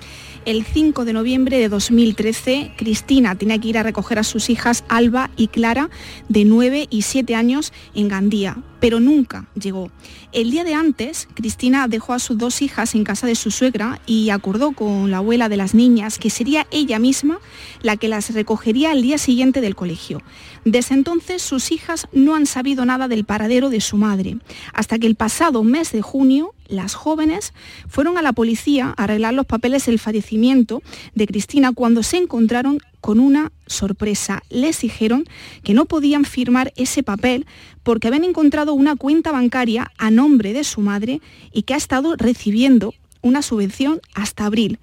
El 0.46 0.64
5 0.64 1.04
de 1.04 1.12
noviembre 1.12 1.58
de 1.58 1.68
2013, 1.68 2.72
Cristina 2.76 3.34
tenía 3.34 3.58
que 3.58 3.68
ir 3.68 3.78
a 3.78 3.82
recoger 3.82 4.18
a 4.18 4.24
sus 4.24 4.48
hijas 4.48 4.84
Alba 4.88 5.30
y 5.36 5.48
Clara, 5.48 5.90
de 6.28 6.46
9 6.46 6.86
y 6.88 7.02
7 7.02 7.34
años, 7.34 7.74
en 7.94 8.08
Gandía, 8.08 8.56
pero 8.80 8.98
nunca 8.98 9.46
llegó. 9.54 9.90
El 10.32 10.50
día 10.50 10.64
de 10.64 10.74
antes, 10.74 11.28
Cristina 11.34 11.86
dejó 11.86 12.14
a 12.14 12.18
sus 12.18 12.38
dos 12.38 12.62
hijas 12.62 12.94
en 12.94 13.04
casa 13.04 13.26
de 13.26 13.34
su 13.34 13.50
suegra 13.50 14.00
y 14.06 14.30
acordó 14.30 14.72
con 14.72 15.10
la 15.10 15.18
abuela 15.18 15.48
de 15.48 15.56
las 15.56 15.74
niñas 15.74 16.18
que 16.18 16.30
sería 16.30 16.66
ella 16.70 16.98
misma 16.98 17.38
la 17.82 17.96
que 17.96 18.08
las 18.08 18.32
recogería 18.32 18.90
al 18.90 19.02
día 19.02 19.18
siguiente 19.18 19.60
del 19.60 19.76
colegio. 19.76 20.22
Desde 20.64 20.94
entonces 20.94 21.42
sus 21.42 21.72
hijas 21.72 22.06
no 22.12 22.34
han 22.34 22.46
sabido 22.46 22.84
nada 22.84 23.08
del 23.08 23.24
paradero 23.24 23.70
de 23.70 23.80
su 23.80 23.96
madre, 23.96 24.38
hasta 24.72 24.98
que 24.98 25.06
el 25.06 25.14
pasado 25.14 25.62
mes 25.62 25.92
de 25.92 26.02
junio 26.02 26.54
las 26.68 26.94
jóvenes 26.94 27.52
fueron 27.88 28.16
a 28.16 28.22
la 28.22 28.32
policía 28.32 28.94
a 28.96 29.04
arreglar 29.04 29.34
los 29.34 29.46
papeles 29.46 29.86
del 29.86 29.98
fallecimiento 29.98 30.82
de 31.14 31.26
Cristina 31.26 31.72
cuando 31.72 32.02
se 32.02 32.18
encontraron 32.18 32.78
con 33.00 33.20
una 33.20 33.52
sorpresa. 33.66 34.42
Les 34.50 34.80
dijeron 34.80 35.24
que 35.62 35.74
no 35.74 35.86
podían 35.86 36.24
firmar 36.24 36.72
ese 36.76 37.02
papel 37.02 37.46
porque 37.82 38.08
habían 38.08 38.24
encontrado 38.24 38.74
una 38.74 38.96
cuenta 38.96 39.32
bancaria 39.32 39.90
a 39.98 40.10
nombre 40.10 40.52
de 40.52 40.64
su 40.64 40.80
madre 40.80 41.20
y 41.52 41.62
que 41.62 41.74
ha 41.74 41.78
estado 41.78 42.16
recibiendo 42.16 42.94
una 43.22 43.42
subvención 43.42 44.00
hasta 44.14 44.46
abril. 44.46 44.78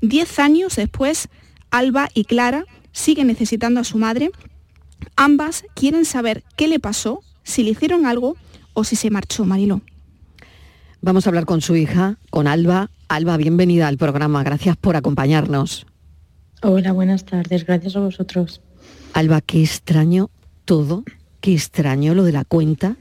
Diez 0.00 0.38
años 0.38 0.76
después, 0.76 1.28
Alba 1.70 2.08
y 2.14 2.24
Clara 2.24 2.64
siguen 2.92 3.28
necesitando 3.28 3.80
a 3.80 3.84
su 3.84 3.98
madre 3.98 4.30
Ambas 5.16 5.64
quieren 5.74 6.04
saber 6.04 6.44
qué 6.56 6.68
le 6.68 6.80
pasó, 6.80 7.20
si 7.42 7.62
le 7.62 7.70
hicieron 7.70 8.06
algo 8.06 8.36
o 8.72 8.84
si 8.84 8.96
se 8.96 9.10
marchó, 9.10 9.44
Marilo. 9.44 9.82
Vamos 11.00 11.26
a 11.26 11.30
hablar 11.30 11.44
con 11.44 11.60
su 11.60 11.76
hija, 11.76 12.18
con 12.30 12.46
Alba. 12.46 12.90
Alba, 13.08 13.36
bienvenida 13.36 13.88
al 13.88 13.98
programa. 13.98 14.42
Gracias 14.44 14.76
por 14.76 14.96
acompañarnos. 14.96 15.86
Hola, 16.64 16.92
buenas 16.92 17.24
tardes. 17.24 17.66
Gracias 17.66 17.96
a 17.96 18.00
vosotros. 18.00 18.60
Alba, 19.14 19.40
qué 19.40 19.62
extraño 19.62 20.30
todo, 20.64 21.02
qué 21.40 21.52
extraño 21.54 22.14
lo 22.14 22.22
de 22.22 22.32
la 22.32 22.44
cuenta 22.44 22.96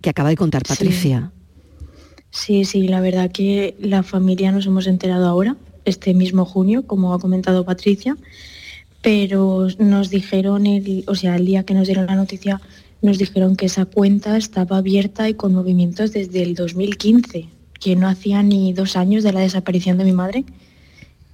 que 0.00 0.10
acaba 0.10 0.30
de 0.30 0.36
contar 0.36 0.64
Patricia. 0.64 1.30
Sí, 2.30 2.64
sí, 2.64 2.82
sí 2.82 2.88
la 2.88 3.00
verdad 3.00 3.30
que 3.30 3.76
la 3.78 4.02
familia 4.02 4.50
nos 4.50 4.66
hemos 4.66 4.88
enterado 4.88 5.28
ahora, 5.28 5.56
este 5.84 6.12
mismo 6.12 6.44
junio, 6.44 6.86
como 6.86 7.14
ha 7.14 7.20
comentado 7.20 7.64
Patricia, 7.64 8.16
pero 9.00 9.68
nos 9.78 10.10
dijeron, 10.10 10.66
el, 10.66 11.04
o 11.06 11.14
sea, 11.14 11.36
el 11.36 11.46
día 11.46 11.62
que 11.62 11.74
nos 11.74 11.86
dieron 11.86 12.06
la 12.06 12.16
noticia, 12.16 12.60
nos 13.00 13.16
dijeron 13.18 13.54
que 13.54 13.66
esa 13.66 13.84
cuenta 13.84 14.36
estaba 14.36 14.78
abierta 14.78 15.28
y 15.28 15.34
con 15.34 15.54
movimientos 15.54 16.12
desde 16.12 16.42
el 16.42 16.56
2015, 16.56 17.48
que 17.78 17.94
no 17.94 18.08
hacía 18.08 18.42
ni 18.42 18.72
dos 18.72 18.96
años 18.96 19.22
de 19.22 19.32
la 19.32 19.40
desaparición 19.40 19.98
de 19.98 20.04
mi 20.04 20.12
madre. 20.12 20.44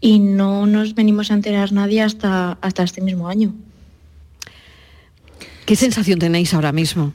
Y 0.05 0.19
no 0.19 0.67
nos 0.67 0.95
venimos 0.95 1.31
a 1.31 1.35
enterar 1.35 1.73
nadie 1.73 2.03
hasta, 2.03 2.59
hasta 2.61 2.83
este 2.83 3.01
mismo 3.01 3.27
año. 3.27 3.55
¿Qué 5.65 5.77
sensación 5.77 6.19
tenéis 6.19 6.53
ahora 6.53 6.73
mismo? 6.73 7.15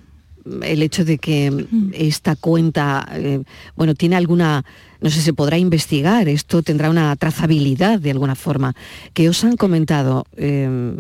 El 0.64 0.82
hecho 0.82 1.06
de 1.06 1.20
que 1.20 1.68
esta 1.94 2.36
cuenta, 2.36 3.08
eh, 3.12 3.44
bueno, 3.76 3.94
tiene 3.94 4.16
alguna, 4.16 4.66
no 5.02 5.12
sé, 5.12 5.22
se 5.22 5.34
podrá 5.34 5.60
investigar, 5.60 6.28
esto 6.28 6.64
tendrá 6.64 6.90
una 6.90 7.16
trazabilidad 7.16 8.00
de 8.00 8.10
alguna 8.10 8.34
forma. 8.34 8.74
¿Qué 9.14 9.30
os 9.30 9.44
han 9.44 9.56
comentado? 9.56 10.26
Eh, 10.36 10.98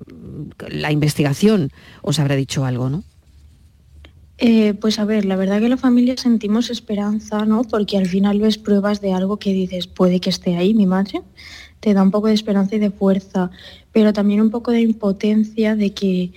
la 0.67 0.91
investigación 0.91 1.71
os 2.03 2.19
habrá 2.19 2.35
dicho 2.35 2.65
algo, 2.65 2.91
¿no? 2.91 3.03
Eh, 4.37 4.73
pues 4.75 4.99
a 4.99 5.05
ver, 5.05 5.25
la 5.25 5.35
verdad 5.35 5.59
que 5.59 5.67
la 5.67 5.75
familia 5.75 6.15
sentimos 6.17 6.69
esperanza, 6.69 7.45
¿no? 7.45 7.63
Porque 7.63 7.97
al 7.97 8.05
final 8.05 8.39
ves 8.39 8.57
pruebas 8.57 9.01
de 9.01 9.11
algo 9.11 9.37
que 9.37 9.51
dices, 9.51 9.87
puede 9.87 10.21
que 10.21 10.29
esté 10.29 10.55
ahí 10.55 10.73
mi 10.73 10.85
madre, 10.85 11.21
te 11.79 11.93
da 11.93 12.03
un 12.03 12.11
poco 12.11 12.27
de 12.27 12.33
esperanza 12.33 12.75
y 12.75 12.79
de 12.79 12.91
fuerza, 12.91 13.51
pero 13.91 14.13
también 14.13 14.41
un 14.41 14.49
poco 14.49 14.71
de 14.71 14.81
impotencia 14.81 15.75
de 15.75 15.93
que 15.93 16.31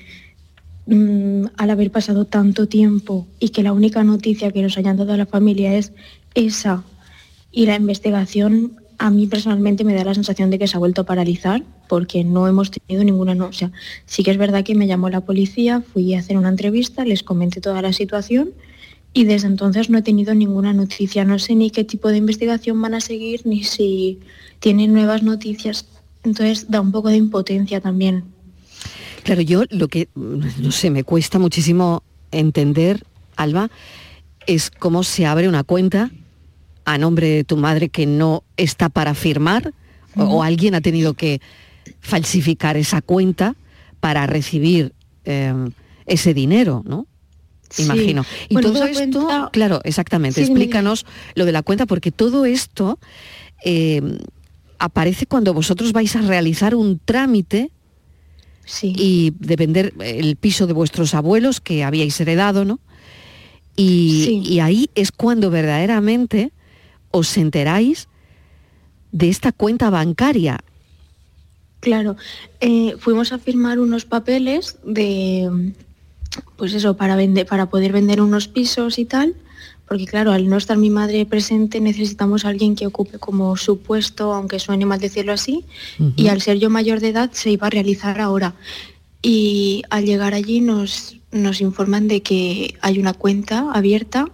mm, 0.86 1.46
al 1.56 1.70
haber 1.70 1.90
pasado 1.90 2.24
tanto 2.24 2.68
tiempo 2.68 3.26
y 3.38 3.50
que 3.50 3.62
la 3.62 3.72
única 3.72 4.04
noticia 4.04 4.50
que 4.52 4.62
nos 4.62 4.78
hayan 4.78 4.96
dado 4.96 5.12
a 5.12 5.16
la 5.16 5.26
familia 5.26 5.74
es 5.74 5.92
esa 6.34 6.84
y 7.50 7.66
la 7.66 7.76
investigación 7.76 8.76
a 8.98 9.10
mí 9.10 9.26
personalmente 9.26 9.84
me 9.84 9.94
da 9.94 10.04
la 10.04 10.14
sensación 10.14 10.50
de 10.50 10.58
que 10.58 10.68
se 10.68 10.76
ha 10.76 10.78
vuelto 10.78 11.02
a 11.02 11.06
paralizar 11.06 11.64
porque 11.88 12.22
no 12.22 12.46
hemos 12.46 12.70
tenido 12.70 13.02
ninguna, 13.02 13.34
no, 13.34 13.46
o 13.46 13.52
sea, 13.52 13.72
sí 14.06 14.22
que 14.22 14.30
es 14.30 14.38
verdad 14.38 14.64
que 14.64 14.76
me 14.76 14.86
llamó 14.86 15.10
la 15.10 15.22
policía, 15.22 15.80
fui 15.80 16.14
a 16.14 16.20
hacer 16.20 16.38
una 16.38 16.48
entrevista, 16.48 17.04
les 17.04 17.22
comenté 17.22 17.60
toda 17.60 17.82
la 17.82 17.92
situación 17.92 18.50
y 19.12 19.24
desde 19.24 19.48
entonces 19.48 19.90
no 19.90 19.98
he 19.98 20.02
tenido 20.02 20.34
ninguna 20.34 20.72
noticia, 20.72 21.24
no 21.24 21.38
sé 21.38 21.54
ni 21.54 21.70
qué 21.70 21.84
tipo 21.84 22.08
de 22.08 22.18
investigación 22.18 22.80
van 22.80 22.94
a 22.94 23.00
seguir 23.00 23.42
ni 23.44 23.64
si 23.64 24.20
tienen 24.62 24.92
nuevas 24.92 25.22
noticias, 25.24 25.86
entonces 26.22 26.70
da 26.70 26.80
un 26.80 26.92
poco 26.92 27.08
de 27.08 27.16
impotencia 27.16 27.80
también. 27.80 28.24
Claro, 29.24 29.40
yo 29.42 29.64
lo 29.70 29.88
que, 29.88 30.08
no 30.14 30.70
sé, 30.70 30.90
me 30.90 31.02
cuesta 31.04 31.38
muchísimo 31.40 32.02
entender, 32.30 33.04
Alba, 33.36 33.70
es 34.46 34.70
cómo 34.70 35.02
se 35.02 35.26
abre 35.26 35.48
una 35.48 35.64
cuenta 35.64 36.10
a 36.84 36.96
nombre 36.96 37.28
de 37.28 37.44
tu 37.44 37.56
madre 37.56 37.88
que 37.88 38.06
no 38.06 38.44
está 38.56 38.88
para 38.88 39.14
firmar 39.14 39.72
o, 40.16 40.22
o 40.24 40.42
alguien 40.42 40.74
ha 40.76 40.80
tenido 40.80 41.14
que 41.14 41.40
falsificar 42.00 42.76
esa 42.76 43.02
cuenta 43.02 43.56
para 44.00 44.26
recibir 44.26 44.92
eh, 45.24 45.52
ese 46.06 46.34
dinero, 46.34 46.82
¿no? 46.86 47.06
Sí. 47.70 47.84
Imagino. 47.84 48.24
Y 48.48 48.54
Bueno, 48.54 48.72
todo 48.72 48.84
esto, 48.84 48.98
cuenta- 49.26 49.50
claro, 49.52 49.80
exactamente, 49.84 50.44
Sí, 50.44 50.50
explícanos 50.50 51.06
lo 51.34 51.46
de 51.46 51.52
la 51.52 51.62
cuenta, 51.62 51.86
porque 51.86 52.12
todo 52.12 52.44
esto 52.44 52.98
eh, 53.64 54.02
aparece 54.82 55.26
cuando 55.26 55.54
vosotros 55.54 55.92
vais 55.92 56.16
a 56.16 56.22
realizar 56.22 56.74
un 56.74 56.98
trámite 56.98 57.70
y 58.82 59.32
de 59.38 59.56
vender 59.56 59.94
el 60.00 60.34
piso 60.34 60.66
de 60.66 60.72
vuestros 60.72 61.14
abuelos 61.14 61.60
que 61.60 61.84
habíais 61.84 62.20
heredado, 62.20 62.64
¿no? 62.64 62.80
Y, 63.76 64.42
y 64.44 64.58
ahí 64.58 64.90
es 64.96 65.12
cuando 65.12 65.50
verdaderamente 65.50 66.52
os 67.12 67.36
enteráis 67.36 68.08
de 69.12 69.28
esta 69.28 69.52
cuenta 69.52 69.88
bancaria. 69.88 70.58
Claro, 71.78 72.16
eh, 72.60 72.96
fuimos 72.98 73.32
a 73.32 73.38
firmar 73.38 73.78
unos 73.78 74.04
papeles 74.04 74.78
de, 74.84 75.72
pues 76.56 76.74
eso, 76.74 76.96
para 76.96 77.14
vender, 77.14 77.46
para 77.46 77.66
poder 77.66 77.92
vender 77.92 78.20
unos 78.20 78.48
pisos 78.48 78.98
y 78.98 79.04
tal, 79.04 79.36
porque 79.92 80.06
claro, 80.06 80.32
al 80.32 80.48
no 80.48 80.56
estar 80.56 80.78
mi 80.78 80.88
madre 80.88 81.26
presente 81.26 81.78
necesitamos 81.78 82.46
a 82.46 82.48
alguien 82.48 82.74
que 82.74 82.86
ocupe 82.86 83.18
como 83.18 83.58
su 83.58 83.80
puesto, 83.80 84.32
aunque 84.32 84.58
suene 84.58 84.86
mal 84.86 84.98
decirlo 84.98 85.34
así, 85.34 85.66
y 86.16 86.28
al 86.28 86.40
ser 86.40 86.58
yo 86.58 86.70
mayor 86.70 87.00
de 87.00 87.10
edad 87.10 87.30
se 87.32 87.50
iba 87.50 87.66
a 87.66 87.70
realizar 87.70 88.18
ahora. 88.18 88.54
Y 89.20 89.82
al 89.90 90.06
llegar 90.06 90.32
allí 90.32 90.62
nos, 90.62 91.18
nos 91.30 91.60
informan 91.60 92.08
de 92.08 92.22
que 92.22 92.74
hay 92.80 92.98
una 93.00 93.12
cuenta 93.12 93.70
abierta 93.70 94.30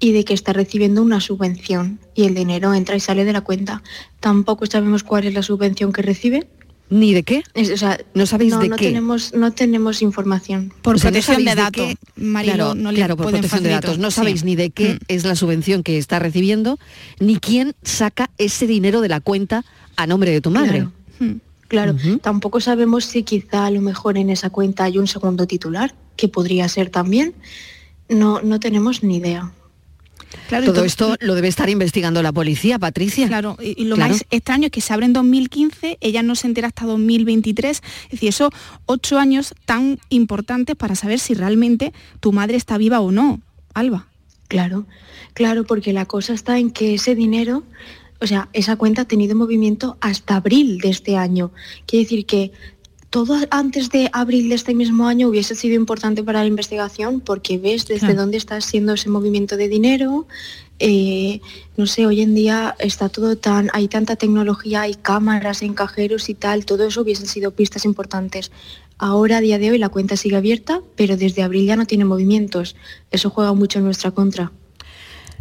y 0.00 0.10
de 0.10 0.24
que 0.24 0.34
está 0.34 0.52
recibiendo 0.52 1.02
una 1.02 1.20
subvención 1.20 2.00
y 2.16 2.24
el 2.24 2.34
dinero 2.34 2.74
entra 2.74 2.96
y 2.96 3.00
sale 3.00 3.24
de 3.24 3.32
la 3.32 3.42
cuenta. 3.42 3.84
Tampoco 4.18 4.66
sabemos 4.66 5.04
cuál 5.04 5.28
es 5.28 5.34
la 5.34 5.44
subvención 5.44 5.92
que 5.92 6.02
recibe. 6.02 6.48
¿Ni 6.90 7.14
de 7.14 7.22
qué? 7.22 7.42
o 7.54 7.76
sea, 7.76 7.98
¿No 8.12 8.26
sabéis 8.26 8.52
no, 8.52 8.60
de 8.60 8.68
no 8.68 8.76
qué? 8.76 8.86
Tenemos, 8.88 9.32
no 9.34 9.52
tenemos 9.52 10.02
información. 10.02 10.72
O 10.84 10.98
sea, 10.98 11.10
no 11.10 11.22
sabéis 11.22 11.50
qué- 11.72 11.96
Mariló, 12.16 12.54
claro, 12.54 12.74
no 12.74 12.92
le 12.92 12.96
claro, 12.96 13.16
por 13.16 13.30
protección 13.30 13.62
de 13.62 13.70
datos. 13.70 13.98
No 13.98 14.10
Sí. 14.10 14.16
sabéis 14.16 14.44
ni 14.44 14.54
de 14.54 14.70
qué 14.70 14.98
es 15.08 15.24
la 15.24 15.34
subvención 15.34 15.82
que 15.82 15.96
está 15.98 16.18
recibiendo, 16.18 16.78
ni 17.20 17.36
quién 17.38 17.74
saca 17.82 18.30
ese 18.38 18.66
dinero 18.66 19.00
de 19.00 19.08
la 19.08 19.20
cuenta 19.20 19.64
a 19.96 20.06
nombre 20.06 20.30
de 20.30 20.40
tu 20.40 20.50
madre. 20.50 20.86
Claro, 21.68 21.96
tampoco 22.22 22.60
sabemos 22.60 23.06
si 23.06 23.22
quizá 23.22 23.66
a 23.66 23.70
lo 23.70 23.80
mejor 23.80 24.18
en 24.18 24.28
esa 24.30 24.50
cuenta 24.50 24.84
hay 24.84 24.98
un 24.98 25.06
segundo 25.08 25.46
titular, 25.46 25.94
que 26.16 26.28
podría 26.28 26.68
ser 26.68 26.90
también. 26.90 27.34
No, 28.08 28.40
no 28.42 28.60
tenemos 28.60 29.02
ni 29.02 29.16
idea. 29.16 29.50
Claro, 30.48 30.72
Todo 30.72 30.84
esto 30.84 31.16
lo 31.20 31.34
debe 31.34 31.48
estar 31.48 31.68
investigando 31.70 32.22
la 32.22 32.32
policía, 32.32 32.78
Patricia. 32.78 33.26
Claro, 33.28 33.56
y, 33.60 33.80
y 33.80 33.84
lo 33.86 33.96
Claro. 33.96 34.12
más 34.12 34.24
extraño 34.30 34.66
es 34.66 34.72
que 34.72 34.80
se 34.80 34.92
abre 34.92 35.06
en 35.06 35.12
2015, 35.12 35.98
ella 36.00 36.22
no 36.22 36.34
se 36.34 36.46
entera 36.46 36.68
hasta 36.68 36.84
2023, 36.86 37.82
es 38.04 38.10
decir, 38.10 38.28
esos 38.28 38.50
ocho 38.86 39.18
años 39.18 39.54
tan 39.64 39.98
importantes 40.10 40.76
para 40.76 40.94
saber 40.94 41.18
si 41.18 41.34
realmente 41.34 41.92
tu 42.20 42.32
madre 42.32 42.56
está 42.56 42.78
viva 42.78 43.00
o 43.00 43.10
no, 43.10 43.40
Alba. 43.74 44.06
Claro, 44.48 44.86
claro, 45.32 45.64
porque 45.64 45.92
la 45.92 46.04
cosa 46.06 46.34
está 46.34 46.58
en 46.58 46.70
que 46.70 46.94
ese 46.94 47.14
dinero, 47.14 47.64
o 48.20 48.26
sea, 48.26 48.48
esa 48.52 48.76
cuenta 48.76 49.02
ha 49.02 49.04
tenido 49.06 49.34
movimiento 49.34 49.96
hasta 50.00 50.36
abril 50.36 50.78
de 50.78 50.90
este 50.90 51.16
año. 51.16 51.50
Quiere 51.86 52.04
decir 52.04 52.26
que 52.26 52.52
todo 53.14 53.36
antes 53.50 53.90
de 53.90 54.10
abril 54.12 54.48
de 54.48 54.56
este 54.56 54.74
mismo 54.74 55.06
año 55.06 55.28
hubiese 55.28 55.54
sido 55.54 55.76
importante 55.76 56.24
para 56.24 56.40
la 56.40 56.48
investigación 56.48 57.20
porque 57.20 57.58
ves 57.58 57.86
desde 57.86 58.06
Claro. 58.08 58.22
dónde 58.22 58.38
está 58.38 58.60
siendo 58.60 58.94
ese 58.94 59.08
movimiento 59.08 59.56
de 59.56 59.68
dinero. 59.68 60.26
eh, 60.80 61.40
no 61.76 61.86
sé, 61.86 62.04
hoy 62.04 62.20
en 62.20 62.34
día 62.34 62.74
está 62.80 63.08
todo 63.08 63.36
tan, 63.36 63.70
hay 63.72 63.86
tanta 63.86 64.16
tecnología, 64.16 64.80
hay 64.80 64.94
cámaras 64.96 65.62
en 65.62 65.72
cajeros 65.74 66.28
y 66.28 66.34
tal, 66.34 66.64
todo 66.66 66.88
eso 66.88 67.02
hubiesen 67.02 67.28
sido 67.28 67.52
pistas 67.52 67.84
importantes. 67.84 68.50
Ahora, 68.98 69.36
a 69.36 69.40
día 69.40 69.60
de 69.60 69.70
hoy, 69.70 69.78
la 69.78 69.88
cuenta 69.88 70.16
sigue 70.16 70.34
abierta, 70.36 70.80
pero 70.96 71.16
desde 71.16 71.44
abril 71.44 71.64
ya 71.66 71.76
no 71.76 71.86
tiene 71.86 72.04
movimientos. 72.04 72.74
Eso 73.12 73.30
juega 73.30 73.52
mucho 73.52 73.78
en 73.78 73.84
nuestra 73.84 74.10
contra. 74.10 74.50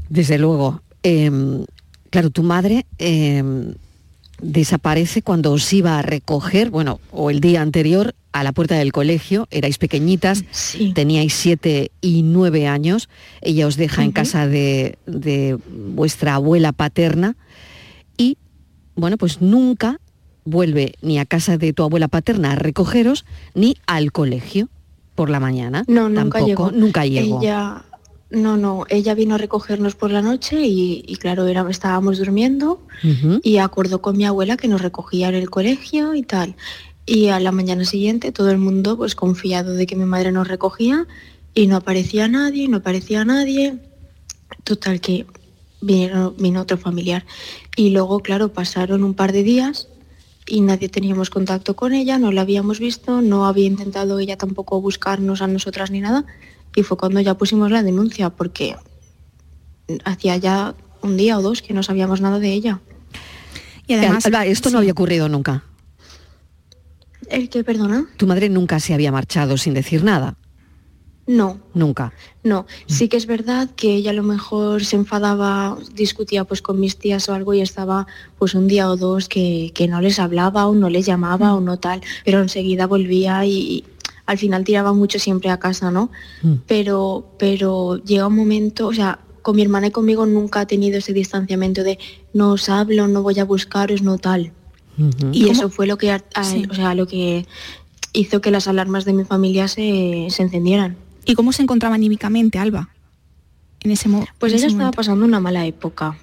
Desde 0.08 0.38
luego. 0.38 0.84
Em, 1.02 1.66
claro, 2.12 2.30
tu 2.30 2.44
madre 2.44 2.86
em, 3.00 3.74
desaparece 4.44 5.22
cuando 5.22 5.52
os 5.52 5.72
iba 5.74 5.98
a 5.98 6.02
recoger, 6.02 6.70
bueno, 6.70 7.00
o 7.12 7.30
el 7.30 7.40
día 7.40 7.62
anterior, 7.62 8.14
a 8.34 8.44
la 8.44 8.52
puerta 8.52 8.76
del 8.76 8.92
colegio, 8.92 9.48
erais 9.52 9.78
pequeñitas, 9.78 10.44
teníais 10.94 11.34
siete 11.34 11.92
y 12.02 12.24
nueve 12.24 12.68
años, 12.68 13.10
ella 13.42 13.68
os 13.68 13.78
deja 13.78 14.04
en 14.04 14.12
casa 14.12 14.48
de, 14.48 14.98
de 15.06 15.58
vuestra 15.70 16.36
abuela 16.36 16.72
paterna 16.72 17.36
y, 18.18 18.38
bueno, 18.96 19.18
pues 19.18 19.42
nunca 19.42 20.00
vuelve 20.46 20.96
ni 21.02 21.20
a 21.20 21.26
casa 21.26 21.58
de 21.58 21.74
tu 21.74 21.84
abuela 21.84 22.08
paterna 22.08 22.52
a 22.52 22.56
recogeros, 22.56 23.26
ni 23.54 23.78
al 23.86 24.12
colegio 24.12 24.70
por 25.16 25.30
la 25.30 25.40
mañana. 25.40 25.84
No, 25.88 26.10
nunca 26.10 26.40
Tampoco, 26.40 26.46
llegó. 26.46 26.72
Nunca 26.72 27.06
llegó. 27.06 27.40
Ella, 27.42 27.86
no, 28.34 28.58
no, 28.58 28.86
ella 28.90 29.14
vino 29.14 29.36
a 29.36 29.38
recogernos 29.38 29.96
por 29.96 30.12
la 30.12 30.22
noche 30.22 30.66
y, 30.66 31.06
y 31.08 31.16
claro, 31.18 31.48
era, 31.48 31.66
estábamos 31.70 32.18
durmiendo 32.18 32.82
y 33.44 33.58
acordó 33.58 34.02
con 34.02 34.18
mi 34.18 34.26
abuela 34.26 34.58
que 34.58 34.68
nos 34.68 34.82
recogía 34.82 35.30
en 35.30 35.36
el 35.36 35.50
colegio 35.50 36.16
y 36.16 36.24
tal. 36.24 36.56
Y 37.06 37.28
a 37.28 37.40
la 37.40 37.52
mañana 37.52 37.86
siguiente 37.86 38.32
todo 38.32 38.50
el 38.50 38.58
mundo 38.58 38.98
pues 38.98 39.14
confiado 39.14 39.74
de 39.74 39.86
que 39.86 39.96
mi 39.96 40.06
madre 40.06 40.32
nos 40.32 40.48
recogía 40.48 41.06
y 41.54 41.68
no 41.68 41.76
aparecía 41.76 42.28
nadie, 42.28 42.68
no 42.68 42.78
aparecía 42.78 43.24
nadie. 43.24 43.78
Total 44.64 45.00
que 45.00 45.26
vinieron, 45.82 46.36
vino 46.38 46.62
otro 46.62 46.78
familiar. 46.78 47.26
Y 47.76 47.92
luego, 47.92 48.20
claro, 48.22 48.52
pasaron 48.52 49.04
un 49.04 49.14
par 49.14 49.32
de 49.32 49.44
días 49.44 49.90
y 50.48 50.62
nadie 50.62 50.90
teníamos 50.90 51.30
contacto 51.30 51.76
con 51.76 51.94
ella, 51.94 52.18
no 52.18 52.32
la 52.32 52.42
habíamos 52.42 52.80
visto, 52.80 53.22
no 53.22 53.46
había 53.46 53.68
intentado 53.68 54.20
ella 54.20 54.38
tampoco 54.38 54.82
buscarnos 54.82 55.42
a 55.42 55.48
nosotras 55.48 55.92
ni 55.92 56.02
nada. 56.02 56.26
Y 56.76 56.84
fue 56.84 56.98
cuando 56.98 57.20
ya 57.20 57.36
pusimos 57.38 57.72
la 57.72 57.84
denuncia, 57.84 58.30
porque 58.30 58.76
hacía 60.06 60.38
ya 60.38 60.76
un 61.02 61.18
día 61.18 61.38
o 61.38 61.42
dos 61.42 61.62
que 61.62 61.74
no 61.74 61.84
sabíamos 61.84 62.22
nada 62.22 62.40
de 62.40 62.52
ella. 62.54 62.82
Y 63.88 63.94
además- 63.94 64.26
Alba, 64.26 64.46
esto 64.46 64.70
no 64.70 64.80
había 64.80 64.94
ocurrido 64.94 65.28
nunca. 65.30 65.64
¿El 67.30 67.50
qué, 67.50 67.64
perdona? 67.64 68.06
Tu 68.18 68.28
madre 68.28 68.50
nunca 68.50 68.80
se 68.80 68.94
había 68.94 69.12
marchado 69.12 69.58
sin 69.58 69.74
decir 69.74 70.04
nada. 70.04 70.36
No, 71.26 71.58
Nunca. 71.74 72.12
no. 72.44 72.66
Sí 72.88 73.08
que 73.08 73.16
es 73.16 73.28
verdad 73.28 73.70
que 73.78 73.96
ella 73.96 74.12
a 74.12 74.14
lo 74.14 74.24
mejor 74.24 74.84
se 74.84 74.98
enfadaba, 74.98 75.78
discutía 75.96 76.44
pues 76.44 76.62
con 76.62 76.82
mis 76.82 76.98
tías 76.98 77.30
o 77.30 77.34
algo 77.34 77.54
y 77.54 77.62
estaba 77.62 78.08
pues 78.38 78.56
un 78.56 78.68
día 78.68 78.90
o 78.90 78.98
dos 78.98 79.30
que, 79.30 79.72
que 79.74 79.88
no 79.88 80.02
les 80.02 80.20
hablaba 80.20 80.68
o 80.68 80.76
no 80.76 80.90
les 80.90 81.06
llamaba 81.06 81.54
o 81.56 81.62
no 81.62 81.80
tal, 81.80 82.02
pero 82.26 82.42
enseguida 82.42 82.88
volvía 82.88 83.46
y 83.46 83.86
al 84.26 84.38
final 84.38 84.64
tiraba 84.64 84.94
mucho 84.94 85.20
siempre 85.20 85.50
a 85.50 85.60
casa, 85.60 85.92
¿no? 85.92 86.10
Pero, 86.68 87.30
pero 87.38 87.98
llega 88.04 88.28
un 88.28 88.36
momento, 88.36 88.88
o 88.88 88.94
sea, 88.94 89.20
con 89.42 89.56
mi 89.56 89.62
hermana 89.62 89.88
y 89.88 89.92
conmigo 89.92 90.26
nunca 90.26 90.62
ha 90.62 90.66
tenido 90.68 90.98
ese 91.00 91.12
distanciamiento 91.14 91.84
de 91.84 92.00
no 92.34 92.52
os 92.52 92.70
hablo, 92.70 93.08
no 93.08 93.22
voy 93.22 93.40
a 93.40 93.46
buscaros, 93.46 94.02
no 94.02 94.18
tal. 94.18 94.52
Y 95.32 95.50
eso 95.50 95.70
fue 95.70 95.88
lo 95.88 95.98
que, 95.98 96.12
a- 96.12 96.24
a- 96.36 96.54
o 96.70 96.74
sea, 96.74 96.94
lo 96.96 97.08
que 97.08 97.46
hizo 98.14 98.42
que 98.42 98.52
las 98.52 98.68
alarmas 98.68 99.06
de 99.06 99.14
mi 99.14 99.26
familia 99.26 99.68
se, 99.68 100.28
se 100.30 100.44
encendieran. 100.44 100.96
¿Y 101.26 101.34
cómo 101.34 101.52
se 101.52 101.64
encontraba 101.64 101.96
anímicamente, 101.96 102.60
Alba? 102.60 102.90
En 103.82 103.92
ese 103.92 104.08
mo- 104.08 104.26
Pues 104.40 104.54
en 104.54 104.60
ella 104.60 104.68
estaba 104.68 104.84
momento. 104.86 104.96
pasando 104.98 105.26
una 105.26 105.40
mala 105.40 105.66
época. 105.66 106.18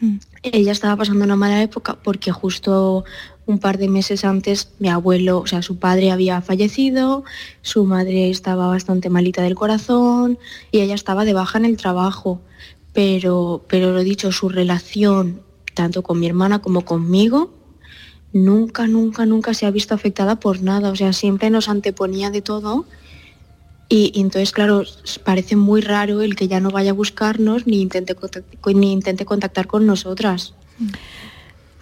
Mm. 0.00 0.16
Ella 0.44 0.72
estaba 0.72 0.96
pasando 0.96 1.24
una 1.24 1.36
mala 1.36 1.62
época 1.62 1.98
porque 2.02 2.32
justo 2.32 3.04
un 3.52 3.58
par 3.58 3.78
de 3.78 3.88
meses 3.88 4.24
antes 4.24 4.72
mi 4.78 4.88
abuelo, 4.88 5.38
o 5.38 5.46
sea, 5.46 5.62
su 5.62 5.76
padre 5.76 6.10
había 6.10 6.40
fallecido, 6.40 7.24
su 7.60 7.84
madre 7.84 8.30
estaba 8.30 8.66
bastante 8.66 9.10
malita 9.10 9.42
del 9.42 9.54
corazón 9.54 10.38
y 10.70 10.80
ella 10.80 10.94
estaba 10.94 11.24
de 11.24 11.34
baja 11.34 11.58
en 11.58 11.66
el 11.66 11.76
trabajo. 11.76 12.40
Pero, 12.92 13.64
pero 13.68 13.92
lo 13.92 14.02
dicho, 14.02 14.32
su 14.32 14.48
relación, 14.48 15.42
tanto 15.74 16.02
con 16.02 16.18
mi 16.18 16.26
hermana 16.26 16.60
como 16.60 16.84
conmigo, 16.84 17.52
nunca, 18.32 18.86
nunca, 18.86 19.26
nunca 19.26 19.54
se 19.54 19.66
ha 19.66 19.70
visto 19.70 19.94
afectada 19.94 20.36
por 20.40 20.62
nada. 20.62 20.90
O 20.90 20.96
sea, 20.96 21.12
siempre 21.12 21.50
nos 21.50 21.68
anteponía 21.68 22.30
de 22.30 22.42
todo. 22.42 22.86
Y, 23.88 24.12
entonces, 24.20 24.52
claro, 24.52 24.84
parece 25.24 25.56
muy 25.56 25.82
raro 25.82 26.22
el 26.22 26.36
que 26.36 26.48
ya 26.48 26.60
no 26.60 26.70
vaya 26.70 26.92
a 26.92 26.94
buscarnos 26.94 27.66
ni 27.66 27.80
intente, 27.82 28.16
ni 28.74 28.92
intente 28.92 29.24
contactar 29.24 29.66
con 29.66 29.86
nosotras. 29.86 30.54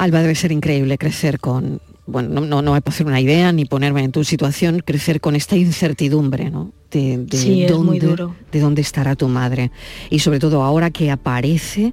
Alba, 0.01 0.22
debe 0.22 0.34
ser 0.34 0.51
increíble 0.51 0.96
crecer 0.96 1.38
con, 1.40 1.80
bueno, 2.07 2.28
no, 2.30 2.40
no, 2.40 2.62
no 2.62 2.72
me 2.72 2.80
puedo 2.80 2.94
hacer 2.94 3.07
una 3.07 3.20
idea 3.20 3.53
ni 3.53 3.66
ponerme 3.66 4.03
en 4.03 4.12
tu 4.12 4.24
situación, 4.24 4.80
crecer 4.84 5.20
con 5.20 5.36
esta 5.36 5.57
incertidumbre, 5.57 6.51
¿no? 6.51 6.72
De, 6.90 7.18
de 7.18 7.36
Sí, 7.36 7.64
es 7.64 7.72
muy 7.72 7.98
dónde, 7.98 8.07
duro. 8.07 8.36
de 8.51 8.61
dónde 8.61 8.80
estará 8.80 9.14
tu 9.14 9.28
madre. 9.28 9.70
Y 10.09 10.20
sobre 10.20 10.38
todo 10.38 10.62
ahora 10.62 10.90
que 10.90 11.11
aparece 11.11 11.92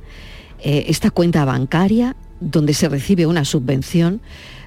eh, 0.63 0.85
esta 0.87 1.11
cuenta 1.11 1.43
bancaria 1.45 2.15
donde 2.39 2.73
se 2.73 2.87
recibe 2.87 3.25
una 3.25 3.43
subvención, 3.43 4.21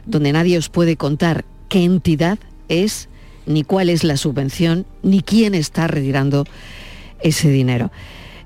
donde 0.05 0.33
nadie 0.33 0.59
os 0.59 0.69
puede 0.69 0.97
contar 0.97 1.45
qué 1.69 1.83
entidad 1.83 2.39
es, 2.69 3.09
ni 3.47 3.65
cuál 3.65 3.89
es 3.89 4.05
la 4.05 4.17
subvención, 4.19 4.85
ni 5.03 5.23
quién 5.23 5.55
está 5.55 5.87
retirando 5.87 6.45
ese 7.23 7.49
dinero. 7.51 7.91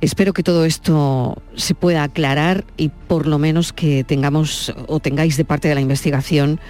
Espero 0.04 0.34
que 0.34 0.42
todo 0.42 0.66
esto 0.66 1.42
se 1.56 1.74
pueda 1.74 2.02
aclarar 2.02 2.64
y 2.76 2.90
por 2.90 3.26
lo 3.26 3.38
menos 3.38 3.72
que 3.72 4.04
tengamos 4.04 4.74
o 4.86 5.00
tengáis 5.00 5.38
de 5.38 5.46
parte 5.46 5.66
de 5.68 5.74
la 5.74 5.80
investigación 5.80 6.60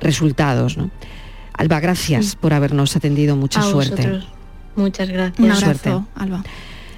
resultados. 0.00 0.76
¿no? 0.76 0.92
Alba, 1.52 1.80
gracias 1.80 2.36
por 2.36 2.52
habernos 2.54 2.94
atendido. 2.94 3.34
Mucha 3.34 3.58
A 3.58 3.62
suerte. 3.64 3.96
vosotros. 3.96 4.28
Muchas 4.76 5.08
gracias. 5.08 5.40
Un 5.40 5.46
abrazo, 5.50 5.64
Suerte. 5.64 6.04
Alba. 6.14 6.44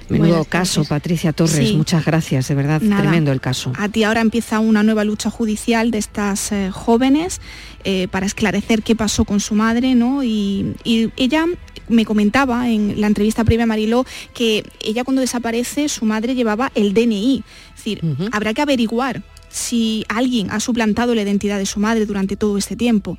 Menudo 0.09 0.29
Buenas 0.29 0.47
caso, 0.47 0.83
Patricia 0.85 1.33
Torres. 1.33 1.69
Sí. 1.69 1.75
Muchas 1.75 2.05
gracias, 2.05 2.47
de 2.47 2.55
verdad, 2.55 2.81
Nada. 2.81 3.01
tremendo 3.01 3.31
el 3.31 3.41
caso. 3.41 3.71
A 3.77 3.89
ti 3.89 4.03
ahora 4.03 4.21
empieza 4.21 4.59
una 4.59 4.83
nueva 4.83 5.03
lucha 5.03 5.29
judicial 5.29 5.91
de 5.91 5.97
estas 5.99 6.51
eh, 6.51 6.71
jóvenes 6.71 7.41
eh, 7.83 8.07
para 8.09 8.25
esclarecer 8.25 8.81
qué 8.83 8.95
pasó 8.95 9.25
con 9.25 9.39
su 9.39 9.55
madre, 9.55 9.95
¿no? 9.95 10.23
Y, 10.23 10.75
y 10.83 11.11
ella 11.17 11.45
me 11.87 12.05
comentaba 12.05 12.69
en 12.69 13.01
la 13.01 13.07
entrevista 13.07 13.43
previa 13.43 13.63
a 13.63 13.67
Mariló 13.67 14.05
que 14.33 14.63
ella 14.81 15.03
cuando 15.03 15.21
desaparece 15.21 15.89
su 15.89 16.05
madre 16.05 16.35
llevaba 16.35 16.71
el 16.75 16.93
DNI. 16.93 17.43
Es 17.69 17.75
decir, 17.75 18.01
habrá 18.31 18.53
que 18.53 18.61
averiguar 18.61 19.23
si 19.49 20.05
alguien 20.07 20.51
ha 20.51 20.59
suplantado 20.59 21.15
la 21.15 21.23
identidad 21.23 21.57
de 21.57 21.65
su 21.65 21.79
madre 21.79 22.05
durante 22.05 22.35
todo 22.35 22.57
este 22.57 22.75
tiempo. 22.75 23.17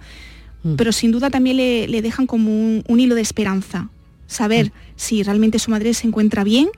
Pero 0.76 0.92
sin 0.92 1.10
duda 1.10 1.30
también 1.30 1.56
le, 1.56 1.88
le 1.88 2.02
dejan 2.02 2.26
como 2.26 2.50
un, 2.50 2.84
un 2.86 3.00
hilo 3.00 3.14
de 3.14 3.22
esperanza. 3.22 3.88
Saber 4.30 4.72
si 4.94 5.22
realmente 5.24 5.58
su 5.58 5.70
madre 5.72 5.92
se 5.92 6.06
encuentra 6.06 6.44
bien, 6.44 6.68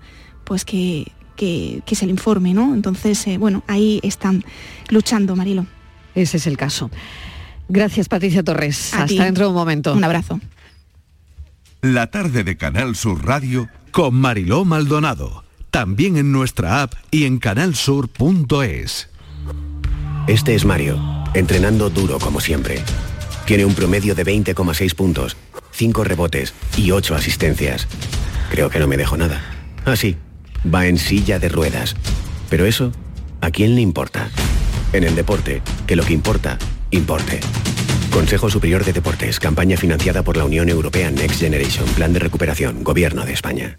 pues 0.44 0.64
que, 0.64 1.12
que- 1.36 1.82
que 1.84 1.94
se 1.94 2.07
le 2.07 2.12
informe, 2.12 2.55
¿no? 2.55 2.74
Entonces, 2.74 3.26
eh, 3.26 3.36
bueno, 3.36 3.62
ahí 3.68 4.00
están 4.03 4.42
luchando, 4.88 5.36
Marilo. 5.36 5.66
Ese 6.14 6.38
es 6.38 6.46
el 6.46 6.57
caso. 6.57 6.90
Gracias, 7.68 8.09
Patricia 8.09 8.42
Torres. 8.42 8.94
A 8.94 9.03
Hasta 9.03 9.07
ti. 9.09 9.18
dentro 9.18 9.44
de 9.44 9.50
un 9.50 9.55
momento. 9.57 9.92
Un 9.92 10.03
abrazo. 10.05 10.40
La 11.82 12.07
tarde 12.11 12.42
de 12.42 12.57
Canal 12.57 12.96
Sur 12.96 13.24
Radio 13.24 13.68
con 13.90 14.14
Mariló 14.14 14.64
Maldonado. 14.64 15.44
También 15.70 16.16
en 16.16 16.32
nuestra 16.32 16.82
app 16.82 16.94
y 17.11 17.24
en 17.24 17.38
canalsur.es. 17.38 19.09
Este 20.26 20.55
es 20.55 20.64
Mario, 20.64 20.98
entrenando 21.34 21.90
duro 21.90 22.18
como 22.18 22.40
siempre. 22.40 22.82
Tiene 23.46 23.64
un 23.64 23.74
promedio 23.74 24.14
de 24.14 24.24
20,6 24.24 24.94
puntos, 24.94 25.36
5 25.73 26.05
rebotes 26.05 26.55
y 26.77 26.91
8 26.91 27.14
asistencias. 27.14 27.89
Creo 28.51 28.70
que 28.70 28.79
no 28.79 28.87
me 28.87 28.97
dejo 28.97 29.16
nada. 29.16 29.43
Ah, 29.85 29.97
sí, 29.97 30.16
va 30.73 30.87
en 30.87 30.99
silla 30.99 31.39
de 31.39 31.49
ruedas. 31.49 31.97
Pero 32.49 32.66
eso, 32.66 32.93
¿a 33.41 33.51
quién 33.51 33.75
le 33.75 33.81
importa? 33.81 34.29
En 34.93 35.05
el 35.05 35.16
deporte, 35.16 35.62
que 35.87 35.97
lo 35.97 36.05
que 36.05 36.12
importa, 36.12 36.59
importe. 36.91 37.41
Consejo 38.11 38.51
Superior 38.51 38.85
de 38.85 38.93
Deportes, 38.93 39.41
campaña 39.41 39.77
financiada 39.77 40.23
por 40.23 40.37
la 40.37 40.45
Unión 40.45 40.68
Europea 40.68 41.11
Next 41.11 41.41
Generation, 41.41 41.87
Plan 41.97 42.12
de 42.12 42.18
Recuperación, 42.18 42.85
Gobierno 42.85 43.25
de 43.25 43.33
España. 43.33 43.79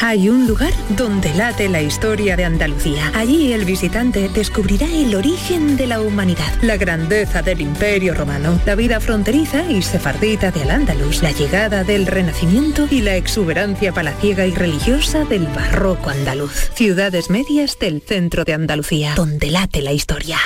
Hay 0.00 0.28
un 0.28 0.46
lugar 0.46 0.72
donde 0.96 1.34
late 1.34 1.68
la 1.68 1.82
historia 1.82 2.36
de 2.36 2.44
Andalucía. 2.44 3.10
Allí 3.14 3.52
el 3.52 3.64
visitante 3.64 4.28
descubrirá 4.28 4.86
el 4.86 5.14
origen 5.16 5.76
de 5.76 5.88
la 5.88 6.00
humanidad, 6.00 6.52
la 6.62 6.76
grandeza 6.76 7.42
del 7.42 7.60
imperio 7.60 8.14
romano, 8.14 8.60
la 8.64 8.76
vida 8.76 9.00
fronteriza 9.00 9.68
y 9.68 9.82
sefardita 9.82 10.52
de 10.52 10.62
Al-Ándalus, 10.62 11.22
la 11.22 11.32
llegada 11.32 11.82
del 11.82 12.06
Renacimiento 12.06 12.86
y 12.88 13.02
la 13.02 13.16
exuberancia 13.16 13.92
palaciega 13.92 14.46
y 14.46 14.54
religiosa 14.54 15.24
del 15.24 15.48
barroco 15.48 16.10
andaluz. 16.10 16.70
Ciudades 16.74 17.28
medias 17.28 17.76
del 17.80 18.00
centro 18.00 18.44
de 18.44 18.54
Andalucía, 18.54 19.14
donde 19.16 19.50
late 19.50 19.82
la 19.82 19.92
historia. 19.92 20.38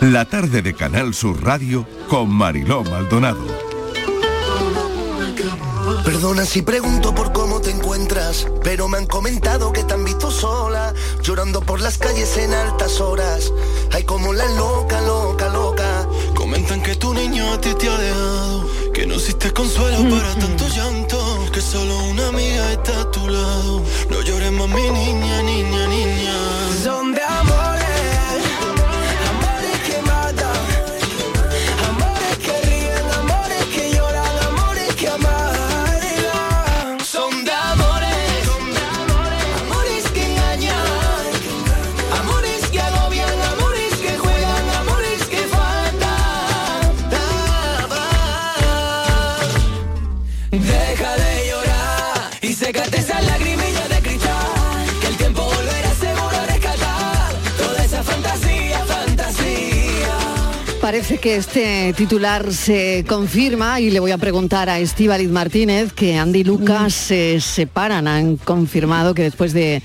La 0.00 0.26
tarde 0.26 0.60
de 0.60 0.74
Canal 0.74 1.14
Sur 1.14 1.42
Radio 1.42 1.86
con 2.06 2.28
Mariló 2.28 2.84
Maldonado. 2.84 3.67
Perdona 6.04 6.44
si 6.44 6.62
pregunto 6.62 7.14
por 7.14 7.32
cómo 7.32 7.60
te 7.60 7.70
encuentras, 7.70 8.46
pero 8.62 8.88
me 8.88 8.98
han 8.98 9.06
comentado 9.06 9.72
que 9.72 9.84
te 9.84 9.94
han 9.94 10.04
visto 10.04 10.30
sola, 10.30 10.92
llorando 11.22 11.60
por 11.60 11.80
las 11.80 11.98
calles 11.98 12.36
en 12.36 12.52
altas 12.52 13.00
horas. 13.00 13.52
Ay, 13.92 14.04
como 14.04 14.32
la 14.32 14.46
loca, 14.52 15.00
loca, 15.00 15.48
loca. 15.48 16.06
Comentan 16.34 16.82
que 16.82 16.94
tu 16.96 17.14
niño 17.14 17.52
a 17.52 17.60
ti 17.60 17.74
te 17.74 17.88
ha 17.88 17.96
dejado, 17.96 18.68
que 18.92 19.06
no 19.06 19.14
existe 19.14 19.50
consuelo 19.52 20.08
para 20.14 20.34
tanto 20.34 20.68
llanto, 20.68 21.46
que 21.52 21.60
solo 21.60 21.98
una 22.04 22.28
amiga 22.28 22.72
está 22.72 23.00
a 23.00 23.10
tu 23.10 23.26
lado. 23.28 23.82
No 24.10 24.20
llores 24.22 24.52
más 24.52 24.68
mi 24.68 24.90
niña, 24.90 25.42
niña, 25.42 25.86
niña. 25.86 26.18
Que 61.20 61.36
este 61.36 61.92
titular 61.96 62.52
se 62.52 63.04
confirma 63.08 63.80
y 63.80 63.90
le 63.90 63.98
voy 63.98 64.12
a 64.12 64.18
preguntar 64.18 64.70
a 64.70 64.78
Estíbaliz 64.78 65.28
Martínez 65.28 65.92
que 65.92 66.16
Andy 66.16 66.40
y 66.40 66.44
Lucas 66.44 66.94
se 66.94 67.40
separan. 67.40 68.06
Han 68.06 68.36
confirmado 68.36 69.14
que 69.14 69.22
después 69.22 69.52
de 69.52 69.82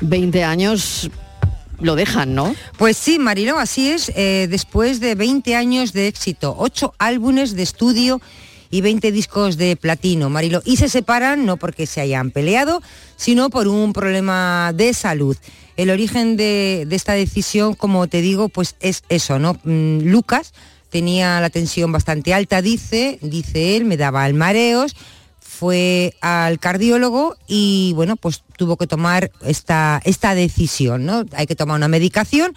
20 0.00 0.42
años 0.42 1.08
lo 1.78 1.94
dejan, 1.94 2.34
¿no? 2.34 2.54
Pues 2.78 2.96
sí, 2.96 3.20
Mariló, 3.20 3.58
así 3.58 3.90
es. 3.90 4.10
eh, 4.16 4.48
después 4.50 4.98
de 4.98 5.14
20 5.14 5.54
años 5.54 5.92
de 5.92 6.08
éxito, 6.08 6.56
8 6.58 6.94
álbumes 6.98 7.54
de 7.54 7.62
estudio 7.62 8.20
y 8.70 8.80
20 8.80 9.12
discos 9.12 9.56
de 9.56 9.76
platino, 9.76 10.30
Marilo. 10.30 10.62
Y 10.64 10.78
se 10.78 10.88
separan 10.88 11.46
no 11.46 11.58
porque 11.58 11.86
se 11.86 12.00
hayan 12.00 12.32
peleado, 12.32 12.82
sino 13.16 13.50
por 13.50 13.68
un 13.68 13.92
problema 13.92 14.72
de 14.74 14.94
salud. 14.94 15.36
El 15.76 15.90
origen 15.90 16.36
de, 16.36 16.84
de 16.88 16.96
esta 16.96 17.12
decisión, 17.12 17.74
como 17.74 18.08
te 18.08 18.20
digo, 18.20 18.48
pues 18.48 18.74
es 18.80 19.04
eso, 19.08 19.38
¿no? 19.38 19.54
Mm, 19.64 20.00
Lucas 20.10 20.52
tenía 20.92 21.40
la 21.40 21.48
tensión 21.48 21.90
bastante 21.90 22.34
alta, 22.34 22.60
dice, 22.60 23.18
dice 23.22 23.76
él, 23.76 23.86
me 23.86 23.96
daba 23.96 24.30
mareos, 24.34 24.94
fue 25.40 26.14
al 26.20 26.58
cardiólogo 26.58 27.34
y 27.48 27.92
bueno, 27.94 28.16
pues 28.16 28.42
tuvo 28.58 28.76
que 28.76 28.86
tomar 28.86 29.32
esta, 29.42 30.02
esta 30.04 30.34
decisión, 30.34 31.06
¿no? 31.06 31.24
Hay 31.32 31.46
que 31.46 31.56
tomar 31.56 31.76
una 31.76 31.88
medicación 31.88 32.54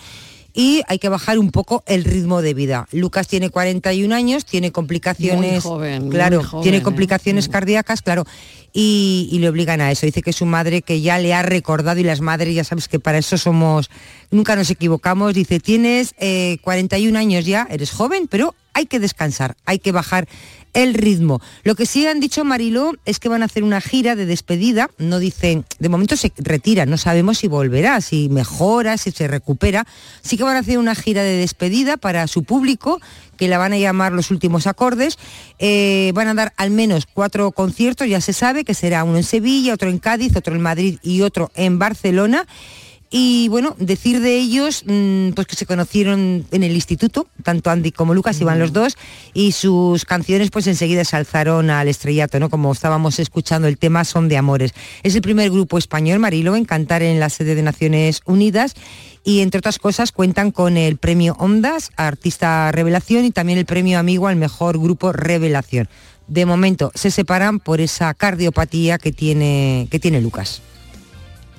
y 0.56 0.82
hay 0.88 1.00
que 1.00 1.10
bajar 1.10 1.38
un 1.38 1.52
poco 1.52 1.84
el 1.86 2.06
ritmo 2.06 2.42
de 2.42 2.54
vida. 2.54 2.88
Lucas 2.94 3.28
tiene 3.28 3.50
41 3.50 4.16
años, 4.16 4.46
tiene 4.46 4.72
complicaciones, 4.72 5.66
Muy 5.66 5.72
joven, 5.72 6.04
muy 6.04 6.12
claro, 6.12 6.44
joven, 6.44 6.64
tiene 6.64 6.78
¿eh? 6.78 6.82
complicaciones 6.82 7.50
cardíacas, 7.50 8.02
claro, 8.02 8.24
y, 8.72 9.28
y 9.32 9.40
le 9.40 9.50
obligan 9.50 9.82
a 9.82 9.92
eso. 9.92 10.06
Dice 10.06 10.22
que 10.22 10.32
su 10.32 10.46
madre 10.46 10.82
que 10.82 11.02
ya 11.02 11.20
le 11.20 11.34
ha 11.34 11.44
recordado 11.44 12.00
y 12.00 12.04
las 12.04 12.22
madres 12.22 12.56
ya 12.56 12.64
sabes 12.64 12.88
que 12.88 13.00
para 13.00 13.18
eso 13.18 13.38
somos, 13.38 13.90
nunca 14.32 14.56
nos 14.56 14.70
equivocamos. 14.70 15.34
Dice 15.34 15.60
tienes 15.60 16.16
eh, 16.20 16.58
41 16.62 17.20
años 17.20 17.46
ya, 17.46 17.68
eres 17.70 17.92
joven, 17.92 18.28
pero 18.30 18.56
hay 18.74 18.86
que 18.86 19.00
descansar, 19.00 19.58
hay 19.66 19.80
que 19.80 19.92
bajar 19.92 20.28
el 20.76 20.94
ritmo. 20.94 21.42
Lo 21.64 21.74
que 21.74 21.88
sí 21.88 22.06
han 22.06 22.20
dicho 22.20 22.44
Mariló 22.44 22.92
es 23.06 23.20
que 23.20 23.30
van 23.30 23.42
a 23.42 23.46
hacer 23.46 23.64
una 23.64 23.82
gira 23.82 24.16
de 24.16 24.28
despedida, 24.28 24.92
no 25.00 25.18
dicen, 25.18 25.66
de 25.80 25.90
momento 25.90 26.16
se 26.16 26.32
retira, 26.38 26.86
no 26.86 26.98
sabemos 26.98 27.40
si 27.40 27.48
volverá, 27.48 28.02
si 28.02 28.30
mejora, 28.30 28.98
si 28.98 29.12
se 29.12 29.28
recupera. 29.28 29.88
Sí 30.22 30.38
que 30.38 30.44
van 30.44 30.58
a 30.58 30.60
hacer 30.60 30.78
una 30.78 30.94
gira 30.94 31.24
de 31.24 31.38
despedida 31.38 31.98
para 31.98 32.28
su 32.28 32.44
público, 32.44 33.02
que 33.38 33.48
la 33.48 33.58
van 33.58 33.74
a 33.74 33.78
llamar 33.78 34.12
los 34.12 34.32
últimos 34.32 34.68
acordes. 34.68 35.18
Eh, 35.60 36.12
van 36.14 36.28
a 36.28 36.34
dar 36.34 36.54
al 36.58 36.72
menos 36.72 37.08
cuatro 37.12 37.52
conciertos, 37.52 38.08
ya 38.08 38.22
se 38.22 38.34
sabe 38.34 38.66
que 38.66 38.74
será 38.74 39.04
uno 39.06 39.18
en 39.18 39.24
Sevilla, 39.24 39.74
otro 39.74 39.90
en 39.90 39.98
Cádiz, 39.98 40.36
otro 40.36 40.54
en 40.54 40.62
Madrid 40.62 41.00
y 41.02 41.22
otro 41.22 41.52
en 41.56 41.80
Barcelona. 41.80 42.46
Y 43.18 43.48
bueno, 43.48 43.78
decir 43.80 44.20
de 44.20 44.36
ellos, 44.36 44.84
mm, 44.86 45.30
pues 45.30 45.48
que 45.48 45.56
se 45.56 45.66
conocieron 45.66 46.46
en 46.52 46.64
el 46.64 46.74
instituto, 46.74 47.30
tanto 47.44 47.70
Andy 47.70 47.94
como 47.94 48.14
Lucas 48.14 48.42
iban 48.42 48.60
los 48.60 48.74
dos, 48.74 48.98
y 49.34 49.54
sus 49.54 50.04
canciones 50.04 50.52
pues 50.52 50.68
enseguida 50.68 51.06
se 51.06 51.16
alzaron 51.16 51.70
al 51.70 51.88
estrellato, 51.88 52.42
¿no? 52.42 52.50
Como 52.50 52.74
estábamos 52.74 53.18
escuchando, 53.20 53.70
el 53.70 53.78
tema 53.78 54.04
Son 54.04 54.28
de 54.28 54.36
Amores. 54.36 54.74
Es 55.02 55.16
el 55.16 55.22
primer 55.22 55.50
grupo 55.50 55.78
español, 55.78 56.20
Marilo, 56.20 56.58
en 56.58 56.66
cantar 56.66 57.04
en 57.04 57.22
la 57.22 57.30
sede 57.30 57.56
de 57.56 57.64
Naciones 57.64 58.20
Unidas 58.26 58.74
y 59.24 59.40
entre 59.40 59.60
otras 59.60 59.80
cosas 59.80 60.12
cuentan 60.12 60.52
con 60.52 60.76
el 60.76 60.98
premio 60.98 61.38
Ondas, 61.40 61.92
Artista 61.96 62.70
Revelación 62.74 63.24
y 63.24 63.32
también 63.32 63.58
el 63.58 63.66
premio 63.66 63.98
Amigo 63.98 64.28
al 64.28 64.36
Mejor 64.36 64.78
Grupo 64.78 65.14
Revelación. 65.14 65.88
De 66.28 66.46
momento 66.46 66.92
se 66.96 67.12
separan 67.12 67.62
por 67.62 67.80
esa 67.80 68.14
cardiopatía 68.14 68.98
que 68.98 69.14
tiene, 69.14 69.88
que 69.90 70.02
tiene 70.02 70.20
Lucas. 70.20 70.62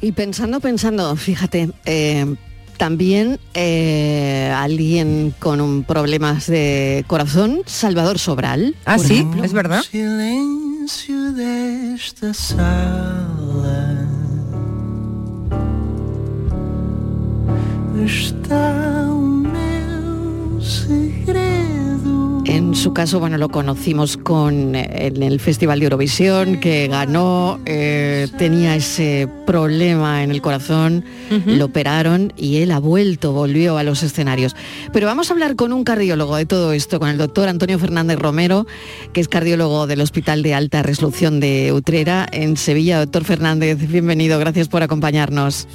Y 0.01 0.13
pensando, 0.13 0.61
pensando, 0.61 1.17
fíjate, 1.17 1.71
eh, 1.85 2.37
también 2.77 3.41
eh, 3.55 4.53
alguien 4.55 5.35
con 5.39 5.61
un 5.61 5.85
problemas 5.85 6.47
de 6.47 7.05
corazón, 7.07 7.63
Salvador 7.67 8.19
Sobral. 8.19 8.77
Ah, 8.85 8.99
sí, 8.99 9.15
ejemplo. 9.15 9.45
es 9.45 9.53
verdad. 9.53 9.83
silêncio 9.83 11.33
desta 11.33 12.33
sala 12.33 14.07
está 18.05 19.09
o 19.11 19.21
meu 19.21 20.61
segredo. 20.61 21.66
En 22.57 22.75
su 22.75 22.95
caso, 22.95 23.21
bueno, 23.21 23.37
lo 23.37 23.51
conocimos 23.51 24.17
con 24.17 24.75
en 24.75 25.23
el 25.23 25.41
Festival 25.41 25.79
de 25.79 25.85
Eurovisión, 25.85 26.59
que 26.59 26.89
ganó, 26.89 27.61
eh, 27.67 28.29
tenía 28.39 28.75
ese 28.75 29.29
problema 29.47 30.25
en 30.25 30.31
el 30.31 30.41
corazón, 30.41 31.05
lo 31.45 31.67
operaron 31.67 32.33
y 32.35 32.63
él 32.63 32.73
ha 32.73 32.79
vuelto, 32.79 33.33
volvió 33.33 33.77
a 33.77 33.83
los 33.83 34.03
escenarios. 34.03 34.57
Pero 34.91 35.07
vamos 35.07 35.29
a 35.29 35.35
hablar 35.35 35.55
con 35.55 35.75
un 35.75 35.85
cardiólogo 35.85 36.35
de 36.35 36.47
todo 36.47 36.73
esto, 36.73 36.99
con 36.99 37.11
el 37.11 37.19
doctor 37.19 37.51
Antonio 37.51 37.79
Fernández 37.79 38.19
Romero, 38.19 38.67
que 39.13 39.21
es 39.21 39.29
cardiólogo 39.29 39.87
del 39.87 40.01
Hospital 40.01 40.43
de 40.43 40.55
Alta 40.55 40.83
Resolución 40.83 41.41
de 41.41 41.75
Utrera, 41.75 42.27
en 42.33 42.57
Sevilla. 42.57 43.01
Doctor 43.01 43.25
Fernández, 43.25 43.87
bienvenido, 43.87 44.39
gracias 44.39 44.69
por 44.69 44.83
acompañarnos. 44.83 45.69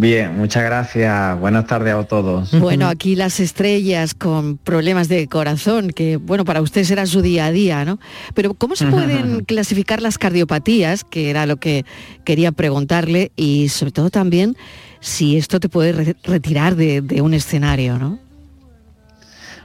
Bien, 0.00 0.38
muchas 0.38 0.62
gracias. 0.62 1.40
Buenas 1.40 1.66
tardes 1.66 1.92
a 1.92 2.04
todos. 2.04 2.52
Bueno, 2.60 2.86
aquí 2.86 3.16
las 3.16 3.40
estrellas 3.40 4.14
con 4.14 4.56
problemas 4.56 5.08
de 5.08 5.26
corazón, 5.26 5.90
que 5.90 6.18
bueno, 6.18 6.44
para 6.44 6.62
usted 6.62 6.84
será 6.84 7.04
su 7.04 7.20
día 7.20 7.46
a 7.46 7.50
día, 7.50 7.84
¿no? 7.84 7.98
Pero 8.32 8.54
¿cómo 8.54 8.76
se 8.76 8.86
pueden 8.86 9.44
clasificar 9.44 10.00
las 10.00 10.16
cardiopatías? 10.16 11.02
Que 11.02 11.30
era 11.30 11.46
lo 11.46 11.56
que 11.56 11.84
quería 12.24 12.52
preguntarle 12.52 13.32
y 13.34 13.70
sobre 13.70 13.90
todo 13.90 14.08
también 14.08 14.56
si 15.00 15.36
esto 15.36 15.58
te 15.58 15.68
puede 15.68 15.90
re- 15.92 16.16
retirar 16.22 16.76
de, 16.76 17.00
de 17.00 17.20
un 17.20 17.34
escenario, 17.34 17.98
¿no? 17.98 18.20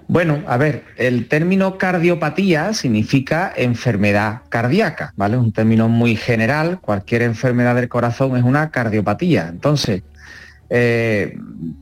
Bueno, 0.08 0.42
a 0.48 0.58
ver, 0.58 0.84
el 0.98 1.28
término 1.28 1.78
cardiopatía 1.78 2.74
significa 2.74 3.54
enfermedad 3.56 4.42
cardíaca, 4.50 5.14
¿vale? 5.16 5.38
Un 5.38 5.52
término 5.52 5.90
muy 5.90 6.16
general. 6.16 6.80
Cualquier 6.82 7.22
enfermedad 7.22 7.76
del 7.76 7.88
corazón 7.88 8.36
es 8.36 8.44
una 8.44 8.72
cardiopatía. 8.72 9.48
Entonces, 9.48 10.02
eh, 10.76 11.38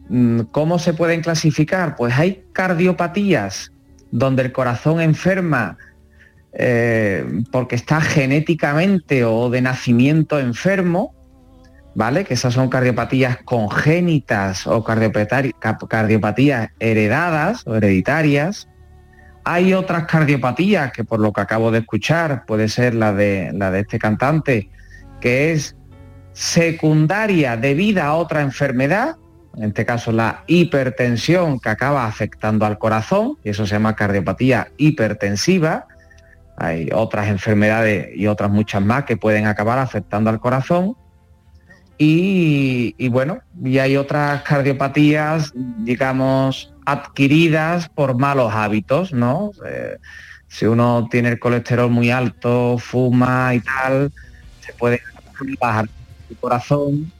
mm, 0.09 0.41
¿cómo 0.51 0.77
se 0.77 0.93
pueden 0.93 1.21
clasificar? 1.21 1.95
Pues 1.95 2.13
hay 2.19 2.43
cardiopatías 2.51 3.71
donde 4.11 4.41
el 4.43 4.51
corazón 4.51 4.99
enferma 4.99 5.77
eh, 6.51 7.25
porque 7.53 7.77
está 7.77 8.01
genéticamente 8.01 9.23
o 9.23 9.49
de 9.49 9.61
nacimiento 9.61 10.41
enfermo, 10.41 11.15
¿vale? 11.95 12.25
Que 12.25 12.33
esas 12.33 12.53
son 12.53 12.67
cardiopatías 12.67 13.37
congénitas 13.45 14.67
o 14.67 14.83
cardiopatías 14.83 16.69
heredadas 16.79 17.65
o 17.65 17.77
hereditarias. 17.77 18.67
Hay 19.45 19.73
otras 19.73 20.03
cardiopatías 20.03 20.91
que 20.91 21.05
por 21.05 21.21
lo 21.21 21.31
que 21.31 21.39
acabo 21.39 21.71
de 21.71 21.79
escuchar 21.79 22.45
puede 22.45 22.67
ser 22.67 22.93
la 22.93 23.13
de, 23.13 23.51
la 23.53 23.71
de 23.71 23.79
este 23.79 23.99
cantante, 23.99 24.69
que 25.21 25.53
es 25.53 25.77
secundaria 26.33 27.57
debida 27.57 28.07
a 28.07 28.15
otra 28.15 28.41
enfermedad, 28.41 29.17
en 29.57 29.65
este 29.65 29.85
caso 29.85 30.11
la 30.11 30.43
hipertensión 30.47 31.59
que 31.59 31.69
acaba 31.69 32.05
afectando 32.05 32.65
al 32.65 32.77
corazón, 32.77 33.37
y 33.43 33.49
eso 33.49 33.65
se 33.65 33.75
llama 33.75 33.95
cardiopatía 33.95 34.69
hipertensiva. 34.77 35.87
Hay 36.57 36.89
otras 36.93 37.27
enfermedades 37.27 38.09
y 38.15 38.27
otras 38.27 38.51
muchas 38.51 38.81
más 38.81 39.05
que 39.05 39.17
pueden 39.17 39.47
acabar 39.47 39.79
afectando 39.79 40.29
al 40.29 40.39
corazón. 40.39 40.95
Y, 42.03 43.09
bueno, 43.09 43.41
y 43.63 43.77
hay 43.77 43.95
otras 43.95 44.41
cardiopatías, 44.41 45.51
digamos, 45.53 46.73
adquiridas 46.83 47.89
por 47.89 48.17
malos 48.17 48.51
hábitos, 48.55 49.13
¿no? 49.13 49.51
Eh, 49.67 49.97
si 50.47 50.65
uno 50.65 51.07
tiene 51.11 51.29
el 51.29 51.39
colesterol 51.39 51.91
muy 51.91 52.09
alto, 52.09 52.79
fuma 52.79 53.53
y 53.53 53.59
tal, 53.59 54.11
se 54.61 54.73
puede 54.73 54.99
bajar 55.59 55.89
corazón 56.35 57.11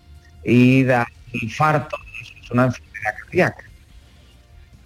y 0.44 0.84
dar 0.84 1.08
infarto, 1.34 1.96
es 2.22 2.52
una 2.52 2.66
enfermedad 2.66 3.16
cardíaca. 3.24 3.64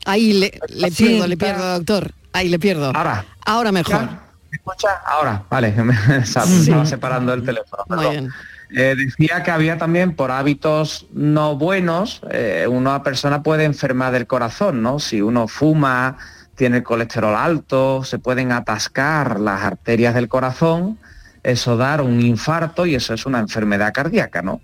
Ahí 0.05 0.34
le, 0.34 0.59
le 0.69 0.91
Sí, 0.91 1.05
pierdo, 1.05 1.28
le 1.28 1.38
pierdo, 1.38 1.73
doctor. 1.73 2.11
Ahí 2.34 2.49
le 2.49 2.59
pierdo. 2.59 2.91
Ahora. 2.95 3.26
Ahora 3.45 3.71
mejor. 3.71 4.09
¿Me 4.51 4.57
escucha? 4.57 4.89
Ahora, 5.05 5.43
vale, 5.49 5.71
me 5.84 5.95
estaba 6.17 6.86
separando 6.86 7.34
el 7.34 7.43
teléfono. 7.43 7.84
Muy 7.88 8.09
bien. 8.09 8.32
Eh, 8.71 8.95
decía 8.97 9.43
que 9.43 9.51
había 9.51 9.78
también 9.78 10.15
por 10.15 10.32
hábitos 10.32 11.07
no 11.13 11.55
buenos, 11.55 12.21
eh, 12.32 12.65
una 12.69 13.03
persona 13.03 13.43
puede 13.43 13.63
enfermar 13.63 14.11
del 14.11 14.26
corazón, 14.26 14.82
¿no? 14.82 14.99
Si 14.99 15.21
uno 15.21 15.47
fuma, 15.47 16.17
tiene 16.55 16.78
el 16.78 16.84
colesterol 16.84 17.36
alto, 17.36 18.03
se 18.03 18.17
pueden 18.17 18.51
atascar 18.51 19.39
las 19.39 19.63
arterias 19.63 20.15
del 20.15 20.28
corazón, 20.28 20.97
eso 21.45 21.77
dar 21.77 22.01
un 22.01 22.21
infarto 22.21 22.85
y 22.85 22.95
eso 22.95 23.13
es 23.13 23.25
una 23.25 23.39
enfermedad 23.39 23.93
cardíaca, 23.93 24.41
¿no? 24.41 24.61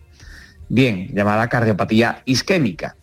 Bien, 0.68 1.10
llamada 1.14 1.48
cardiopatía 1.48 2.24
isquémica. 2.26 2.96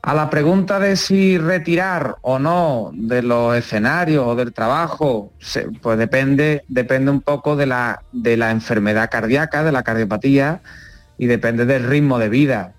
A 0.00 0.14
la 0.14 0.30
pregunta 0.30 0.78
de 0.78 0.96
si 0.96 1.36
retirar 1.36 2.16
o 2.22 2.38
no 2.38 2.90
de 2.94 3.20
los 3.20 3.56
escenarios 3.56 4.24
o 4.26 4.34
del 4.34 4.54
trabajo, 4.54 5.32
pues 5.82 5.98
depende, 5.98 6.64
depende 6.68 7.10
un 7.10 7.20
poco 7.20 7.56
de 7.56 7.66
la, 7.66 8.02
de 8.12 8.36
la 8.36 8.50
enfermedad 8.52 9.10
cardíaca, 9.10 9.64
de 9.64 9.72
la 9.72 9.82
cardiopatía, 9.82 10.62
y 11.18 11.26
depende 11.26 11.66
del 11.66 11.84
ritmo 11.84 12.18
de 12.18 12.28
vida. 12.28 12.72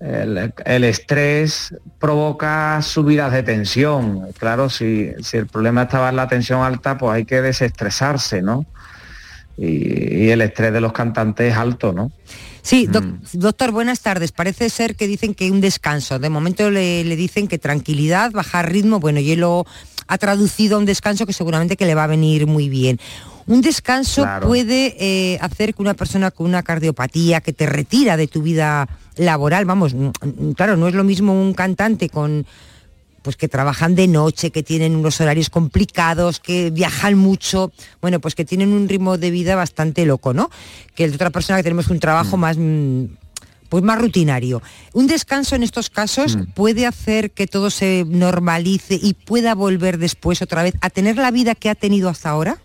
El, 0.00 0.54
el 0.64 0.84
estrés 0.84 1.74
provoca 1.98 2.80
subidas 2.82 3.32
de 3.32 3.42
tensión. 3.42 4.32
Claro, 4.38 4.70
si, 4.70 5.12
si 5.22 5.36
el 5.36 5.48
problema 5.48 5.82
estaba 5.82 6.08
en 6.08 6.16
la 6.16 6.28
tensión 6.28 6.62
alta, 6.62 6.96
pues 6.96 7.12
hay 7.12 7.24
que 7.24 7.42
desestresarse, 7.42 8.42
¿no? 8.42 8.64
Y, 9.56 10.24
y 10.24 10.30
el 10.30 10.40
estrés 10.42 10.72
de 10.72 10.80
los 10.80 10.92
cantantes 10.92 11.52
es 11.52 11.56
alto, 11.56 11.92
¿no? 11.92 12.10
Sí, 12.62 12.86
doc- 12.86 13.04
doctor, 13.34 13.70
buenas 13.72 14.00
tardes. 14.00 14.32
Parece 14.32 14.70
ser 14.70 14.96
que 14.96 15.06
dicen 15.06 15.34
que 15.34 15.50
un 15.50 15.60
descanso. 15.60 16.18
De 16.18 16.30
momento 16.30 16.70
le, 16.70 17.04
le 17.04 17.14
dicen 17.16 17.46
que 17.46 17.58
tranquilidad, 17.58 18.32
bajar 18.32 18.72
ritmo. 18.72 19.00
Bueno, 19.00 19.20
y 19.20 19.32
él 19.32 19.40
lo 19.40 19.66
ha 20.08 20.18
traducido 20.18 20.76
a 20.76 20.78
un 20.78 20.86
descanso 20.86 21.26
que 21.26 21.32
seguramente 21.32 21.76
que 21.76 21.86
le 21.86 21.94
va 21.94 22.04
a 22.04 22.08
venir 22.08 22.46
muy 22.46 22.68
bien. 22.68 22.98
Un 23.46 23.60
descanso 23.60 24.22
Claro. 24.22 24.48
puede 24.48 24.96
eh, 24.98 25.38
hacer 25.42 25.74
que 25.74 25.82
una 25.82 25.92
persona 25.94 26.30
con 26.30 26.46
una 26.46 26.62
cardiopatía 26.62 27.42
que 27.42 27.52
te 27.52 27.66
retira 27.66 28.16
de 28.16 28.26
tu 28.26 28.40
vida 28.40 28.88
laboral, 29.16 29.66
vamos, 29.66 29.92
mm, 29.94 30.06
mm, 30.22 30.52
claro, 30.52 30.76
no 30.78 30.88
es 30.88 30.94
lo 30.94 31.04
mismo 31.04 31.38
un 31.38 31.52
cantante 31.52 32.08
con 32.08 32.46
pues 33.24 33.36
que 33.36 33.48
trabajan 33.48 33.94
de 33.94 34.06
noche, 34.06 34.50
que 34.50 34.62
tienen 34.62 34.94
unos 34.94 35.18
horarios 35.18 35.48
complicados, 35.48 36.40
que 36.40 36.70
viajan 36.70 37.16
mucho, 37.16 37.72
bueno, 38.02 38.20
pues 38.20 38.34
que 38.34 38.44
tienen 38.44 38.74
un 38.74 38.86
ritmo 38.86 39.16
de 39.16 39.30
vida 39.30 39.56
bastante 39.56 40.04
loco, 40.04 40.34
¿no? 40.34 40.50
Que 40.94 41.04
el 41.04 41.10
de 41.10 41.14
otra 41.16 41.30
persona 41.30 41.56
que 41.56 41.62
tenemos 41.62 41.88
un 41.88 42.00
trabajo 42.00 42.36
más 42.36 42.58
mm, 42.58 43.04
pues 43.70 43.82
más 43.82 43.98
rutinario. 43.98 44.62
Un 44.92 45.06
descanso 45.06 45.56
en 45.56 45.62
estos 45.62 45.88
casos 45.88 46.36
puede 46.54 46.86
hacer 46.86 47.30
que 47.30 47.46
todo 47.46 47.70
se 47.70 48.04
normalice 48.06 49.00
y 49.02 49.14
pueda 49.14 49.54
volver 49.54 49.96
después 49.96 50.42
otra 50.42 50.62
vez 50.62 50.74
a 50.82 50.90
tener 50.90 51.16
la 51.16 51.30
vida 51.30 51.54
que 51.54 51.70
ha 51.70 51.74
tenido 51.74 52.10
hasta 52.10 52.28
ahora. 52.28 52.58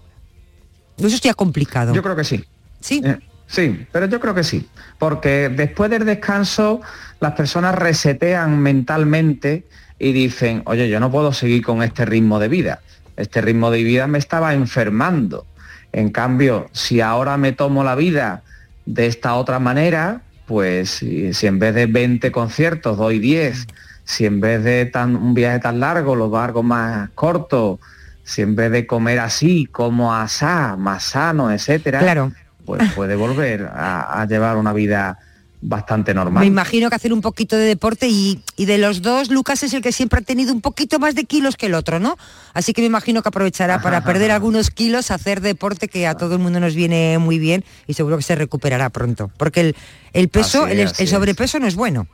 Eso 0.97 1.07
es 1.07 1.22
ya 1.22 1.34
complicado. 1.34 1.93
Yo 1.93 2.03
creo 2.03 2.18
que 2.18 2.26
sí. 2.26 2.43
Sí. 2.82 3.01
Eh, 3.03 3.18
sí, 3.47 3.88
pero 3.93 4.07
yo 4.07 4.20
creo 4.20 4.36
que 4.36 4.43
sí. 4.43 4.68
Porque 4.97 5.47
después 5.47 5.89
del 5.89 6.05
descanso 6.05 6.82
las 7.22 7.32
personas 7.32 7.76
resetean 7.76 8.60
mentalmente 8.60 9.66
y 10.00 10.14
dicen, 10.14 10.64
oye, 10.66 10.89
yo 10.89 11.00
no 11.00 11.12
puedo 11.12 11.34
seguir 11.34 11.64
con 11.64 11.84
este 11.84 12.06
ritmo 12.06 12.39
de 12.39 12.47
vida. 12.47 12.80
Este 13.18 13.41
ritmo 13.41 13.70
de 13.70 13.84
vida 13.84 14.08
me 14.08 14.18
estaba 14.18 14.54
enfermando. 14.54 15.45
En 15.91 16.10
cambio, 16.10 16.70
si 16.72 17.02
ahora 17.02 17.36
me 17.38 17.52
tomo 17.52 17.84
la 17.84 17.95
vida 17.95 18.43
de 18.86 19.08
esta 19.08 19.36
otra 19.36 19.60
manera, 19.60 20.22
pues 20.47 20.89
si, 20.89 21.32
en 21.45 21.60
vez 21.60 21.76
de 21.76 21.86
20 21.86 22.32
conciertos 22.32 22.97
doy 22.97 23.20
10, 23.20 23.68
si 24.06 24.26
en 24.26 24.39
vez 24.39 24.64
de 24.64 24.86
tan, 24.86 25.16
un 25.16 25.34
viaje 25.34 25.60
tan 25.60 25.80
largo 25.80 26.16
lo 26.16 26.36
hago 26.38 26.64
más 26.64 27.10
corto, 27.14 27.80
si 28.24 28.41
en 28.41 28.56
vez 28.56 28.72
de 28.72 28.88
comer 28.88 29.20
así 29.20 29.66
como 29.66 30.16
asá, 30.16 30.76
más 30.78 31.04
sano, 31.04 31.52
etcétera, 31.52 32.00
Claro. 32.00 32.32
pues 32.66 32.91
puede 32.93 33.16
volver 33.16 33.70
a, 33.74 34.22
a 34.22 34.26
llevar 34.28 34.56
una 34.58 34.72
vida 34.74 35.20
bastante 35.62 36.14
normal. 36.14 36.41
Me 36.41 36.47
imagino 36.47 36.89
que 36.89 36.95
hacer 36.95 37.12
un 37.12 37.22
poquito 37.22 37.57
de 37.57 37.66
deporte 37.66 38.07
y, 38.07 38.41
y 38.55 38.66
de 38.66 38.78
los 38.78 39.01
dos, 39.01 39.30
Lucas 39.30 39.62
es 39.64 39.74
el 39.74 39.82
que 39.82 39.91
siempre 39.91 40.20
ha 40.20 40.24
tenido 40.24 40.53
un 40.53 40.62
poquito 40.62 40.99
más 40.99 41.16
de 41.16 41.26
kilos 41.26 41.57
que 41.57 41.66
el 41.66 41.74
otro, 41.76 41.99
¿no? 41.99 42.18
Así 42.53 42.72
que 42.74 42.82
me 42.82 42.88
imagino 42.88 43.22
que 43.22 43.30
aprovechará 43.30 43.82
para 43.82 44.03
perder 44.03 44.32
algunos 44.32 44.72
kilos, 44.72 45.12
hacer 45.12 45.41
deporte 45.41 45.88
que 45.88 46.07
a 46.07 46.16
todo 46.16 46.36
el 46.36 46.39
mundo 46.39 46.60
nos 46.60 46.76
viene 46.76 47.18
muy 47.18 47.39
bien 47.39 47.66
y 47.88 47.93
seguro 47.93 48.18
que 48.18 48.24
se 48.24 48.36
recuperará 48.36 48.89
pronto. 48.89 49.32
Porque 49.38 49.62
el, 49.62 49.76
el 50.14 50.30
peso, 50.30 50.64
Así 50.64 50.72
el, 50.74 50.80
es, 50.80 50.91
así 50.91 51.03
el 51.03 51.07
es. 51.07 51.12
sobrepeso 51.12 51.60
no 51.60 51.68
es 51.68 51.76
bueno. 51.76 52.07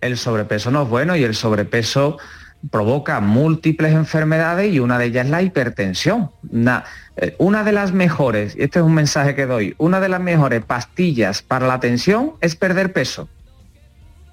El 0.00 0.16
sobrepeso 0.16 0.70
no 0.70 0.82
es 0.84 0.88
bueno 0.88 1.14
y 1.16 1.24
el 1.24 1.34
sobrepeso 1.34 2.16
provoca 2.70 3.20
múltiples 3.20 3.92
enfermedades 3.92 4.72
y 4.72 4.80
una 4.80 4.98
de 4.98 5.06
ellas 5.06 5.26
es 5.26 5.30
la 5.30 5.42
hipertensión. 5.42 6.30
Una, 6.50 6.84
eh, 7.16 7.34
una 7.38 7.64
de 7.64 7.72
las 7.72 7.92
mejores, 7.92 8.56
y 8.56 8.62
este 8.62 8.80
es 8.80 8.84
un 8.84 8.94
mensaje 8.94 9.34
que 9.34 9.46
doy, 9.46 9.74
una 9.78 10.00
de 10.00 10.08
las 10.08 10.20
mejores 10.20 10.64
pastillas 10.64 11.42
para 11.42 11.66
la 11.66 11.80
tensión 11.80 12.32
es 12.40 12.56
perder 12.56 12.92
peso. 12.92 13.28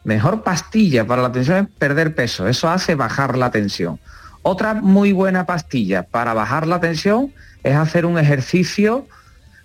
Mejor 0.03 0.43
pastilla 0.43 1.05
para 1.05 1.21
la 1.21 1.32
tensión 1.32 1.57
es 1.65 1.78
perder 1.78 2.13
peso, 2.15 2.47
eso 2.47 2.69
hace 2.69 2.95
bajar 2.95 3.38
la 3.38 3.51
tensión. 3.51 3.99
Otra 4.41 4.76
muy 4.76 5.11
buena 5.11 5.45
pastilla 5.45 6.03
para 6.03 6.34
bajar 6.36 6.67
la 6.67 6.80
tensión 6.80 7.34
es 7.63 7.76
hacer 7.76 8.05
un 8.05 8.19
ejercicio 8.19 9.07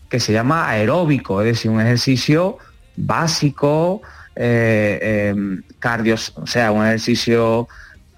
que 0.09 0.21
se 0.21 0.33
llama 0.33 0.69
aeróbico, 0.69 1.41
es 1.43 1.47
decir, 1.47 1.71
un 1.71 1.81
ejercicio 1.81 2.57
básico, 2.97 4.01
eh, 4.35 4.99
eh, 5.03 5.61
cardio, 5.79 6.17
o 6.35 6.47
sea, 6.47 6.73
un 6.73 6.85
ejercicio 6.85 7.69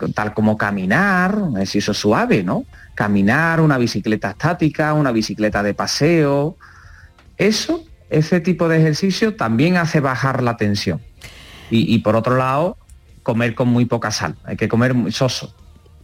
tal 0.09 0.35
como 0.35 0.57
caminar, 0.57 1.37
un 1.37 1.57
ejercicio 1.57 1.95
suave, 1.95 2.43
¿no? 2.43 2.65
Caminar, 2.95 3.61
una 3.61 3.79
bicicleta 3.79 4.31
estática, 4.31 4.95
una 4.95 5.13
bicicleta 5.13 5.63
de 5.63 5.75
paseo. 5.75 6.57
Eso, 7.37 7.85
ese 8.11 8.41
tipo 8.41 8.69
de 8.69 8.79
ejercicio 8.79 9.37
también 9.37 9.77
hace 9.77 10.01
bajar 10.01 10.43
la 10.43 10.57
tensión. 10.57 11.01
Y, 11.71 11.95
y 11.95 11.99
por 12.01 12.17
otro 12.17 12.37
lado, 12.37 12.77
comer 13.23 13.55
con 13.55 13.69
muy 13.69 13.85
poca 13.85 14.11
sal. 14.11 14.37
Hay 14.45 14.57
que 14.57 14.69
comer 14.69 14.95
muy 14.95 15.13
soso. 15.13 15.55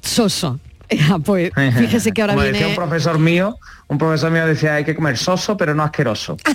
Soso. 0.03 0.59
Ah, 1.11 1.19
pues 1.23 1.53
fíjese 1.79 2.13
que 2.13 2.23
ahora 2.23 2.35
Como 2.35 2.45
viene... 2.45 2.59
decía 2.59 2.71
un 2.71 2.77
profesor 2.77 3.19
mío, 3.19 3.59
un 3.89 3.99
profesor 3.99 4.31
mío 4.31 4.47
decía 4.47 4.75
hay 4.75 4.85
que 4.85 4.95
comer 4.95 5.17
soso 5.17 5.57
pero 5.57 5.75
no 5.75 5.83
asqueroso. 5.83 6.37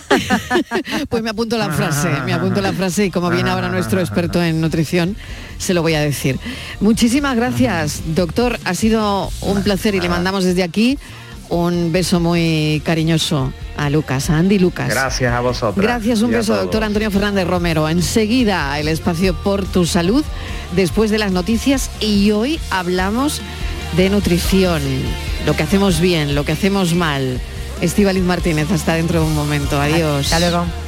Pues 1.10 1.22
me 1.22 1.30
apunto 1.30 1.58
la 1.58 1.70
frase, 1.70 2.10
me 2.26 2.34
apunto 2.34 2.62
la 2.62 2.74
frase 2.74 3.06
y 3.06 3.12
como 3.12 3.30
viene 3.30 3.50
ahora 3.50 3.70
nuestro 3.70 4.00
experto 4.00 4.42
en 4.42 4.62
nutrición, 4.62 5.16
se 5.58 5.74
lo 5.74 5.82
voy 5.82 5.94
a 5.94 6.02
decir. 6.02 6.40
Muchísimas 6.80 7.36
gracias, 7.36 8.02
doctor. 8.16 8.60
Ha 8.66 8.74
sido 8.74 9.32
un 9.42 9.62
placer 9.64 9.96
y 9.96 10.00
le 10.00 10.10
mandamos 10.10 10.44
desde 10.44 10.64
aquí 10.64 10.98
un 11.50 11.92
beso 11.92 12.20
muy 12.20 12.82
cariñoso 12.84 13.54
a 13.78 13.90
Lucas, 13.90 14.30
a 14.30 14.38
Andy 14.38 14.60
Lucas. 14.60 14.90
Gracias 14.90 15.34
a 15.34 15.40
vosotros. 15.40 15.84
Gracias, 15.84 16.22
un 16.22 16.32
beso, 16.32 16.56
doctor 16.56 16.84
Antonio 16.84 17.12
Fernández 17.12 17.48
Romero. 17.48 17.88
Enseguida 17.90 18.80
el 18.80 18.88
espacio 18.88 19.36
por 19.36 19.66
tu 19.66 19.86
salud, 19.86 20.24
después 20.76 21.12
de 21.12 21.20
las 21.20 21.32
noticias 21.32 21.92
y 22.00 22.32
hoy 22.32 22.60
hablamos 22.72 23.42
de 23.96 24.10
nutrición, 24.10 24.82
lo 25.46 25.56
que 25.56 25.64
hacemos 25.64 26.00
bien, 26.00 26.36
lo 26.36 26.46
que 26.46 26.52
hacemos 26.54 26.94
mal. 26.94 27.40
Estivaliz 27.82 28.24
Martínez, 28.24 28.72
hasta 28.72 28.94
dentro 28.96 29.20
de 29.22 29.26
un 29.28 29.36
momento. 29.36 29.80
Adiós. 29.80 30.26
Hasta 30.26 30.40
luego. 30.40 30.83